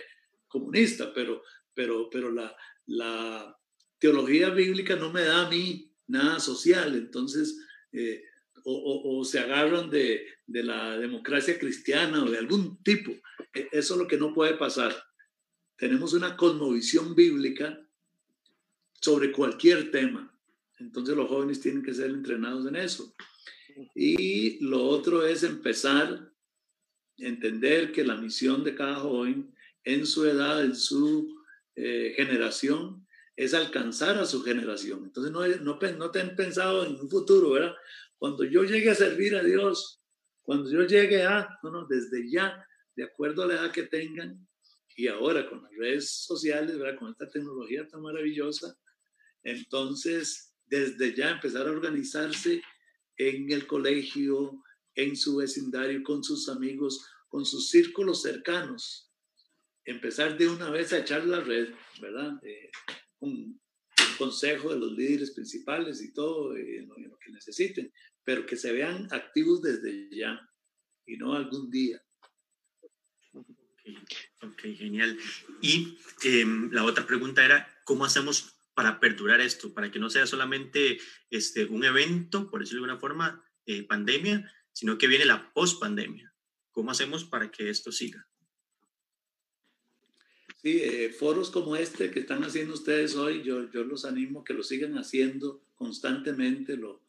comunista, 0.48 1.12
pero, 1.14 1.42
pero, 1.74 2.08
pero 2.10 2.30
la, 2.30 2.54
la 2.86 3.56
teología 3.98 4.50
bíblica 4.50 4.96
no 4.96 5.12
me 5.12 5.22
da 5.22 5.46
a 5.46 5.50
mí 5.50 5.92
nada 6.06 6.40
social. 6.40 6.94
Entonces, 6.96 7.58
eh, 7.92 8.24
o, 8.64 9.24
se 9.24 9.38
agarran 9.38 9.88
de, 9.90 10.26
de, 10.46 10.62
la 10.62 10.98
democracia 10.98 11.58
cristiana 11.58 12.22
o 12.22 12.30
de 12.30 12.38
algún 12.38 12.82
tipo. 12.82 13.12
E, 13.54 13.68
eso 13.72 13.94
es 13.94 14.00
lo 14.00 14.06
que 14.06 14.18
no 14.18 14.34
puede 14.34 14.54
pasar. 14.54 14.94
Tenemos 15.76 16.12
una 16.12 16.36
cosmovisión 16.36 17.14
bíblica 17.14 17.78
sobre 19.00 19.32
cualquier 19.32 19.90
tema. 19.90 20.34
Entonces 20.78 21.16
los 21.16 21.28
jóvenes 21.28 21.60
tienen 21.60 21.82
que 21.82 21.94
ser 21.94 22.10
entrenados 22.10 22.66
en 22.66 22.76
eso. 22.76 23.14
Y 23.94 24.62
lo 24.64 24.82
otro 24.82 25.26
es 25.26 25.42
empezar 25.42 26.29
entender 27.20 27.92
que 27.92 28.04
la 28.04 28.16
misión 28.16 28.64
de 28.64 28.74
cada 28.74 28.96
joven 28.96 29.54
en 29.84 30.06
su 30.06 30.26
edad, 30.26 30.64
en 30.64 30.74
su 30.74 31.42
eh, 31.76 32.14
generación, 32.16 33.06
es 33.36 33.54
alcanzar 33.54 34.18
a 34.18 34.26
su 34.26 34.42
generación. 34.42 35.04
Entonces 35.04 35.32
no, 35.32 35.46
no, 35.46 35.78
no 35.96 36.10
te 36.10 36.20
han 36.20 36.36
pensado 36.36 36.84
en 36.84 37.00
un 37.00 37.08
futuro, 37.08 37.52
¿verdad? 37.52 37.74
Cuando 38.18 38.44
yo 38.44 38.64
llegue 38.64 38.90
a 38.90 38.94
servir 38.94 39.34
a 39.34 39.42
Dios, 39.42 40.02
cuando 40.42 40.70
yo 40.70 40.82
llegue 40.82 41.22
a, 41.22 41.58
no, 41.62 41.70
no, 41.70 41.86
desde 41.86 42.30
ya, 42.30 42.66
de 42.94 43.04
acuerdo 43.04 43.42
a 43.42 43.46
la 43.46 43.54
edad 43.54 43.72
que 43.72 43.84
tengan, 43.84 44.46
y 44.94 45.08
ahora 45.08 45.48
con 45.48 45.62
las 45.62 45.72
redes 45.72 46.10
sociales, 46.10 46.78
¿verdad? 46.78 46.98
Con 46.98 47.10
esta 47.10 47.28
tecnología 47.30 47.86
tan 47.88 48.02
maravillosa, 48.02 48.76
entonces 49.42 50.54
desde 50.66 51.14
ya 51.14 51.30
empezar 51.30 51.66
a 51.66 51.70
organizarse 51.70 52.62
en 53.16 53.50
el 53.50 53.66
colegio, 53.66 54.62
en 54.94 55.16
su 55.16 55.36
vecindario, 55.36 56.02
con 56.02 56.22
sus 56.22 56.48
amigos, 56.48 57.04
con 57.28 57.44
sus 57.46 57.70
círculos 57.70 58.22
cercanos. 58.22 59.10
Empezar 59.84 60.36
de 60.36 60.48
una 60.48 60.70
vez 60.70 60.92
a 60.92 60.98
echar 60.98 61.24
la 61.26 61.40
red, 61.40 61.68
¿verdad? 62.00 62.32
Eh, 62.44 62.70
un 63.20 63.60
consejo 64.18 64.72
de 64.72 64.78
los 64.78 64.92
líderes 64.92 65.30
principales 65.30 66.02
y 66.02 66.12
todo, 66.12 66.54
eh, 66.56 66.86
lo, 66.86 67.18
que 67.18 67.30
necesiten, 67.30 67.92
pero 68.24 68.44
que 68.44 68.56
se 68.56 68.72
vean 68.72 69.08
activos 69.10 69.62
desde 69.62 70.08
ya 70.14 70.38
y 71.06 71.16
no 71.16 71.34
algún 71.34 71.70
día. 71.70 72.02
Ok, 74.42 74.60
genial. 74.76 75.18
Y 75.60 75.98
em, 76.24 76.70
la 76.70 76.84
otra 76.84 77.06
pregunta 77.06 77.44
era, 77.44 77.66
¿cómo 77.84 78.04
hacemos 78.04 78.54
para 78.74 79.00
perdurar 79.00 79.40
esto? 79.40 79.72
Para 79.74 79.90
que 79.90 79.98
no 79.98 80.10
sea 80.10 80.26
solamente 80.26 80.98
este, 81.30 81.64
un 81.64 81.84
evento, 81.84 82.50
por 82.50 82.60
decirlo 82.60 82.82
de 82.82 82.92
alguna 82.92 83.00
forma, 83.00 83.44
eh, 83.66 83.84
pandemia, 83.84 84.50
sino 84.80 84.96
que 84.96 85.08
viene 85.08 85.26
la 85.26 85.52
post-pandemia. 85.52 86.34
¿Cómo 86.70 86.90
hacemos 86.90 87.24
para 87.24 87.50
que 87.50 87.68
esto 87.68 87.92
siga? 87.92 88.26
Sí, 90.62 90.80
eh, 90.80 91.10
foros 91.10 91.50
como 91.50 91.76
este 91.76 92.10
que 92.10 92.20
están 92.20 92.44
haciendo 92.44 92.72
ustedes 92.72 93.14
hoy, 93.14 93.42
yo, 93.42 93.60
los 93.60 94.06
animo 94.06 94.42
que 94.42 94.54
lo 94.54 94.62
sigan 94.62 94.96
haciendo 94.96 95.62
constantemente, 95.74 96.78
lo, 96.78 97.02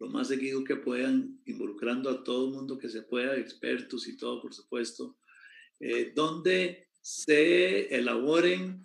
lo 0.00 0.08
más 0.08 0.26
seguido 0.26 0.64
que 0.64 0.74
puedan, 0.74 1.40
involucrando 1.46 2.10
a 2.10 2.24
todo 2.24 2.46
el 2.46 2.54
mundo 2.54 2.76
que 2.76 2.88
se 2.88 3.02
pueda, 3.02 3.36
expertos 3.36 4.08
y 4.08 4.16
todo, 4.16 4.42
por 4.42 4.52
supuesto, 4.52 5.16
eh, 5.78 6.10
donde 6.12 6.88
se 7.00 7.94
elaboren 7.94 8.84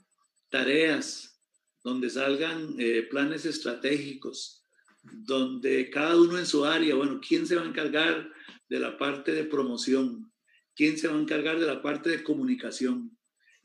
tareas, 0.50 1.42
donde 1.84 2.12
salgan 2.12 2.76
eh, 2.78 3.02
planes 3.10 3.48
estratégicos, 3.48 4.67
donde 5.12 5.90
cada 5.90 6.20
uno 6.20 6.38
en 6.38 6.46
su 6.46 6.66
área, 6.66 6.96
bueno, 6.96 7.20
¿quién 7.26 7.46
se 7.46 7.56
va 7.56 7.64
a 7.64 7.68
encargar 7.68 8.32
de 8.70 8.80
la 8.80 8.98
parte 8.98 9.32
de 9.32 9.44
promoción? 9.44 10.32
¿Quién 10.76 10.98
se 10.98 11.08
va 11.08 11.16
a 11.16 11.22
encargar 11.22 11.60
de 11.60 11.66
la 11.66 11.82
parte 11.82 12.10
de 12.10 12.24
comunicación? 12.24 13.18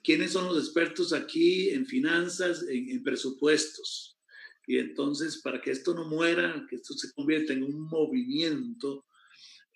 ¿Quiénes 0.02 0.32
son 0.32 0.46
los 0.46 0.58
expertos 0.58 1.12
aquí 1.12 1.70
en 1.70 1.86
finanzas, 1.86 2.64
en, 2.68 3.02
presupuestos? 3.02 4.18
Y 4.66 4.78
entonces, 4.78 5.40
para 5.42 5.60
que 5.60 5.70
esto 5.70 5.94
no 5.94 6.08
muera, 6.08 6.66
que 6.68 6.76
esto 6.76 6.94
se 6.94 7.12
convierta 7.12 7.52
en 7.52 7.64
un 7.64 7.80
movimiento, 7.80 9.06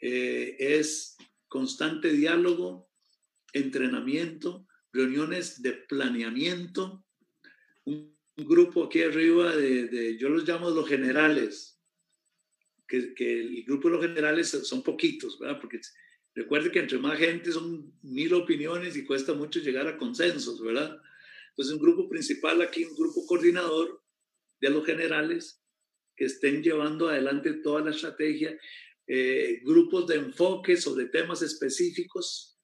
eh, 0.00 0.56
es 0.58 1.16
constante 1.48 2.12
diálogo, 2.12 2.88
entrenamiento, 3.52 4.66
reuniones 4.92 5.62
de 5.62 5.72
planeamiento, 5.72 7.04
un, 7.84 8.15
grupo 8.36 8.84
aquí 8.84 9.02
arriba 9.02 9.54
de, 9.56 10.16
yo 10.18 10.28
los 10.28 10.46
llamo 10.46 10.70
los 10.70 10.88
generales, 10.88 11.80
que, 12.86 13.14
que, 13.14 13.40
el 13.40 13.64
grupo 13.64 13.88
de 13.88 13.94
los 13.94 14.04
generales 14.04 14.50
son 14.50 14.82
poquitos, 14.82 15.38
¿verdad? 15.38 15.60
Porque 15.60 15.80
recuerde 16.34 16.70
que 16.70 16.80
entre 16.80 16.98
más 16.98 17.18
gente 17.18 17.50
son 17.50 17.92
mil 18.02 18.34
opiniones 18.34 18.96
y 18.96 19.04
cuesta 19.04 19.32
mucho 19.32 19.60
llegar 19.60 19.88
a 19.88 19.96
consensos, 19.96 20.60
¿verdad? 20.60 21.00
Entonces 21.50 21.74
un 21.74 21.80
grupo 21.80 22.08
principal 22.08 22.60
aquí, 22.60 22.84
un 22.84 22.96
grupo 22.96 23.26
coordinador 23.26 24.02
de 24.60 24.70
los 24.70 24.84
generales 24.84 25.62
que 26.14 26.26
estén 26.26 26.62
llevando 26.62 27.08
adelante 27.08 27.54
toda 27.54 27.82
la 27.82 27.90
estrategia, 27.90 28.58
eh, 29.06 29.60
grupos 29.64 30.06
de 30.06 30.16
enfoque 30.16 30.76
sobre 30.76 31.06
temas 31.06 31.42
específicos, 31.42 32.56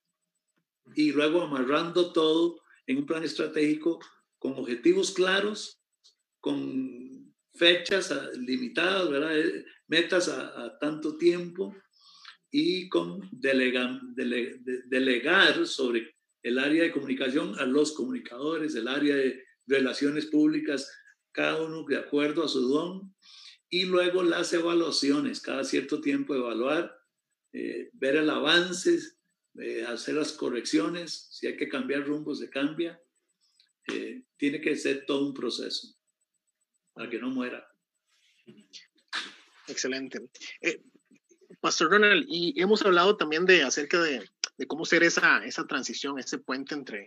y 0.95 1.11
luego 1.11 1.41
amarrando 1.41 2.11
todo 2.11 2.61
en 2.87 2.97
un 2.97 3.05
plan 3.05 3.23
estratégico 3.23 3.99
con 4.43 4.59
objetivos 4.59 5.11
claros, 5.11 5.81
con 6.41 7.33
fechas 7.53 8.11
ah, 8.11 8.29
limitadas, 8.37 9.09
¿verdad? 9.09 9.39
Eh, 9.39 9.65
metas 9.87 10.27
a, 10.27 10.77
tanto 10.79 11.15
tiempo 11.15 11.73
y 12.51 12.89
con 12.89 13.21
delegar 13.31 15.65
sobre 15.65 16.17
el 16.43 16.59
área 16.59 16.83
de 16.83 16.91
comunicación 16.91 17.57
a 17.57 17.65
los 17.65 17.93
comunicadores, 17.93 18.75
el 18.75 18.89
área 18.89 19.15
de 19.15 19.41
relaciones 19.65 20.25
públicas, 20.25 20.91
cada 21.31 21.63
uno 21.63 21.85
de 21.87 21.95
acuerdo 21.95 22.43
a 22.43 22.49
su 22.49 22.67
don, 22.67 23.15
y 23.69 23.85
luego 23.85 24.23
las 24.23 24.51
evaluaciones, 24.51 25.39
cada 25.39 25.63
cierto 25.63 26.01
tiempo 26.01 26.35
evaluar, 26.35 26.93
eh, 27.53 27.89
ver 27.93 28.17
el 28.17 28.29
avance, 28.29 28.99
eh, 29.57 29.85
hacer 29.85 30.15
las 30.15 30.33
correcciones, 30.33 31.29
si 31.31 31.47
hay 31.47 31.55
que 31.55 31.69
cambiar 31.69 32.05
rumbo, 32.05 32.35
se 32.35 32.49
cambia. 32.49 32.99
Eh, 33.87 34.23
tiene 34.37 34.61
que 34.61 34.75
ser 34.75 35.05
todo 35.05 35.25
un 35.25 35.33
proceso 35.33 35.95
para 36.93 37.09
que 37.09 37.19
no 37.19 37.29
muera. 37.29 37.67
Excelente. 39.67 40.19
Eh, 40.61 40.81
Pastor 41.59 41.91
Ronald, 41.91 42.25
y 42.27 42.59
hemos 42.61 42.81
hablado 42.83 43.15
también 43.17 43.45
de 43.45 43.63
acerca 43.63 44.01
de, 44.01 44.29
de, 44.57 44.67
cómo 44.67 44.85
ser 44.85 45.03
esa, 45.03 45.43
esa 45.45 45.65
transición, 45.65 46.19
ese 46.19 46.39
puente 46.39 46.75
entre, 46.75 47.05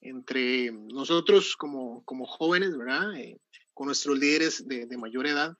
entre 0.00 0.72
nosotros 0.72 1.56
como, 1.56 2.04
como 2.04 2.26
jóvenes, 2.26 2.76
¿verdad? 2.76 3.12
con 3.74 3.86
nuestros 3.86 4.18
líderes 4.18 4.66
de, 4.66 4.86
de 4.86 4.96
mayor 4.96 5.26
edad. 5.26 5.56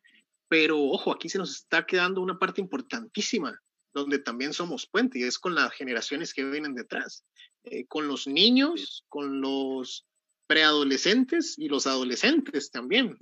Pero 0.48 0.80
ojo, 0.80 1.12
aquí 1.12 1.28
se 1.28 1.38
nos 1.38 1.54
está 1.54 1.86
quedando 1.86 2.20
una 2.20 2.38
parte 2.38 2.60
importantísima 2.60 3.60
donde 3.96 4.18
también 4.18 4.52
somos 4.52 4.86
puente 4.86 5.18
y 5.18 5.22
es 5.22 5.38
con 5.38 5.54
las 5.54 5.72
generaciones 5.72 6.34
que 6.34 6.44
vienen 6.44 6.74
detrás, 6.74 7.24
eh, 7.64 7.86
con 7.86 8.06
los 8.06 8.26
niños, 8.26 9.04
con 9.08 9.40
los 9.40 10.06
preadolescentes 10.46 11.58
y 11.58 11.68
los 11.68 11.86
adolescentes 11.86 12.70
también. 12.70 13.18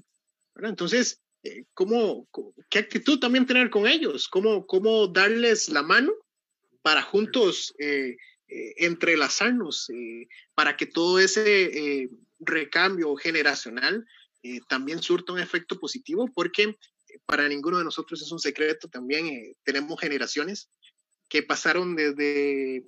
Entonces, 0.56 1.20
eh, 1.42 1.64
¿cómo, 1.74 2.28
¿qué 2.70 2.78
actitud 2.78 3.18
también 3.18 3.46
tener 3.46 3.70
con 3.70 3.86
ellos? 3.86 4.28
¿Cómo, 4.28 4.66
cómo 4.66 5.08
darles 5.08 5.68
la 5.68 5.82
mano 5.82 6.12
para 6.82 7.02
juntos 7.02 7.74
eh, 7.78 8.16
entrelazarnos, 8.46 9.88
para 10.54 10.76
que 10.76 10.86
todo 10.86 11.18
ese 11.18 12.08
recambio 12.38 13.16
generacional 13.16 14.06
también 14.68 15.02
surta 15.02 15.32
un 15.32 15.40
efecto 15.40 15.80
positivo? 15.80 16.28
Porque 16.32 16.76
para 17.26 17.48
ninguno 17.48 17.78
de 17.78 17.84
nosotros 17.84 18.20
es 18.22 18.30
un 18.32 18.38
secreto 18.38 18.88
también. 18.88 19.26
Eh, 19.26 19.56
tenemos 19.64 20.00
generaciones 20.00 20.68
que 21.28 21.42
pasaron 21.42 21.96
desde, 21.96 22.84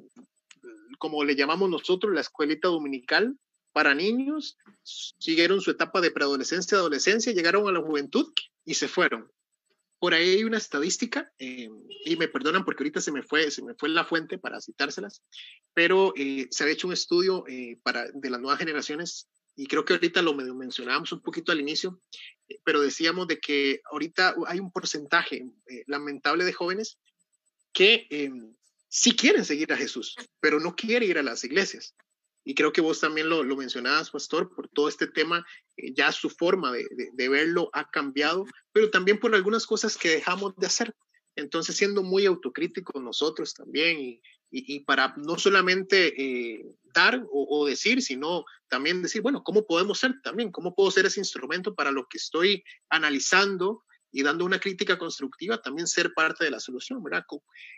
como 0.98 1.24
le 1.24 1.36
llamamos 1.36 1.70
nosotros, 1.70 2.12
la 2.14 2.20
escuelita 2.20 2.68
dominical 2.68 3.36
para 3.76 3.94
niños, 3.94 4.56
siguieron 4.82 5.60
su 5.60 5.70
etapa 5.70 6.00
de 6.00 6.10
preadolescencia, 6.10 6.78
adolescencia, 6.78 7.34
llegaron 7.34 7.68
a 7.68 7.72
la 7.72 7.82
juventud 7.82 8.32
y 8.64 8.72
se 8.72 8.88
fueron. 8.88 9.30
Por 9.98 10.14
ahí 10.14 10.30
hay 10.30 10.44
una 10.44 10.56
estadística, 10.56 11.30
eh, 11.38 11.68
y 12.06 12.16
me 12.16 12.28
perdonan 12.28 12.64
porque 12.64 12.82
ahorita 12.82 13.02
se 13.02 13.12
me 13.12 13.22
fue, 13.22 13.50
se 13.50 13.62
me 13.62 13.74
fue 13.74 13.90
la 13.90 14.06
fuente 14.06 14.38
para 14.38 14.62
citárselas, 14.62 15.22
pero 15.74 16.14
eh, 16.16 16.46
se 16.50 16.64
ha 16.64 16.70
hecho 16.70 16.86
un 16.86 16.94
estudio 16.94 17.44
para, 17.82 18.06
de 18.14 18.30
las 18.30 18.40
nuevas 18.40 18.58
generaciones 18.58 19.28
y 19.56 19.66
creo 19.66 19.84
que 19.84 19.94
ahorita 19.94 20.20
lo 20.22 20.34
mencionábamos 20.34 21.12
un 21.12 21.22
poquito 21.22 21.50
al 21.50 21.60
inicio, 21.60 22.00
eh, 22.48 22.58
pero 22.64 22.80
decíamos 22.80 23.26
de 23.26 23.40
que 23.40 23.80
ahorita 23.90 24.36
hay 24.46 24.58
un 24.58 24.70
porcentaje 24.70 25.46
eh, 25.66 25.84
lamentable 25.86 26.44
de 26.44 26.52
jóvenes 26.52 26.98
que 27.72 28.06
em, 28.10 28.54
sí 28.88 29.16
quieren 29.16 29.44
seguir 29.44 29.72
a 29.72 29.76
Jesús, 29.76 30.14
pero 30.40 30.60
no 30.60 30.76
quieren 30.76 31.10
ir 31.10 31.18
a 31.18 31.22
las 31.22 31.42
iglesias. 31.44 31.94
Y 32.48 32.54
creo 32.54 32.72
que 32.72 32.80
vos 32.80 33.00
también 33.00 33.28
lo, 33.28 33.42
lo 33.42 33.56
mencionabas, 33.56 34.10
pastor, 34.10 34.54
por 34.54 34.68
todo 34.68 34.88
este 34.88 35.08
tema, 35.08 35.44
eh, 35.76 35.92
ya 35.92 36.12
su 36.12 36.30
forma 36.30 36.70
de, 36.70 36.86
de, 37.12 37.28
verlo 37.28 37.70
ha 37.72 37.90
cambiado, 37.90 38.46
pero 38.72 38.88
también 38.88 39.18
por 39.18 39.34
algunas 39.34 39.66
cosas 39.66 39.96
que 39.98 40.10
dejamos 40.10 40.54
de 40.56 40.68
hacer. 40.68 40.94
Entonces, 41.34 41.76
siendo 41.76 42.04
muy 42.04 42.24
autocríticos 42.24 43.02
nosotros 43.02 43.52
también 43.52 43.98
y, 43.98 44.22
y, 44.52 44.80
para 44.84 45.12
no 45.16 45.36
solamente 45.38 46.14
eh, 46.22 46.64
dar 46.94 47.26
o, 47.32 47.66
decir, 47.66 48.00
sino 48.00 48.44
también 48.68 49.02
decir, 49.02 49.22
bueno, 49.22 49.42
¿cómo 49.42 49.66
podemos 49.66 49.98
ser 49.98 50.14
también? 50.22 50.52
¿Cómo 50.52 50.72
puedo 50.72 50.92
ser 50.92 51.04
ese 51.04 51.18
instrumento 51.18 51.74
para 51.74 51.90
lo 51.90 52.06
que 52.08 52.18
estoy 52.18 52.62
analizando 52.88 53.82
y 54.12 54.22
dando 54.22 54.44
una 54.44 54.58
crítica 54.58 54.98
constructiva, 54.98 55.60
también 55.60 55.86
ser 55.86 56.12
parte 56.14 56.44
de 56.44 56.50
la 56.50 56.60
solución, 56.60 57.02
¿verdad? 57.02 57.24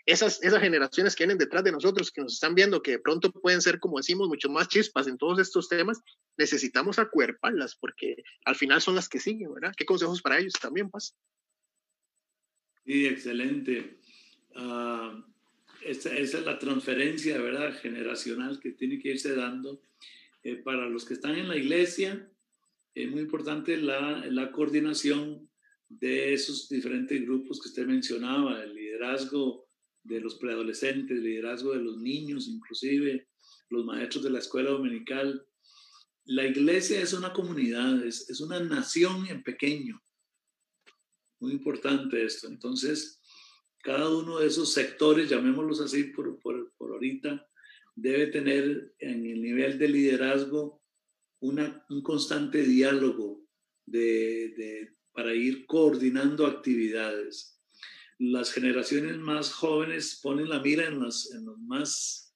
Esas, 0.07 0.43
esas 0.43 0.61
generaciones 0.61 1.16
que 1.16 1.24
vienen 1.24 1.39
detrás 1.39 1.64
de 1.64 1.72
nosotros, 1.72 2.11
que 2.11 2.20
nos 2.20 2.35
están 2.35 2.55
viendo, 2.55 2.83
que 2.83 2.93
de 2.93 2.99
pronto 2.99 3.33
pueden 3.33 3.61
ser, 3.61 3.81
como 3.81 3.97
decimos, 3.99 4.29
mucho 4.29 4.49
más 4.49 4.68
chispas 4.68 5.07
en 5.09 5.18
todos 5.18 5.39
estos 5.39 5.68
temas, 5.68 6.01
necesitamos 6.37 6.99
acuerparlas 6.99 7.76
porque 7.76 8.22
al 8.45 8.55
final 8.55 8.81
son 8.81 8.95
las 8.95 9.09
que 9.09 9.20
siguen, 9.20 9.53
¿verdad? 9.55 9.72
¿Qué 9.76 9.85
consejos 9.85 10.22
para 10.22 10.39
ellos 10.39 10.55
también, 10.61 10.91
Paz? 10.91 11.16
Sí, 12.85 13.07
excelente. 13.07 13.99
Uh 14.55 15.22
esa, 15.83 16.14
es 16.16 16.35
la 16.45 16.59
transferencia, 16.59 17.41
¿verdad? 17.41 17.74
Generacional 17.81 18.61
que 18.61 18.72
tiene 18.72 18.99
que 18.99 19.11
irse 19.11 19.35
dando. 19.35 19.81
Eh, 20.43 20.57
para 20.57 20.89
los 20.89 21.05
que 21.05 21.14
están 21.14 21.37
en 21.37 21.49
la 21.49 21.57
iglesia, 21.57 22.29
es 22.95 23.11
muy 23.11 23.20
importante 23.20 23.76
la, 23.76 24.24
la 24.26 24.53
coordinación 24.53 25.48
de 25.89 26.34
esos 26.34 26.68
diferentes 26.68 27.20
grupos 27.22 27.61
que 27.61 27.68
usted 27.68 27.86
mencionaba, 27.86 28.62
el 28.62 28.74
liderazgo 28.74 29.68
de 30.03 30.20
los 30.20 30.36
preadolescentes, 30.36 31.16
el 31.16 31.24
liderazgo 31.24 31.72
de 31.72 31.80
los 31.82 31.99
niños, 31.99 32.49
inclusive 32.49 33.28
los 33.70 33.84
maestros 33.84 34.24
de 34.24 34.30
la 34.30 34.39
escuela 34.39 34.70
dominical. 34.70 35.47
La 36.24 36.47
iglesia 36.47 37.01
es 37.01 37.12
una 37.12 37.32
comunidad, 37.32 38.05
es, 38.05 38.28
es 38.28 38.41
una 38.41 38.61
nación 38.61 39.26
en 39.28 39.43
pequeño. 39.43 40.01
Muy 41.41 41.53
importante 41.53 42.24
esto. 42.24 42.49
Entonces, 42.49 43.20
cada 43.82 44.11
uno 44.11 44.39
de 44.39 44.49
esos 44.49 44.72
sectores, 44.72 45.30
llamémoslos 45.30 45.80
así 45.80 46.05
por, 46.05 46.39
por, 46.41 46.72
por 46.76 46.93
ahorita, 46.93 47.49
debe 47.95 48.26
tener 48.28 48.95
en 48.99 49.26
el 49.26 49.41
nivel 49.43 49.78
de 49.78 49.89
liderazgo 49.89 50.82
una, 51.41 51.84
un 51.89 52.03
constante 52.03 52.62
diálogo 52.62 53.45
de, 53.86 54.55
de, 54.57 54.98
para 55.19 55.35
ir 55.35 55.66
coordinando 55.66 56.47
actividades. 56.47 57.59
Las 58.21 58.53
generaciones 58.53 59.16
más 59.16 59.53
jóvenes 59.53 60.21
ponen 60.23 60.49
la 60.49 60.61
mira 60.61 60.85
en 60.87 61.01
los, 61.01 61.29
más, 61.66 62.33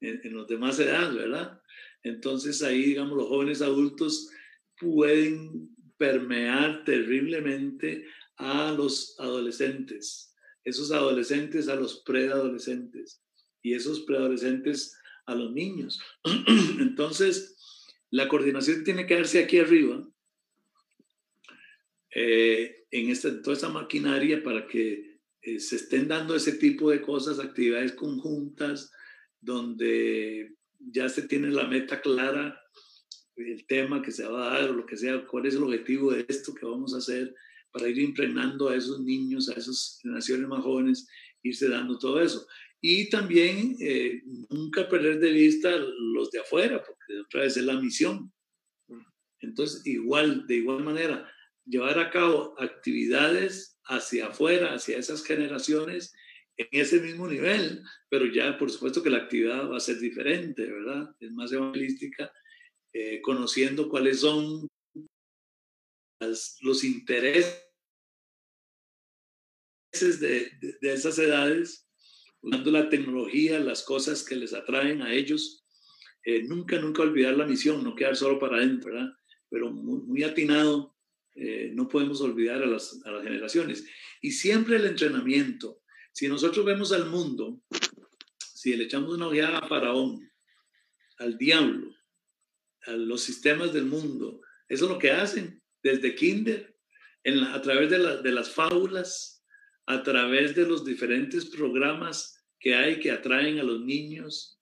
en, 0.00 0.20
en 0.24 0.34
los 0.34 0.48
de 0.48 0.58
más 0.58 0.80
edad, 0.80 1.14
¿verdad? 1.14 1.62
Entonces 2.02 2.64
ahí, 2.64 2.82
digamos, 2.82 3.16
los 3.16 3.28
jóvenes 3.28 3.62
adultos 3.62 4.28
pueden 4.76 5.72
permear 5.96 6.82
terriblemente 6.82 8.04
a 8.38 8.72
los 8.72 9.14
adolescentes 9.20 10.34
esos 10.64 10.90
adolescentes 10.90 11.68
a 11.68 11.76
los 11.76 12.00
preadolescentes 12.00 13.22
y 13.62 13.74
esos 13.74 14.00
preadolescentes 14.00 14.98
a 15.26 15.36
los 15.36 15.52
niños. 15.52 16.00
Entonces, 16.80 17.56
la 18.10 18.26
coordinación 18.26 18.82
tiene 18.82 19.06
que 19.06 19.14
darse 19.14 19.44
aquí 19.44 19.58
arriba. 19.58 20.04
Eh, 22.14 22.86
en 22.90 23.10
esta, 23.10 23.42
toda 23.42 23.56
esa 23.56 23.68
maquinaria 23.68 24.42
para 24.42 24.66
que 24.66 25.20
eh, 25.42 25.58
se 25.58 25.76
estén 25.76 26.08
dando 26.08 26.34
ese 26.34 26.52
tipo 26.52 26.90
de 26.90 27.02
cosas, 27.02 27.38
actividades 27.38 27.92
conjuntas, 27.92 28.92
donde 29.40 30.54
ya 30.78 31.08
se 31.08 31.22
tiene 31.22 31.48
la 31.50 31.66
meta 31.66 32.00
clara, 32.00 32.60
el 33.36 33.66
tema 33.66 34.00
que 34.00 34.12
se 34.12 34.26
va 34.26 34.46
a 34.46 34.60
dar 34.60 34.70
o 34.70 34.74
lo 34.74 34.86
que 34.86 34.96
sea, 34.96 35.26
cuál 35.26 35.46
es 35.46 35.54
el 35.54 35.64
objetivo 35.64 36.12
de 36.12 36.24
esto 36.28 36.54
que 36.54 36.66
vamos 36.66 36.94
a 36.94 36.98
hacer 36.98 37.34
para 37.72 37.88
ir 37.88 37.98
impregnando 37.98 38.68
a 38.68 38.76
esos 38.76 39.00
niños, 39.00 39.48
a 39.48 39.54
esas 39.54 39.98
generaciones 40.00 40.46
más 40.46 40.62
jóvenes, 40.62 41.08
irse 41.42 41.68
dando 41.68 41.98
todo 41.98 42.22
eso. 42.22 42.46
Y 42.80 43.10
también 43.10 43.76
eh, 43.80 44.22
nunca 44.50 44.88
perder 44.88 45.18
de 45.18 45.32
vista 45.32 45.70
los 45.76 46.30
de 46.30 46.40
afuera, 46.40 46.82
porque 46.84 47.20
otra 47.20 47.40
vez 47.40 47.56
es 47.56 47.64
la 47.64 47.80
misión. 47.80 48.32
Entonces, 49.40 49.84
igual, 49.86 50.46
de 50.46 50.56
igual 50.56 50.84
manera, 50.84 51.28
llevar 51.66 51.98
a 51.98 52.10
cabo 52.10 52.54
actividades 52.58 53.78
hacia 53.84 54.28
afuera, 54.28 54.74
hacia 54.74 54.98
esas 54.98 55.24
generaciones, 55.24 56.14
en 56.56 56.68
ese 56.70 57.00
mismo 57.00 57.26
nivel, 57.26 57.82
pero 58.08 58.26
ya 58.26 58.56
por 58.58 58.70
supuesto 58.70 59.02
que 59.02 59.10
la 59.10 59.18
actividad 59.18 59.68
va 59.68 59.76
a 59.76 59.80
ser 59.80 59.98
diferente, 59.98 60.64
¿verdad? 60.64 61.14
Es 61.18 61.32
más 61.32 61.52
evangelística, 61.52 62.32
eh, 62.92 63.20
conociendo 63.22 63.88
cuáles 63.88 64.20
son 64.20 64.68
los 66.62 66.84
intereses 66.84 67.60
de, 69.92 70.50
de, 70.80 70.92
esas 70.92 71.18
edades, 71.18 71.86
usando 72.40 72.70
la 72.70 72.88
tecnología, 72.88 73.58
las 73.58 73.82
cosas 73.82 74.24
que 74.24 74.36
les 74.36 74.54
atraen 74.54 75.02
a 75.02 75.12
ellos. 75.12 75.64
Eh, 76.24 76.42
nunca, 76.44 76.78
nunca 76.78 77.02
olvidar 77.02 77.36
la 77.36 77.46
misión, 77.46 77.84
no 77.84 77.94
quedar 77.94 78.16
solo 78.16 78.38
para 78.38 78.56
adentro, 78.56 78.92
¿verdad? 78.92 79.10
Pero 79.50 79.70
muy, 79.70 80.22
atinado, 80.22 80.93
eh, 81.34 81.70
no 81.74 81.88
podemos 81.88 82.20
olvidar 82.20 82.62
a 82.62 82.66
las, 82.66 83.00
a 83.04 83.10
las 83.10 83.24
generaciones. 83.24 83.84
Y 84.20 84.32
siempre 84.32 84.76
el 84.76 84.86
entrenamiento. 84.86 85.82
Si 86.12 86.28
nosotros 86.28 86.64
vemos 86.64 86.92
al 86.92 87.06
mundo, 87.06 87.60
si 88.38 88.76
le 88.76 88.84
echamos 88.84 89.14
una 89.14 89.26
ojeada 89.26 89.58
a 89.58 89.68
Faraón, 89.68 90.30
al 91.18 91.36
diablo, 91.36 91.94
a 92.86 92.92
los 92.92 93.22
sistemas 93.22 93.72
del 93.72 93.86
mundo, 93.86 94.40
eso 94.68 94.84
es 94.84 94.90
lo 94.90 94.98
que 94.98 95.10
hacen 95.10 95.62
desde 95.82 96.14
kinder, 96.14 96.74
a 97.24 97.60
través 97.62 97.90
de, 97.90 98.22
de 98.22 98.32
las 98.32 98.50
fábulas, 98.50 99.44
a 99.86 100.02
través 100.02 100.54
de 100.54 100.66
los 100.66 100.84
diferentes 100.84 101.46
programas 101.46 102.44
que 102.58 102.74
hay 102.74 103.00
que 103.00 103.10
atraen 103.10 103.58
a 103.58 103.62
los 103.62 103.80
niños. 103.80 104.58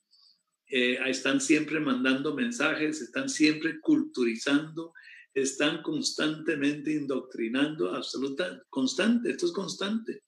Eh, 0.66 0.98
están 1.06 1.40
siempre 1.40 1.78
mandando 1.80 2.34
mensajes, 2.34 3.00
están 3.00 3.28
siempre 3.28 3.78
culturizando, 3.80 4.92
están 5.34 5.82
constantemente 5.82 6.92
indoctrinando, 6.92 7.94
absoluta, 7.94 8.62
constante, 8.68 9.30
esto 9.30 9.46
es 9.46 9.52
constante. 9.52 10.22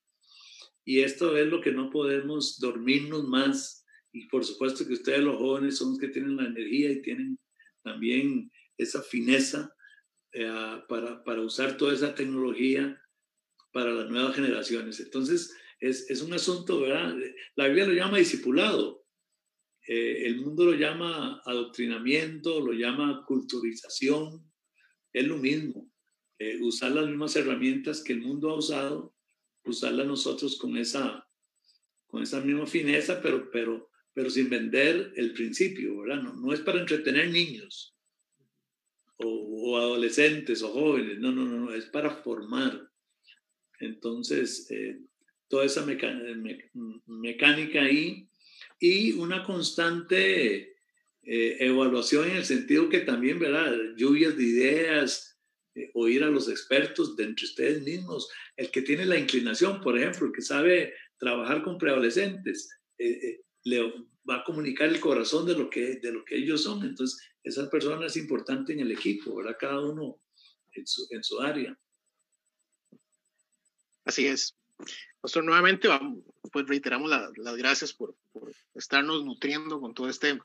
Y 0.85 1.01
esto 1.01 1.37
es 1.37 1.47
lo 1.47 1.61
que 1.61 1.73
no 1.73 1.91
podemos 1.91 2.59
dormirnos 2.59 3.25
más. 3.25 3.85
Y 4.13 4.27
por 4.29 4.45
supuesto 4.45 4.87
que 4.87 4.95
ustedes 4.95 5.21
los 5.21 5.37
jóvenes 5.37 5.79
son 5.79 5.91
los 5.91 5.99
que 5.99 6.09
tienen 6.09 6.37
la 6.37 6.47
energía 6.47 6.93
y 6.93 7.03
tienen 7.03 7.39
también 7.83 8.51
esa 8.77 9.03
fineza 9.03 9.75
eh, 10.33 10.83
para, 10.89 11.23
para 11.25 11.43
usar 11.43 11.77
toda 11.77 11.95
esa 11.95 12.15
tecnología 12.15 13.01
para 13.73 13.93
las 13.93 14.09
nuevas 14.09 14.35
generaciones. 14.35 15.01
Entonces, 15.01 15.55
es, 15.81 16.09
es 16.11 16.23
un 16.23 16.33
asunto, 16.33 16.81
¿verdad? 16.81 17.15
La 17.57 17.67
Biblia 17.67 17.87
lo 17.87 17.93
llama 17.93 18.19
discipulado, 18.19 19.05
eh, 19.87 20.27
el 20.27 20.41
mundo 20.41 20.65
lo 20.65 20.75
llama 20.75 21.43
adoctrinamiento, 21.45 22.61
lo 22.61 22.73
llama 22.73 23.25
culturización, 23.27 24.51
es 25.15 25.27
lo 25.27 25.39
mismo. 25.39 25.91
Eh, 26.39 26.61
usar 26.61 26.91
las 26.91 27.07
mismas 27.07 27.35
herramientas 27.37 28.03
que 28.03 28.13
el 28.13 28.21
mundo 28.21 28.51
ha 28.51 28.59
usado, 28.59 29.15
usarlas 29.65 30.07
nosotros 30.07 30.59
con 30.59 30.77
esa, 30.77 31.27
con 32.07 32.23
esa 32.23 32.43
misma 32.43 32.67
fineza, 32.67 33.23
pero, 33.23 33.51
pero, 33.51 33.91
pero 34.13 34.29
sin 34.29 34.51
vender 34.51 35.15
el 35.17 35.33
principio, 35.33 36.01
¿verdad? 36.01 36.23
No, 36.23 36.35
no 36.35 36.53
es 36.53 36.61
para 36.61 36.81
entretener 36.81 37.31
niños 37.31 37.97
o, 39.17 39.79
adolescentes 39.79 40.63
o 40.63 40.69
jóvenes, 40.69 41.19
no, 41.19 41.33
no, 41.33 41.45
no, 41.47 41.73
es 41.73 41.87
para 41.87 42.11
formar 42.11 42.91
entonces, 43.81 44.71
eh, 44.71 44.99
toda 45.49 45.65
esa 45.67 45.85
mecánica 47.07 47.83
ahí 47.83 48.29
y 48.81 49.13
una 49.13 49.45
constante 49.45 50.74
eh, 51.27 51.57
evaluación 51.61 52.31
en 52.31 52.37
el 52.37 52.45
sentido 52.45 52.89
que 52.89 53.01
también, 53.01 53.39
¿verdad? 53.39 53.73
Lluvias 53.97 54.37
de 54.37 54.43
ideas, 54.43 55.39
eh, 55.75 55.91
oír 55.95 56.23
a 56.25 56.31
los 56.31 56.49
expertos 56.49 57.17
de 57.17 57.25
entre 57.25 57.47
ustedes 57.47 57.83
mismos, 57.83 58.29
el 58.57 58.71
que 58.71 58.83
tiene 58.83 59.07
la 59.07 59.19
inclinación, 59.19 59.81
por 59.81 59.99
ejemplo, 59.99 60.27
el 60.27 60.33
que 60.33 60.43
sabe 60.43 60.95
trabajar 61.19 61.63
con 61.63 61.79
preadolescentes, 61.79 62.69
le 63.65 63.93
va 64.29 64.37
a 64.37 64.45
comunicar 64.45 64.89
el 64.89 65.01
corazón 65.01 65.47
de 65.47 65.55
lo, 65.55 65.69
que, 65.69 65.97
de 65.97 66.13
lo 66.13 66.25
que 66.25 66.37
ellos 66.37 66.63
son. 66.63 66.85
Entonces, 66.85 67.21
esa 67.43 67.69
persona 67.69 68.07
es 68.07 68.17
importante 68.17 68.73
en 68.73 68.81
el 68.81 68.93
equipo, 68.93 69.37
¿verdad? 69.37 69.57
Cada 69.59 69.81
uno 69.81 70.21
en 70.73 70.87
su, 70.87 71.07
en 71.11 71.23
su 71.23 71.41
área. 71.41 71.79
Así 74.05 74.27
es. 74.27 74.55
Nosotros 75.23 75.47
nuevamente 75.47 75.89
pues 76.53 76.67
reiteramos 76.67 77.11
las 77.11 77.57
gracias 77.57 77.93
por, 77.93 78.15
estarnos 78.75 79.25
nutriendo 79.25 79.81
con 79.81 79.95
todo 79.95 80.09
este 80.09 80.39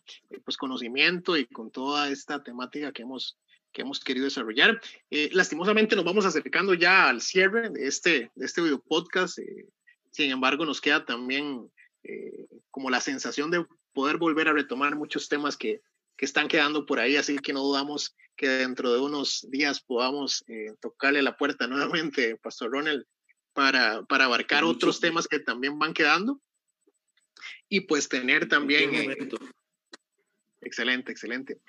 pues, 0.45 0.57
conocimiento 0.57 1.35
y 1.35 1.45
con 1.45 1.71
toda 1.71 2.09
esta 2.09 2.41
temática 2.43 2.91
que 2.91 3.01
hemos, 3.01 3.37
que 3.71 3.81
hemos 3.81 3.99
querido 3.99 4.25
desarrollar. 4.25 4.79
Eh, 5.09 5.29
lastimosamente 5.33 5.95
nos 5.95 6.05
vamos 6.05 6.25
acercando 6.25 6.73
ya 6.73 7.09
al 7.09 7.21
cierre 7.21 7.69
de 7.69 7.87
este, 7.87 8.31
de 8.35 8.45
este 8.45 8.61
video 8.61 8.79
podcast. 8.79 9.39
Eh, 9.39 9.67
sin 10.11 10.31
embargo, 10.31 10.65
nos 10.65 10.81
queda 10.81 11.05
también 11.05 11.69
eh, 12.03 12.47
como 12.71 12.89
la 12.89 13.01
sensación 13.01 13.51
de 13.51 13.65
poder 13.93 14.17
volver 14.17 14.47
a 14.47 14.53
retomar 14.53 14.95
muchos 14.95 15.27
temas 15.27 15.57
que, 15.57 15.81
que 16.15 16.25
están 16.25 16.47
quedando 16.47 16.85
por 16.85 16.99
ahí, 16.99 17.17
así 17.17 17.37
que 17.39 17.53
no 17.53 17.61
dudamos 17.61 18.15
que 18.35 18.47
dentro 18.47 18.93
de 18.93 19.01
unos 19.01 19.45
días 19.49 19.81
podamos 19.81 20.45
tocarle 20.79 21.21
la 21.21 21.35
puerta 21.35 21.67
nuevamente, 21.67 22.37
Pastor 22.37 22.71
Ronald, 22.71 23.05
para, 23.59 24.03
para 24.03 24.23
abarcar 24.23 24.63
otros 24.63 25.01
temas 25.01 25.27
que 25.27 25.37
también 25.37 25.77
van 25.77 25.93
quedando 25.93 26.39
y 27.67 27.81
pues 27.81 28.07
tener 28.07 28.47
también... 28.47 28.95
Eh, 28.95 29.17
excelente, 30.61 31.11
excelente. 31.11 31.59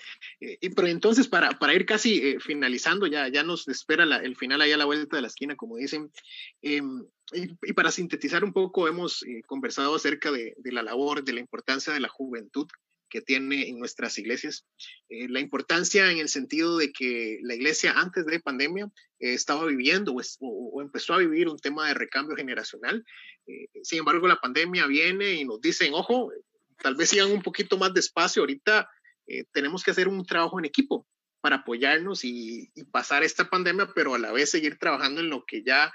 Eh, 0.40 0.56
y 0.60 0.68
pero 0.68 0.86
entonces, 0.86 1.26
para, 1.26 1.50
para 1.58 1.74
ir 1.74 1.84
casi 1.86 2.18
eh, 2.18 2.38
finalizando, 2.38 3.08
ya, 3.08 3.26
ya 3.26 3.42
nos 3.42 3.66
espera 3.66 4.04
el 4.04 4.36
final 4.36 4.60
ahí 4.60 4.70
a 4.70 4.76
la 4.76 4.84
vuelta 4.84 5.16
de 5.16 5.22
la 5.22 5.26
esquina, 5.26 5.56
como 5.56 5.78
dicen. 5.78 6.12
Em, 6.62 7.04
y, 7.32 7.72
para 7.72 7.90
sintetizar 7.90 8.44
un 8.44 8.52
poco, 8.52 8.86
hemos 8.86 9.24
conversado 9.48 9.96
acerca 9.96 10.30
de, 10.30 10.54
de, 10.58 10.72
la 10.72 10.84
labor, 10.84 11.24
de 11.24 11.32
la 11.32 11.40
importancia 11.40 11.92
de 11.92 11.98
la 11.98 12.08
juventud 12.08 12.68
que 13.10 13.20
tiene 13.20 13.68
en 13.68 13.78
nuestras 13.78 14.16
iglesias. 14.16 14.64
Eh, 15.08 15.28
la 15.28 15.40
importancia 15.40 16.10
en 16.10 16.18
el 16.18 16.28
sentido 16.28 16.78
de 16.78 16.92
que 16.92 17.38
la 17.42 17.54
iglesia 17.54 17.92
antes 17.96 18.24
de 18.24 18.40
pandemia 18.40 18.90
eh, 19.18 19.34
estaba 19.34 19.66
viviendo 19.66 20.14
o, 20.40 20.80
empezó 20.80 21.14
a 21.14 21.18
vivir 21.18 21.48
un 21.48 21.58
tema 21.58 21.88
de 21.88 21.94
recambio 21.94 22.36
generacional. 22.36 23.04
Eh, 23.46 23.66
sin 23.82 23.98
embargo, 23.98 24.26
la 24.26 24.40
pandemia 24.40 24.86
viene 24.86 25.34
y 25.34 25.44
nos 25.44 25.60
dicen, 25.60 25.92
ojo, 25.92 26.32
tal 26.82 26.94
vez 26.94 27.10
sigan 27.10 27.30
un 27.30 27.42
poquito 27.42 27.76
más 27.76 27.92
despacio. 27.92 28.42
Ahorita 28.42 28.88
tenemos 29.52 29.84
que 29.84 29.92
hacer 29.92 30.08
un 30.08 30.26
trabajo 30.26 30.58
en 30.58 30.64
equipo 30.64 31.06
para 31.40 31.56
apoyarnos 31.56 32.24
y, 32.24 32.72
y, 32.74 32.84
pasar 32.84 33.22
esta 33.22 33.48
pandemia, 33.48 33.92
pero 33.94 34.14
a 34.14 34.18
la 34.18 34.32
vez 34.32 34.50
seguir 34.50 34.76
trabajando 34.76 35.20
en 35.20 35.30
lo 35.30 35.44
que 35.44 35.62
ya 35.62 35.92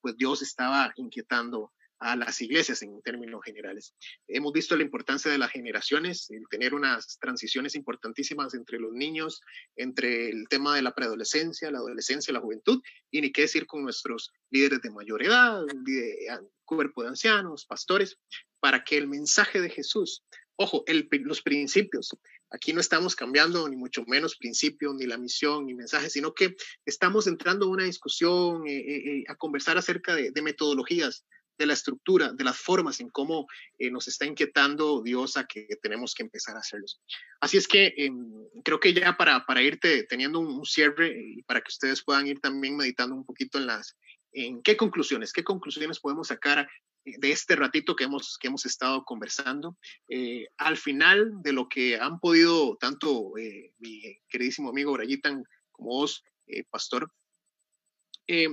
pues 0.00 0.16
Dios 0.16 0.42
estaba 0.42 0.92
inquietando 0.96 1.72
a 2.04 2.16
las 2.16 2.40
iglesias 2.42 2.82
en 2.82 3.00
términos 3.00 3.40
generales. 3.42 3.94
Hemos 4.28 4.52
visto 4.52 4.76
la 4.76 4.82
importancia 4.82 5.30
de 5.30 5.38
las 5.38 5.50
generaciones, 5.50 6.30
el 6.30 6.46
tener 6.50 6.74
unas 6.74 7.18
transiciones 7.18 7.74
importantísimas 7.74 8.52
entre 8.52 8.78
los 8.78 8.92
niños, 8.92 9.40
entre 9.74 10.28
el 10.28 10.46
tema 10.48 10.76
de 10.76 10.82
la 10.82 10.94
preadolescencia, 10.94 11.70
la 11.70 11.78
adolescencia, 11.78 12.34
la 12.34 12.40
juventud, 12.40 12.82
y 13.10 13.22
ni 13.22 13.32
qué 13.32 13.42
decir 13.42 13.66
con 13.66 13.82
nuestros 13.82 14.32
líderes 14.50 14.82
de 14.82 14.90
mayor 14.90 15.24
edad, 15.24 15.62
de, 15.82 16.28
cuerpo 16.66 17.02
de 17.02 17.08
ancianos, 17.08 17.64
pastores, 17.64 18.18
para 18.60 18.84
que 18.84 18.98
el 18.98 19.08
mensaje 19.08 19.62
de 19.62 19.70
Jesús, 19.70 20.24
ojo, 20.56 20.84
los 20.86 21.40
principios, 21.40 22.10
aquí 22.50 22.74
no 22.74 22.80
estamos 22.80 23.16
cambiando 23.16 23.66
ni 23.66 23.76
mucho 23.76 24.04
menos 24.06 24.36
principios, 24.36 24.94
ni 24.94 25.06
la 25.06 25.16
misión, 25.16 25.64
ni 25.64 25.72
mensaje, 25.72 26.10
sino 26.10 26.34
que 26.34 26.54
estamos 26.84 27.26
entrando 27.26 27.64
en 27.64 27.72
una 27.72 27.84
discusión, 27.84 28.66
eh, 28.66 28.76
eh, 28.76 28.96
eh, 28.96 29.24
a 29.26 29.36
conversar 29.36 29.78
acerca 29.78 30.14
de 30.14 30.42
metodologías, 30.42 31.24
de 31.58 31.66
la 31.66 31.72
estructura, 31.72 32.32
de 32.32 32.44
las 32.44 32.56
formas 32.56 33.00
en 33.00 33.08
cómo 33.08 33.46
eh, 33.78 33.90
nos 33.90 34.08
está 34.08 34.26
inquietando 34.26 35.02
Dios 35.02 35.36
a 35.36 35.46
que 35.46 35.66
tenemos 35.82 36.14
que 36.14 36.22
empezar 36.22 36.56
a 36.56 36.60
hacerlos. 36.60 37.00
Así 37.40 37.56
es 37.56 37.68
que 37.68 37.94
em, 37.96 38.32
creo 38.64 38.80
que 38.80 38.92
ya 38.92 39.16
para, 39.16 39.44
para 39.46 39.62
irte 39.62 40.04
teniendo 40.04 40.40
un, 40.40 40.64
cierre 40.64 41.14
y 41.16 41.42
para 41.42 41.60
que 41.60 41.68
ustedes 41.68 42.02
puedan 42.02 42.26
ir 42.26 42.40
también 42.40 42.76
meditando 42.76 43.14
un 43.14 43.24
poquito 43.24 43.58
en 43.58 43.66
las, 43.66 43.96
en 44.32 44.62
qué 44.62 44.76
conclusiones, 44.76 45.32
qué 45.32 45.44
conclusiones 45.44 46.00
podemos 46.00 46.28
sacar 46.28 46.68
eh, 47.04 47.14
de 47.18 47.30
este 47.30 47.56
ratito 47.56 47.94
que 47.94 48.04
hemos, 48.04 48.38
que 48.38 48.48
hemos 48.48 48.66
estado 48.66 49.04
conversando. 49.04 49.76
Eh, 50.08 50.46
al 50.56 50.76
final 50.76 51.42
de 51.42 51.52
lo 51.52 51.68
que 51.68 51.98
han 51.98 52.18
podido 52.18 52.76
tanto 52.76 53.32
mi 53.78 54.18
queridísimo 54.28 54.70
amigo 54.70 54.92
Brayitan 54.92 55.44
como 55.70 55.90
vos, 55.90 56.24
pastor, 56.70 57.10
eh, 58.26 58.48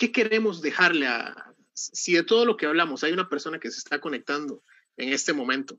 ¿qué 0.00 0.12
queremos 0.12 0.62
dejarle 0.62 1.06
a, 1.08 1.54
si 1.74 2.14
de 2.14 2.22
todo 2.22 2.46
lo 2.46 2.56
que 2.56 2.64
hablamos 2.64 3.04
hay 3.04 3.12
una 3.12 3.28
persona 3.28 3.60
que 3.60 3.70
se 3.70 3.76
está 3.76 4.00
conectando 4.00 4.64
en 4.96 5.12
este 5.12 5.34
momento 5.34 5.78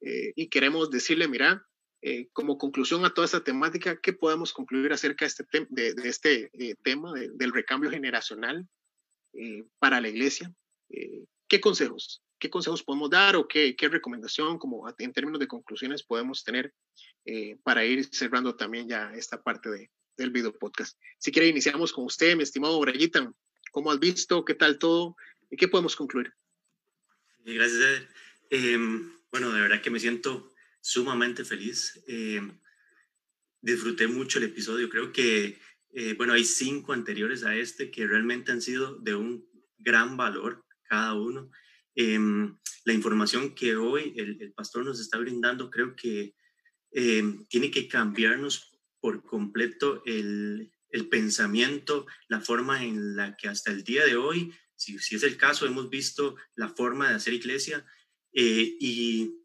eh, 0.00 0.32
y 0.34 0.48
queremos 0.48 0.90
decirle, 0.90 1.28
mira, 1.28 1.64
eh, 2.00 2.28
como 2.32 2.58
conclusión 2.58 3.04
a 3.04 3.14
toda 3.14 3.24
esta 3.24 3.44
temática, 3.44 4.00
¿qué 4.02 4.12
podemos 4.14 4.52
concluir 4.52 4.92
acerca 4.92 5.24
de 5.24 5.28
este, 5.28 5.68
de, 5.70 6.08
este 6.08 6.50
tema 6.82 7.14
del 7.14 7.52
recambio 7.52 7.88
generacional 7.88 8.66
para 9.78 10.00
la 10.00 10.08
iglesia? 10.08 10.52
¿Qué 11.46 11.60
consejos? 11.60 12.20
¿Qué 12.40 12.50
consejos 12.50 12.82
podemos 12.82 13.10
dar 13.10 13.36
o 13.36 13.46
qué, 13.46 13.76
qué 13.76 13.88
recomendación 13.88 14.58
como 14.58 14.92
en 14.98 15.12
términos 15.12 15.38
de 15.38 15.46
conclusiones 15.46 16.02
podemos 16.02 16.42
tener 16.42 16.74
para 17.62 17.84
ir 17.84 18.08
cerrando 18.10 18.56
también 18.56 18.88
ya 18.88 19.12
esta 19.14 19.40
parte 19.40 19.70
de, 19.70 19.90
del 20.16 20.30
video 20.30 20.52
podcast. 20.52 20.98
Si 21.18 21.30
quiere, 21.30 21.48
iniciamos 21.48 21.92
con 21.92 22.04
usted, 22.04 22.36
mi 22.36 22.42
estimado 22.42 22.80
Brayita. 22.80 23.32
¿Cómo 23.72 23.90
has 23.90 23.98
visto? 23.98 24.44
¿Qué 24.44 24.54
tal 24.54 24.78
todo? 24.78 25.16
¿Y 25.50 25.56
qué 25.56 25.66
podemos 25.66 25.96
concluir? 25.96 26.30
Gracias, 27.38 28.06
eh, 28.50 28.78
bueno, 29.30 29.50
de 29.50 29.60
verdad 29.62 29.80
que 29.80 29.90
me 29.90 29.98
siento 29.98 30.52
sumamente 30.82 31.42
feliz. 31.42 32.04
Em, 32.06 32.60
disfruté 33.62 34.06
mucho 34.06 34.38
el 34.38 34.44
episodio. 34.44 34.90
Creo 34.90 35.10
que, 35.10 35.58
eh, 35.94 36.14
bueno, 36.18 36.34
hay 36.34 36.44
cinco 36.44 36.92
anteriores 36.92 37.44
a 37.44 37.56
este 37.56 37.90
que 37.90 38.06
realmente 38.06 38.52
han 38.52 38.60
sido 38.60 38.98
de 38.98 39.14
un 39.14 39.48
gran 39.78 40.18
valor 40.18 40.66
cada 40.84 41.14
uno. 41.14 41.50
Em, 41.94 42.54
la 42.84 42.92
información 42.92 43.54
que 43.54 43.74
hoy 43.76 44.12
el, 44.18 44.36
el, 44.42 44.52
pastor 44.52 44.84
nos 44.84 45.00
está 45.00 45.16
brindando 45.18 45.70
creo 45.70 45.96
que 45.96 46.34
tiene 47.48 47.70
que 47.70 47.88
cambiarnos 47.88 48.78
por 49.00 49.22
completo 49.24 50.02
el, 50.04 50.70
pensamiento, 51.08 52.06
la 52.28 52.40
forma 52.40 52.84
en 52.84 53.16
la 53.16 53.36
que 53.36 53.48
hasta 53.48 53.70
el 53.70 53.82
día 53.84 54.04
de 54.04 54.16
hoy, 54.16 54.52
si, 54.76 54.98
si 54.98 55.16
es 55.16 55.22
el 55.22 55.36
caso, 55.36 55.66
hemos 55.66 55.88
visto 55.90 56.36
la 56.54 56.68
forma 56.68 57.08
de 57.08 57.14
hacer 57.14 57.34
iglesia 57.34 57.84
eh, 58.32 58.76
y 58.80 59.38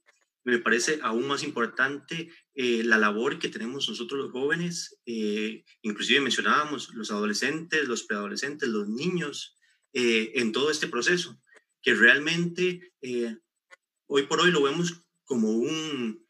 me 0.43 0.59
parece 0.59 0.99
aún 1.01 1.27
más 1.27 1.43
importante 1.43 2.29
eh, 2.55 2.83
la 2.83 2.97
labor 2.97 3.37
que 3.37 3.49
tenemos 3.49 3.89
nosotros 3.89 4.19
los 4.19 4.31
jóvenes, 4.31 5.01
eh, 5.05 5.65
inclusive 5.81 6.21
mencionábamos 6.21 6.93
los 6.93 7.11
adolescentes, 7.11 7.87
los 7.87 8.03
preadolescentes, 8.03 8.69
los 8.69 8.87
niños, 8.87 9.53
en 9.99 10.51
todo 10.51 10.69
este 10.69 10.85
proceso, 10.85 11.41
que 11.81 11.95
realmente 11.95 12.93
hoy 14.05 14.23
por 14.27 14.39
hoy 14.39 14.51
lo 14.51 14.61
vemos 14.61 15.01
como 15.23 15.49
un, 15.49 16.23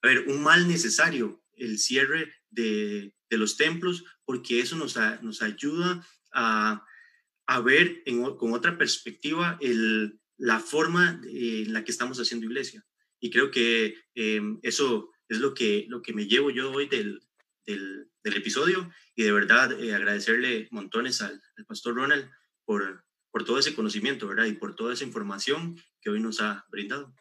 a 0.00 0.06
ver, 0.06 0.20
un 0.28 0.42
mal 0.42 0.66
necesario, 0.66 1.44
el 1.52 1.78
cierre 1.78 2.32
de, 2.48 3.12
los 3.38 3.56
templos, 3.56 4.04
porque 4.24 4.60
eso 4.60 4.76
nos, 4.76 4.96
nos 5.22 5.42
ayuda 5.42 6.06
a, 6.32 6.84
ver 7.64 8.04
con 8.38 8.52
otra 8.52 8.78
perspectiva 8.78 9.58
el, 9.60 10.20
la 10.36 10.60
forma 10.60 11.20
en 11.24 11.72
la 11.72 11.84
que 11.84 11.90
estamos 11.90 12.18
haciendo 12.18 12.46
iglesia. 12.46 12.84
Y 13.20 13.30
creo 13.30 13.50
que 13.50 13.96
em, 14.14 14.58
eso 14.62 15.10
es 15.28 15.38
lo 15.38 15.52
que, 15.52 15.84
lo 15.88 16.00
que 16.00 16.12
me 16.12 16.26
llevo 16.26 16.50
yo 16.50 16.72
hoy 16.72 16.88
del, 16.88 17.20
del, 17.66 18.06
episodio 18.22 18.90
y 19.14 19.24
de 19.24 19.32
verdad 19.32 19.72
eh, 19.80 19.94
agradecerle 19.94 20.68
montones 20.70 21.20
al, 21.20 21.42
pastor 21.66 21.96
Ronald 21.96 22.30
por, 22.64 23.04
por 23.30 23.44
todo 23.44 23.58
ese 23.58 23.74
conocimiento, 23.74 24.26
¿verdad? 24.28 24.46
Y 24.46 24.52
por 24.52 24.74
toda 24.74 24.94
esa 24.94 25.04
información 25.04 25.76
que 26.00 26.10
hoy 26.10 26.20
nos 26.20 26.40
ha 26.40 26.64
brindado. 26.70 27.14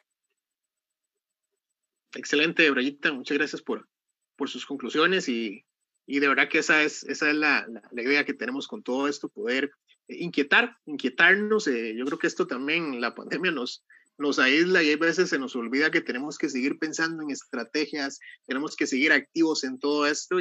Excelente, 2.16 2.70
Brayita. 2.72 3.12
Muchas 3.12 3.38
gracias 3.38 3.62
por, 3.62 3.90
por 4.36 4.50
sus 4.50 4.66
conclusiones 4.66 5.28
y, 5.30 5.66
y, 6.10 6.20
de 6.20 6.28
verdad 6.28 6.50
que 6.50 6.60
esa 6.60 6.84
es, 6.84 7.04
esa 7.04 7.30
es 7.30 7.36
la, 7.36 7.68
la, 7.92 8.02
idea 8.02 8.26
que 8.26 8.34
tenemos 8.34 8.68
con 8.68 8.82
todo 8.82 9.08
esto, 9.08 9.30
poder 9.30 9.72
eh, 10.08 10.18
inquietar, 10.20 10.76
inquietarnos. 10.86 11.68
Eh, 11.68 11.96
yo 11.96 12.06
creo 12.06 12.18
que 12.18 12.28
esto 12.28 12.48
también, 12.48 13.00
la 13.00 13.14
pandemia 13.14 13.52
nos, 13.52 13.84
nos 14.18 14.40
aísla 14.40 14.84
y 14.84 14.90
hay 14.90 14.96
veces 14.96 15.30
se 15.30 15.40
nos 15.40 15.56
olvida 15.56 15.92
que 15.92 16.02
tenemos 16.02 16.38
que 16.38 16.50
seguir 16.50 16.78
pensando 16.80 17.24
en 17.24 17.32
estrategias, 17.32 18.20
tenemos 18.46 18.76
que 18.76 18.88
seguir 18.88 19.14
activos 19.14 19.64
en 19.64 19.80
todo 19.80 20.08
esto 20.08 20.40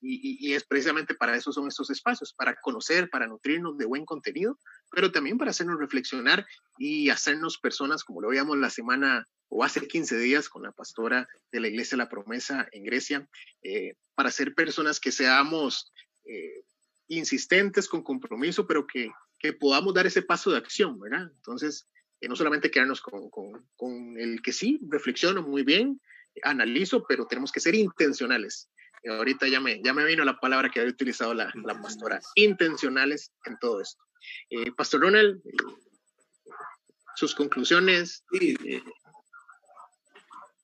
y, 0.00 0.48
y, 0.48 0.54
es 0.54 0.64
precisamente 0.64 1.14
para 1.14 1.36
eso 1.36 1.52
son 1.52 1.66
estos 1.66 1.90
espacios, 1.90 2.32
para 2.32 2.54
conocer, 2.60 3.10
para 3.10 3.26
nutrirnos 3.26 3.76
de 3.76 3.86
buen 3.86 4.04
contenido, 4.04 4.58
pero 4.90 5.10
también 5.10 5.38
para 5.38 5.50
hacernos 5.50 5.78
reflexionar 5.78 6.46
y 6.78 7.10
hacernos 7.10 7.58
personas, 7.58 8.04
como 8.04 8.20
lo 8.20 8.28
veíamos 8.28 8.56
la 8.58 8.70
semana 8.70 9.26
o 9.48 9.64
hace 9.64 9.86
15 9.86 10.18
días 10.18 10.48
con 10.48 10.62
la 10.62 10.72
pastora 10.72 11.28
de 11.50 11.60
la 11.60 11.68
Iglesia 11.68 11.96
de 11.96 12.04
la 12.04 12.08
Promesa 12.08 12.68
en 12.72 12.84
Grecia, 12.84 13.28
eh, 13.62 13.94
para 14.14 14.30
ser 14.30 14.54
personas 14.54 15.00
que 15.00 15.10
seamos 15.10 15.92
eh, 16.26 16.62
insistentes 17.08 17.88
con 17.88 18.02
compromiso, 18.02 18.66
pero 18.66 18.86
que, 18.86 19.10
que, 19.38 19.52
podamos 19.52 19.94
dar 19.94 20.06
ese 20.06 20.22
paso 20.22 20.50
de 20.50 20.58
acción, 20.58 21.00
¿verdad? 21.00 21.30
Entonces, 21.36 21.88
eh, 22.20 22.28
no 22.28 22.36
solamente 22.36 22.70
quedarnos 22.70 23.00
con, 23.00 23.30
con, 23.30 23.66
con, 23.76 24.18
el 24.18 24.42
que 24.42 24.52
sí, 24.52 24.78
reflexiono 24.88 25.42
muy 25.42 25.62
bien, 25.62 26.00
analizo, 26.42 27.04
pero 27.08 27.26
tenemos 27.26 27.50
que 27.50 27.60
ser 27.60 27.74
intencionales. 27.74 28.68
Ahorita 29.06 29.48
ya 29.48 29.60
me, 29.60 29.82
ya 29.82 29.92
me 29.92 30.04
vino 30.04 30.24
la 30.24 30.38
palabra 30.38 30.70
que 30.70 30.80
había 30.80 30.92
utilizado 30.92 31.34
la, 31.34 31.52
la 31.64 31.80
pastora, 31.80 32.20
intencionales 32.34 33.32
en 33.44 33.58
todo 33.58 33.80
esto. 33.80 34.02
Pastor 34.76 35.02
Ronald, 35.02 35.40
sus 37.16 37.34
conclusiones. 37.34 38.24
Sí, 38.32 38.56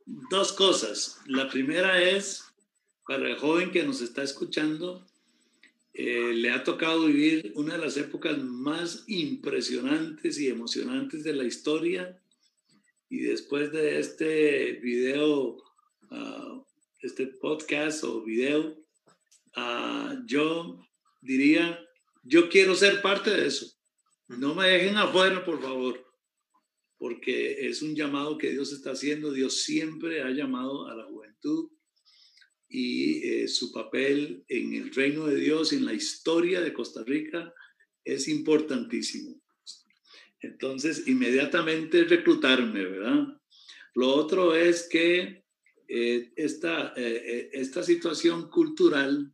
dos 0.07 0.53
cosas. 0.53 1.20
La 1.26 1.49
primera 1.49 2.01
es, 2.01 2.45
para 3.07 3.28
el 3.28 3.37
joven 3.37 3.70
que 3.70 3.85
nos 3.85 4.01
está 4.01 4.22
escuchando, 4.22 5.07
eh, 5.93 6.32
le 6.35 6.51
ha 6.51 6.64
tocado 6.64 7.07
vivir 7.07 7.53
una 7.55 7.74
de 7.74 7.80
las 7.80 7.97
épocas 7.97 8.39
más 8.39 9.05
impresionantes 9.07 10.39
y 10.39 10.49
emocionantes 10.49 11.24
de 11.24 11.35
la 11.35 11.45
historia. 11.45 12.20
Y 13.09 13.20
después 13.20 13.70
de 13.72 13.99
este 13.99 14.72
video, 14.82 15.62
ah, 16.11 16.62
este 17.05 17.26
podcast 17.26 18.02
o 18.05 18.22
video, 18.22 18.76
ah, 19.57 20.16
yo 20.26 20.80
diría, 21.20 21.78
yo 22.22 22.48
quiero 22.48 22.74
ser 22.74 23.02
parte 23.02 23.30
de 23.30 23.46
eso. 23.46 23.66
No 24.28 24.55
me 24.55 24.68
dejen 24.68 24.96
afuera, 24.96 25.44
por 25.44 25.61
favor 25.61 26.05
porque 27.05 27.68
es 27.68 27.82
un 27.82 27.94
llamado 27.94 28.38
que 28.38 28.50
Dios 28.50 28.72
está 28.72 28.92
haciendo. 28.92 29.30
Dios 29.30 29.62
siempre 29.62 30.22
ha 30.22 30.30
llamado 30.30 30.88
a 30.88 30.94
la 30.94 31.05
juventud 31.05 31.70
y 32.66 33.28
eh, 33.28 33.46
su 33.46 33.72
papel 33.72 34.42
en 34.48 34.72
el 34.72 34.90
reino 34.90 35.26
de 35.26 35.36
Dios, 35.36 35.74
en 35.74 35.84
la 35.84 35.92
historia 35.92 36.62
de 36.62 36.72
Costa 36.72 37.05
Rica, 37.05 37.52
es 38.05 38.26
importantísimo. 38.26 39.38
Entonces, 40.40 41.07
inmediatamente 41.07 42.05
reclutarme, 42.05 42.84
¿verdad? 42.84 43.26
Lo 43.94 44.09
otro 44.09 44.55
es 44.55 44.88
que 44.88 45.43
eh, 45.89 46.32
esta, 46.37 46.93
eh, 46.97 47.51
esta 47.53 47.82
situación 47.82 48.49
cultural 48.51 49.32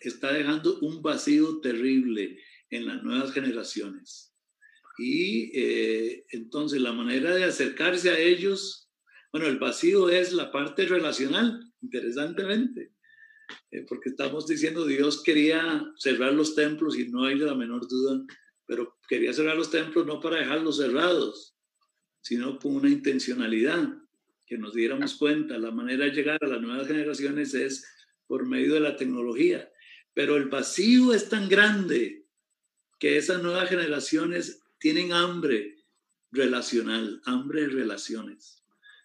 está 0.00 0.32
dejando 0.32 0.78
un 0.80 1.02
vacío 1.02 1.60
terrible 1.60 2.38
en 2.70 2.86
las 2.86 3.02
nuevas 3.02 3.32
generaciones. 3.32 4.34
Y 4.98 5.50
eh, 5.54 6.24
entonces 6.30 6.80
la 6.80 6.92
manera 6.92 7.34
de 7.34 7.44
acercarse 7.44 8.10
a 8.10 8.18
ellos, 8.18 8.88
bueno, 9.32 9.46
el 9.46 9.58
vacío 9.58 10.08
es 10.08 10.32
la 10.32 10.50
parte 10.50 10.86
relacional, 10.86 11.60
interesantemente, 11.82 12.92
eh, 13.70 13.84
porque 13.86 14.10
estamos 14.10 14.46
diciendo 14.46 14.86
Dios 14.86 15.22
quería 15.22 15.84
cerrar 15.98 16.32
los 16.32 16.54
templos 16.54 16.98
y 16.98 17.08
no 17.08 17.24
hay 17.24 17.36
la 17.36 17.54
menor 17.54 17.86
duda, 17.86 18.24
pero 18.66 18.96
quería 19.08 19.32
cerrar 19.32 19.56
los 19.56 19.70
templos 19.70 20.06
no 20.06 20.20
para 20.20 20.38
dejarlos 20.38 20.78
cerrados, 20.78 21.54
sino 22.22 22.58
con 22.58 22.76
una 22.76 22.88
intencionalidad, 22.88 23.88
que 24.46 24.56
nos 24.56 24.74
diéramos 24.74 25.14
cuenta, 25.14 25.58
la 25.58 25.72
manera 25.72 26.04
de 26.04 26.12
llegar 26.12 26.38
a 26.42 26.46
las 26.46 26.60
nuevas 26.60 26.86
generaciones 26.86 27.52
es 27.54 27.84
por 28.26 28.46
medio 28.46 28.74
de 28.74 28.80
la 28.80 28.96
tecnología, 28.96 29.70
pero 30.14 30.36
el 30.36 30.48
vacío 30.48 31.12
es 31.12 31.28
tan 31.28 31.48
grande 31.48 32.26
que 32.98 33.16
esas 33.18 33.42
nuevas 33.42 33.68
generaciones 33.68 34.62
tienen 34.78 35.12
hambre 35.12 35.84
relacional, 36.30 37.20
hambre 37.24 37.62
de 37.62 37.68
relaciones. 37.68 38.62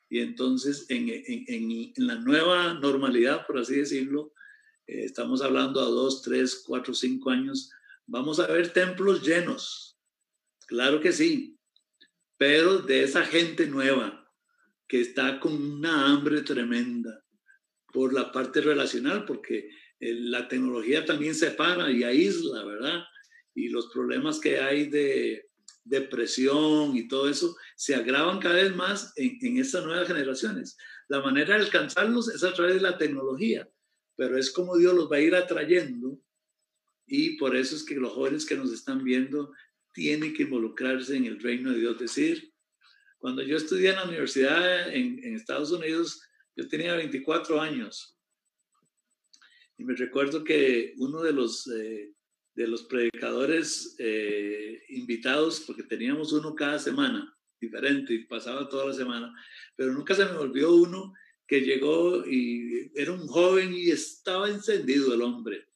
Y 0.09 0.19
entonces 0.19 0.85
en, 0.89 1.09
en, 1.09 1.45
en, 1.47 1.93
la 1.95 2.15
nueva 2.15 2.73
normalidad, 2.75 3.47
por 3.47 3.59
así 3.59 3.75
decirlo, 3.77 4.33
eh, 4.87 5.05
estamos 5.05 5.41
hablando 5.41 5.81
a 5.81 5.85
dos, 5.85 6.21
tres, 6.21 6.63
cuatro, 6.65 6.93
cinco 6.93 7.31
años, 7.31 7.71
vamos 8.05 8.39
a 8.39 8.47
ver 8.47 8.71
templos 8.73 9.25
llenos. 9.25 9.97
Claro 10.67 10.99
que 11.01 11.11
sí, 11.11 11.57
pero 12.37 12.79
de 12.79 13.03
esa 13.03 13.25
gente 13.25 13.67
nueva 13.67 14.20
que 14.91 14.99
está 14.99 15.39
con 15.39 15.53
una 15.53 16.07
hambre 16.11 16.41
tremenda 16.41 17.23
por 17.93 18.13
la 18.13 18.29
parte 18.29 18.59
relacional, 18.59 19.23
porque 19.23 19.69
eh, 20.01 20.13
la 20.15 20.49
tecnología 20.49 21.05
también 21.05 21.33
separa 21.33 21.89
y 21.89 22.03
aísla, 22.03 22.65
¿verdad? 22.65 23.01
Y 23.55 23.69
los 23.69 23.87
problemas 23.87 24.41
que 24.41 24.59
hay 24.59 24.89
de, 24.89 25.49
depresión 25.85 26.97
y 26.97 27.07
todo 27.07 27.29
eso 27.29 27.55
se 27.77 27.95
agravan 27.95 28.39
cada 28.39 28.55
vez 28.55 28.75
más 28.75 29.13
en, 29.15 29.57
estas 29.57 29.85
nuevas 29.85 30.09
generaciones. 30.09 30.75
La 31.07 31.21
manera 31.21 31.55
de 31.55 31.63
alcanzarlos 31.63 32.27
es 32.27 32.43
a 32.43 32.53
través 32.53 32.75
de 32.75 32.81
la 32.81 32.97
tecnología, 32.97 33.69
pero 34.17 34.37
es 34.37 34.51
como 34.51 34.75
Dios 34.75 34.93
los 34.93 35.09
va 35.09 35.15
a 35.15 35.21
ir 35.21 35.35
atrayendo 35.35 36.19
y 37.07 37.37
por 37.37 37.55
eso 37.55 37.77
es 37.77 37.85
que 37.85 37.95
los 37.95 38.11
jóvenes 38.11 38.45
que 38.45 38.57
nos 38.57 38.73
están 38.73 39.05
viendo 39.05 39.53
tienen 39.93 40.33
que 40.33 40.43
involucrarse 40.43 41.15
en 41.15 41.27
el 41.27 41.39
reino 41.39 41.71
de 41.71 41.79
Dios. 41.79 41.97
Decir, 41.97 42.51
cuando 43.22 43.41
yo 43.43 43.55
estudié 43.55 43.91
en 43.91 43.95
la 43.95 44.03
universidad 44.03 44.93
en, 44.93 45.36
Estados 45.36 45.72
Unidos, 45.72 46.22
yo 46.55 46.67
tenía 46.67 46.95
24 46.95 47.61
años. 47.61 48.17
Y 49.78 49.86
me 49.86 49.95
recuerdo 49.95 50.43
que 50.43 50.93
uno 50.97 51.22
de 51.22 51.32
los, 51.32 51.67
eh, 51.67 52.13
de 52.55 52.67
los 52.67 52.84
predicadores 52.84 53.95
eh, 53.99 54.84
invitados, 54.89 55.61
porque 55.61 55.84
teníamos 55.84 56.34
uno 56.34 56.53
cada 56.53 56.80
semana, 56.80 57.34
diferente, 57.59 58.13
y 58.13 58.26
pasaba 58.26 58.67
toda 58.67 58.88
la 58.88 58.93
semana, 58.93 59.34
pero 59.76 59.93
nunca 59.93 60.13
se 60.15 60.26
me 60.26 60.32
olvidó 60.32 60.76
uno 60.76 61.13
que 61.47 61.61
llegó 61.61 62.26
y 62.26 62.91
era 62.95 63.13
un 63.13 63.28
joven 63.28 63.74
y 63.74 63.91
estaba 63.91 64.49
encendido 64.49 65.13
el 65.13 65.22
hombre 65.22 65.72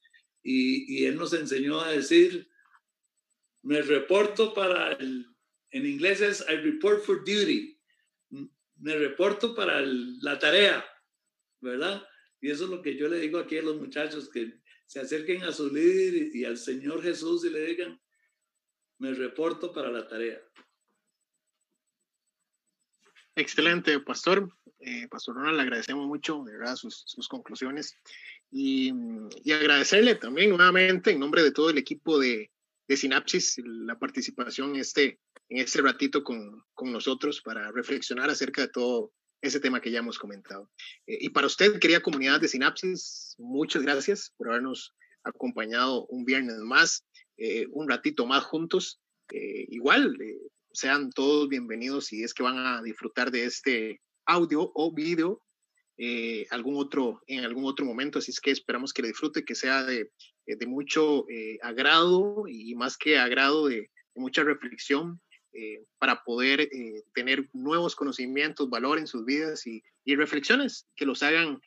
y, 0.46 1.04
él 1.04 1.16
nos 1.16 1.32
enseñó 1.32 1.80
a 1.80 1.90
decir, 1.90 2.48
me 3.62 3.82
reporto 3.82 4.54
para 4.54 4.92
el, 4.92 5.26
en 5.76 5.86
inglés 5.86 6.20
es 6.20 6.44
I 6.48 6.56
report 6.56 7.02
for 7.04 7.18
duty, 7.18 7.78
me 8.78 8.96
reporto 8.96 9.54
para 9.54 9.80
la 9.82 10.38
tarea, 10.38 10.84
¿verdad? 11.60 12.06
Y 12.40 12.50
eso 12.50 12.64
es 12.64 12.70
lo 12.70 12.82
que 12.82 12.96
yo 12.96 13.08
le 13.08 13.18
digo 13.18 13.38
aquí 13.38 13.58
a 13.58 13.62
los 13.62 13.76
muchachos, 13.76 14.28
que 14.28 14.60
se 14.86 15.00
acerquen 15.00 15.42
a 15.42 15.52
su 15.52 15.72
líder 15.72 16.30
y, 16.34 16.44
al 16.44 16.56
Señor 16.56 17.02
Jesús 17.02 17.44
y 17.44 17.50
le 17.50 17.66
digan, 17.66 18.00
me 18.98 19.12
reporto 19.12 19.72
para 19.72 19.90
la 19.90 20.06
tarea. 20.06 20.40
Excelente, 23.34 23.98
Pastor. 24.00 24.48
Eh, 24.78 25.08
Pastor 25.08 25.36
Ronald, 25.36 25.56
le 25.56 25.62
agradecemos 25.62 26.06
mucho, 26.06 26.42
de 26.44 26.56
verdad, 26.56 26.76
sus, 26.76 27.02
sus 27.06 27.28
conclusiones. 27.28 27.96
Y, 28.50 28.92
agradecerle 29.52 30.14
también 30.14 30.50
nuevamente 30.50 31.10
en 31.10 31.20
nombre 31.20 31.42
de 31.42 31.50
todo 31.50 31.70
el 31.70 31.78
equipo 31.78 32.18
de, 32.18 32.50
de 32.86 32.96
Sinapsis 32.96 33.58
la 33.64 33.98
participación 33.98 34.74
en 34.74 34.80
este, 34.82 35.20
en 35.48 35.58
este 35.58 35.80
ratito 35.82 36.24
con, 36.24 36.62
con, 36.74 36.92
nosotros 36.92 37.40
para 37.42 37.70
reflexionar 37.72 38.30
acerca 38.30 38.62
de 38.62 38.68
todo 38.68 39.12
ese 39.40 39.60
tema 39.60 39.80
que 39.80 39.90
ya 39.90 40.00
hemos 40.00 40.18
comentado. 40.18 40.70
Eh, 41.06 41.18
y 41.20 41.28
para 41.30 41.46
usted, 41.46 41.78
querida 41.78 42.00
comunidad 42.00 42.40
de 42.40 42.48
Sinapsis, 42.48 43.34
muchas 43.38 43.82
gracias 43.82 44.32
por 44.36 44.48
habernos 44.48 44.94
acompañado 45.22 46.06
un 46.06 46.24
viernes 46.24 46.58
más, 46.58 47.04
eh, 47.36 47.66
un 47.70 47.88
ratito 47.88 48.26
más 48.26 48.44
juntos. 48.44 49.00
Eh, 49.32 49.66
igual, 49.68 50.16
sean 50.72 51.10
todos 51.10 51.48
bienvenidos 51.48 52.06
si 52.06 52.22
es 52.22 52.34
que 52.34 52.42
van 52.42 52.58
a 52.58 52.82
disfrutar 52.82 53.30
de 53.30 53.44
este 53.44 54.00
audio 54.26 54.70
o 54.74 54.92
video 54.92 55.42
eh, 55.98 56.46
algún 56.50 56.76
otro, 56.76 57.22
en 57.26 57.44
algún 57.44 57.64
otro 57.64 57.86
momento. 57.86 58.18
Así 58.18 58.30
es 58.30 58.40
que 58.40 58.50
esperamos 58.50 58.92
que 58.92 59.02
le 59.02 59.08
disfrute, 59.08 59.44
que 59.44 59.54
sea 59.54 59.84
de, 59.84 60.10
eh, 60.46 60.56
de 60.56 60.66
mucho 60.66 61.28
eh, 61.30 61.58
agrado 61.62 62.44
y 62.46 62.74
más 62.74 62.98
que 62.98 63.18
agrado, 63.18 63.68
de, 63.68 63.90
mucha 64.18 64.42
reflexión 64.42 65.20
para 65.98 66.22
poder 66.24 66.68
tener 67.14 67.48
nuevos 67.52 67.96
conocimientos, 67.96 68.68
valor 68.70 68.98
en 68.98 69.06
sus 69.06 69.24
vidas 69.24 69.66
y, 69.66 69.82
y 70.04 70.16
reflexiones 70.16 70.86
que 70.94 71.06
los 71.06 71.22
hagan 71.22 71.60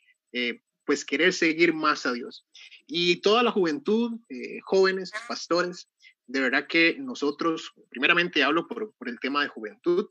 pues 0.85 1.05
querer 1.05 1.33
seguir 1.33 1.73
más 1.73 2.05
a 2.05 2.13
Dios. 2.13 2.45
Y 2.87 3.17
toda 3.17 3.43
la 3.43 3.51
juventud, 3.51 4.19
jóvenes, 4.63 5.11
pastores, 5.27 5.89
de 6.27 6.41
verdad 6.41 6.67
que 6.67 6.97
nosotros, 6.99 7.73
primeramente 7.89 8.43
hablo 8.43 8.67
por, 8.67 8.93
por 8.93 9.09
el 9.09 9.19
tema 9.19 9.41
de 9.41 9.49
juventud, 9.49 10.09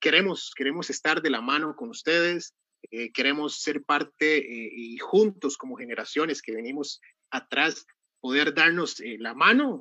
queremos, 0.00 0.52
queremos 0.56 0.90
estar 0.90 1.22
de 1.22 1.30
la 1.30 1.40
mano 1.40 1.74
con 1.76 1.90
ustedes, 1.90 2.54
eh, 2.90 3.12
queremos 3.12 3.60
ser 3.60 3.82
parte 3.84 4.38
eh, 4.38 4.70
y 4.74 4.98
juntos 4.98 5.56
como 5.56 5.76
generaciones 5.76 6.42
que 6.42 6.54
venimos 6.54 7.00
atrás, 7.30 7.86
poder 8.20 8.54
darnos 8.54 9.00
eh, 9.00 9.16
la 9.18 9.34
mano. 9.34 9.80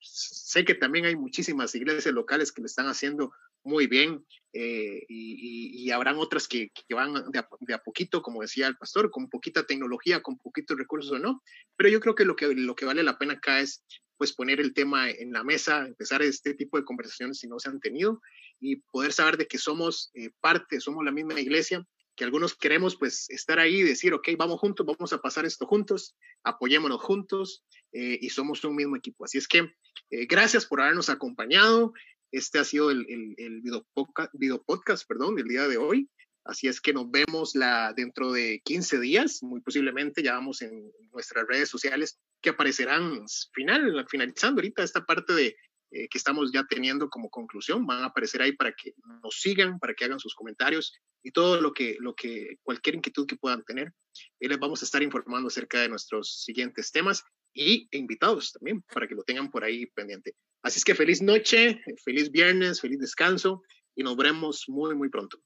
Sé 0.00 0.64
que 0.64 0.74
también 0.74 1.04
hay 1.04 1.16
muchísimas 1.16 1.74
iglesias 1.74 2.14
locales 2.14 2.52
que 2.52 2.62
lo 2.62 2.66
están 2.66 2.86
haciendo 2.86 3.32
muy 3.64 3.86
bien 3.86 4.24
y, 4.52 5.84
y, 5.84 5.90
habrán 5.90 6.16
otras 6.16 6.48
que, 6.48 6.72
van 6.90 7.30
de 7.30 7.74
a, 7.74 7.78
poquito, 7.78 8.22
como 8.22 8.42
decía 8.42 8.66
el 8.66 8.76
pastor, 8.76 9.10
con 9.10 9.28
poquita 9.28 9.66
tecnología, 9.66 10.22
con 10.22 10.38
poquitos 10.38 10.76
recursos 10.78 11.12
o 11.12 11.18
no. 11.18 11.42
Pero 11.76 11.90
yo 11.90 12.00
creo 12.00 12.14
que 12.14 12.24
lo 12.24 12.34
que, 12.34 12.54
lo 12.54 12.74
que 12.74 12.86
vale 12.86 13.02
la 13.02 13.18
pena 13.18 13.34
acá 13.34 13.60
es 13.60 13.84
pues 14.16 14.32
poner 14.32 14.58
el 14.60 14.74
tema 14.74 15.10
en 15.10 15.32
la 15.32 15.44
mesa, 15.44 15.86
empezar 15.86 16.22
este 16.22 16.54
tipo 16.54 16.76
de 16.76 16.84
conversaciones 16.84 17.38
si 17.38 17.46
no 17.46 17.58
se 17.58 17.68
han 17.68 17.78
tenido 17.78 18.20
y 18.58 18.76
poder 18.76 19.12
saber 19.12 19.36
de 19.36 19.46
que 19.46 19.58
somos 19.58 20.10
parte, 20.40 20.80
somos 20.80 21.04
la 21.04 21.12
misma 21.12 21.40
iglesia 21.40 21.86
que 22.18 22.24
algunos 22.24 22.56
queremos 22.56 22.96
pues 22.96 23.30
estar 23.30 23.60
ahí 23.60 23.76
y 23.76 23.84
decir, 23.84 24.12
ok, 24.12 24.30
vamos 24.36 24.58
juntos, 24.58 24.84
vamos 24.84 25.12
a 25.12 25.18
pasar 25.18 25.46
esto 25.46 25.66
juntos, 25.66 26.16
apoyémonos 26.42 27.00
juntos 27.00 27.64
eh, 27.92 28.18
y 28.20 28.28
somos 28.30 28.64
un 28.64 28.74
mismo 28.74 28.96
equipo. 28.96 29.24
Así 29.24 29.38
es 29.38 29.46
que 29.46 29.72
eh, 30.10 30.26
gracias 30.26 30.66
por 30.66 30.80
habernos 30.80 31.10
acompañado. 31.10 31.92
Este 32.32 32.58
ha 32.58 32.64
sido 32.64 32.90
el, 32.90 33.06
el, 33.38 33.60
video, 33.62 33.86
podcast, 33.94 34.32
video, 34.34 34.60
podcast, 34.64 35.06
perdón, 35.06 35.36
del 35.36 35.46
día 35.46 35.68
de 35.68 35.76
hoy. 35.76 36.10
Así 36.44 36.66
es 36.66 36.80
que 36.80 36.92
nos 36.92 37.08
vemos 37.08 37.54
la, 37.54 37.92
dentro 37.92 38.32
de 38.32 38.62
15 38.64 38.98
días, 38.98 39.42
muy 39.42 39.60
posiblemente 39.60 40.22
ya 40.22 40.32
vamos 40.32 40.60
en 40.62 40.90
nuestras 41.12 41.46
redes 41.46 41.68
sociales 41.68 42.18
que 42.42 42.50
aparecerán 42.50 43.26
final, 43.52 44.06
finalizando 44.08 44.60
ahorita 44.60 44.82
esta 44.82 45.06
parte 45.06 45.34
de, 45.34 45.56
eh, 45.90 46.08
que 46.08 46.18
estamos 46.18 46.52
ya 46.52 46.64
teniendo 46.64 47.08
como 47.08 47.30
conclusión. 47.30 47.86
Van 47.86 48.02
a 48.02 48.06
aparecer 48.06 48.42
ahí 48.42 48.52
para 48.52 48.72
que 48.72 48.92
nos 49.22 49.40
sigan, 49.40 49.78
para 49.78 49.94
que 49.94 50.04
hagan 50.04 50.20
sus 50.20 50.34
comentarios 50.34 50.92
y 51.22 51.30
todo 51.30 51.60
lo 51.60 51.72
que, 51.72 51.96
lo 52.00 52.14
que 52.14 52.56
cualquier 52.62 52.96
inquietud 52.96 53.26
que 53.26 53.36
puedan 53.36 53.64
tener. 53.64 53.92
Y 54.38 54.48
les 54.48 54.58
vamos 54.58 54.82
a 54.82 54.84
estar 54.84 55.02
informando 55.02 55.48
acerca 55.48 55.80
de 55.80 55.88
nuestros 55.88 56.42
siguientes 56.42 56.92
temas 56.92 57.24
y 57.54 57.88
invitados 57.92 58.52
también 58.52 58.82
para 58.92 59.08
que 59.08 59.14
lo 59.14 59.22
tengan 59.22 59.50
por 59.50 59.64
ahí 59.64 59.86
pendiente. 59.86 60.34
Así 60.62 60.78
es 60.78 60.84
que 60.84 60.94
feliz 60.94 61.22
noche, 61.22 61.80
feliz 62.04 62.30
viernes, 62.30 62.80
feliz 62.80 62.98
descanso 62.98 63.62
y 63.94 64.02
nos 64.02 64.16
veremos 64.16 64.64
muy, 64.68 64.94
muy 64.94 65.08
pronto. 65.08 65.38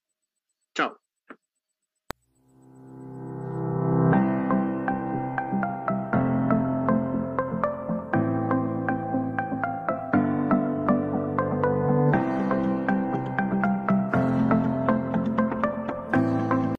Chao. 0.75 0.99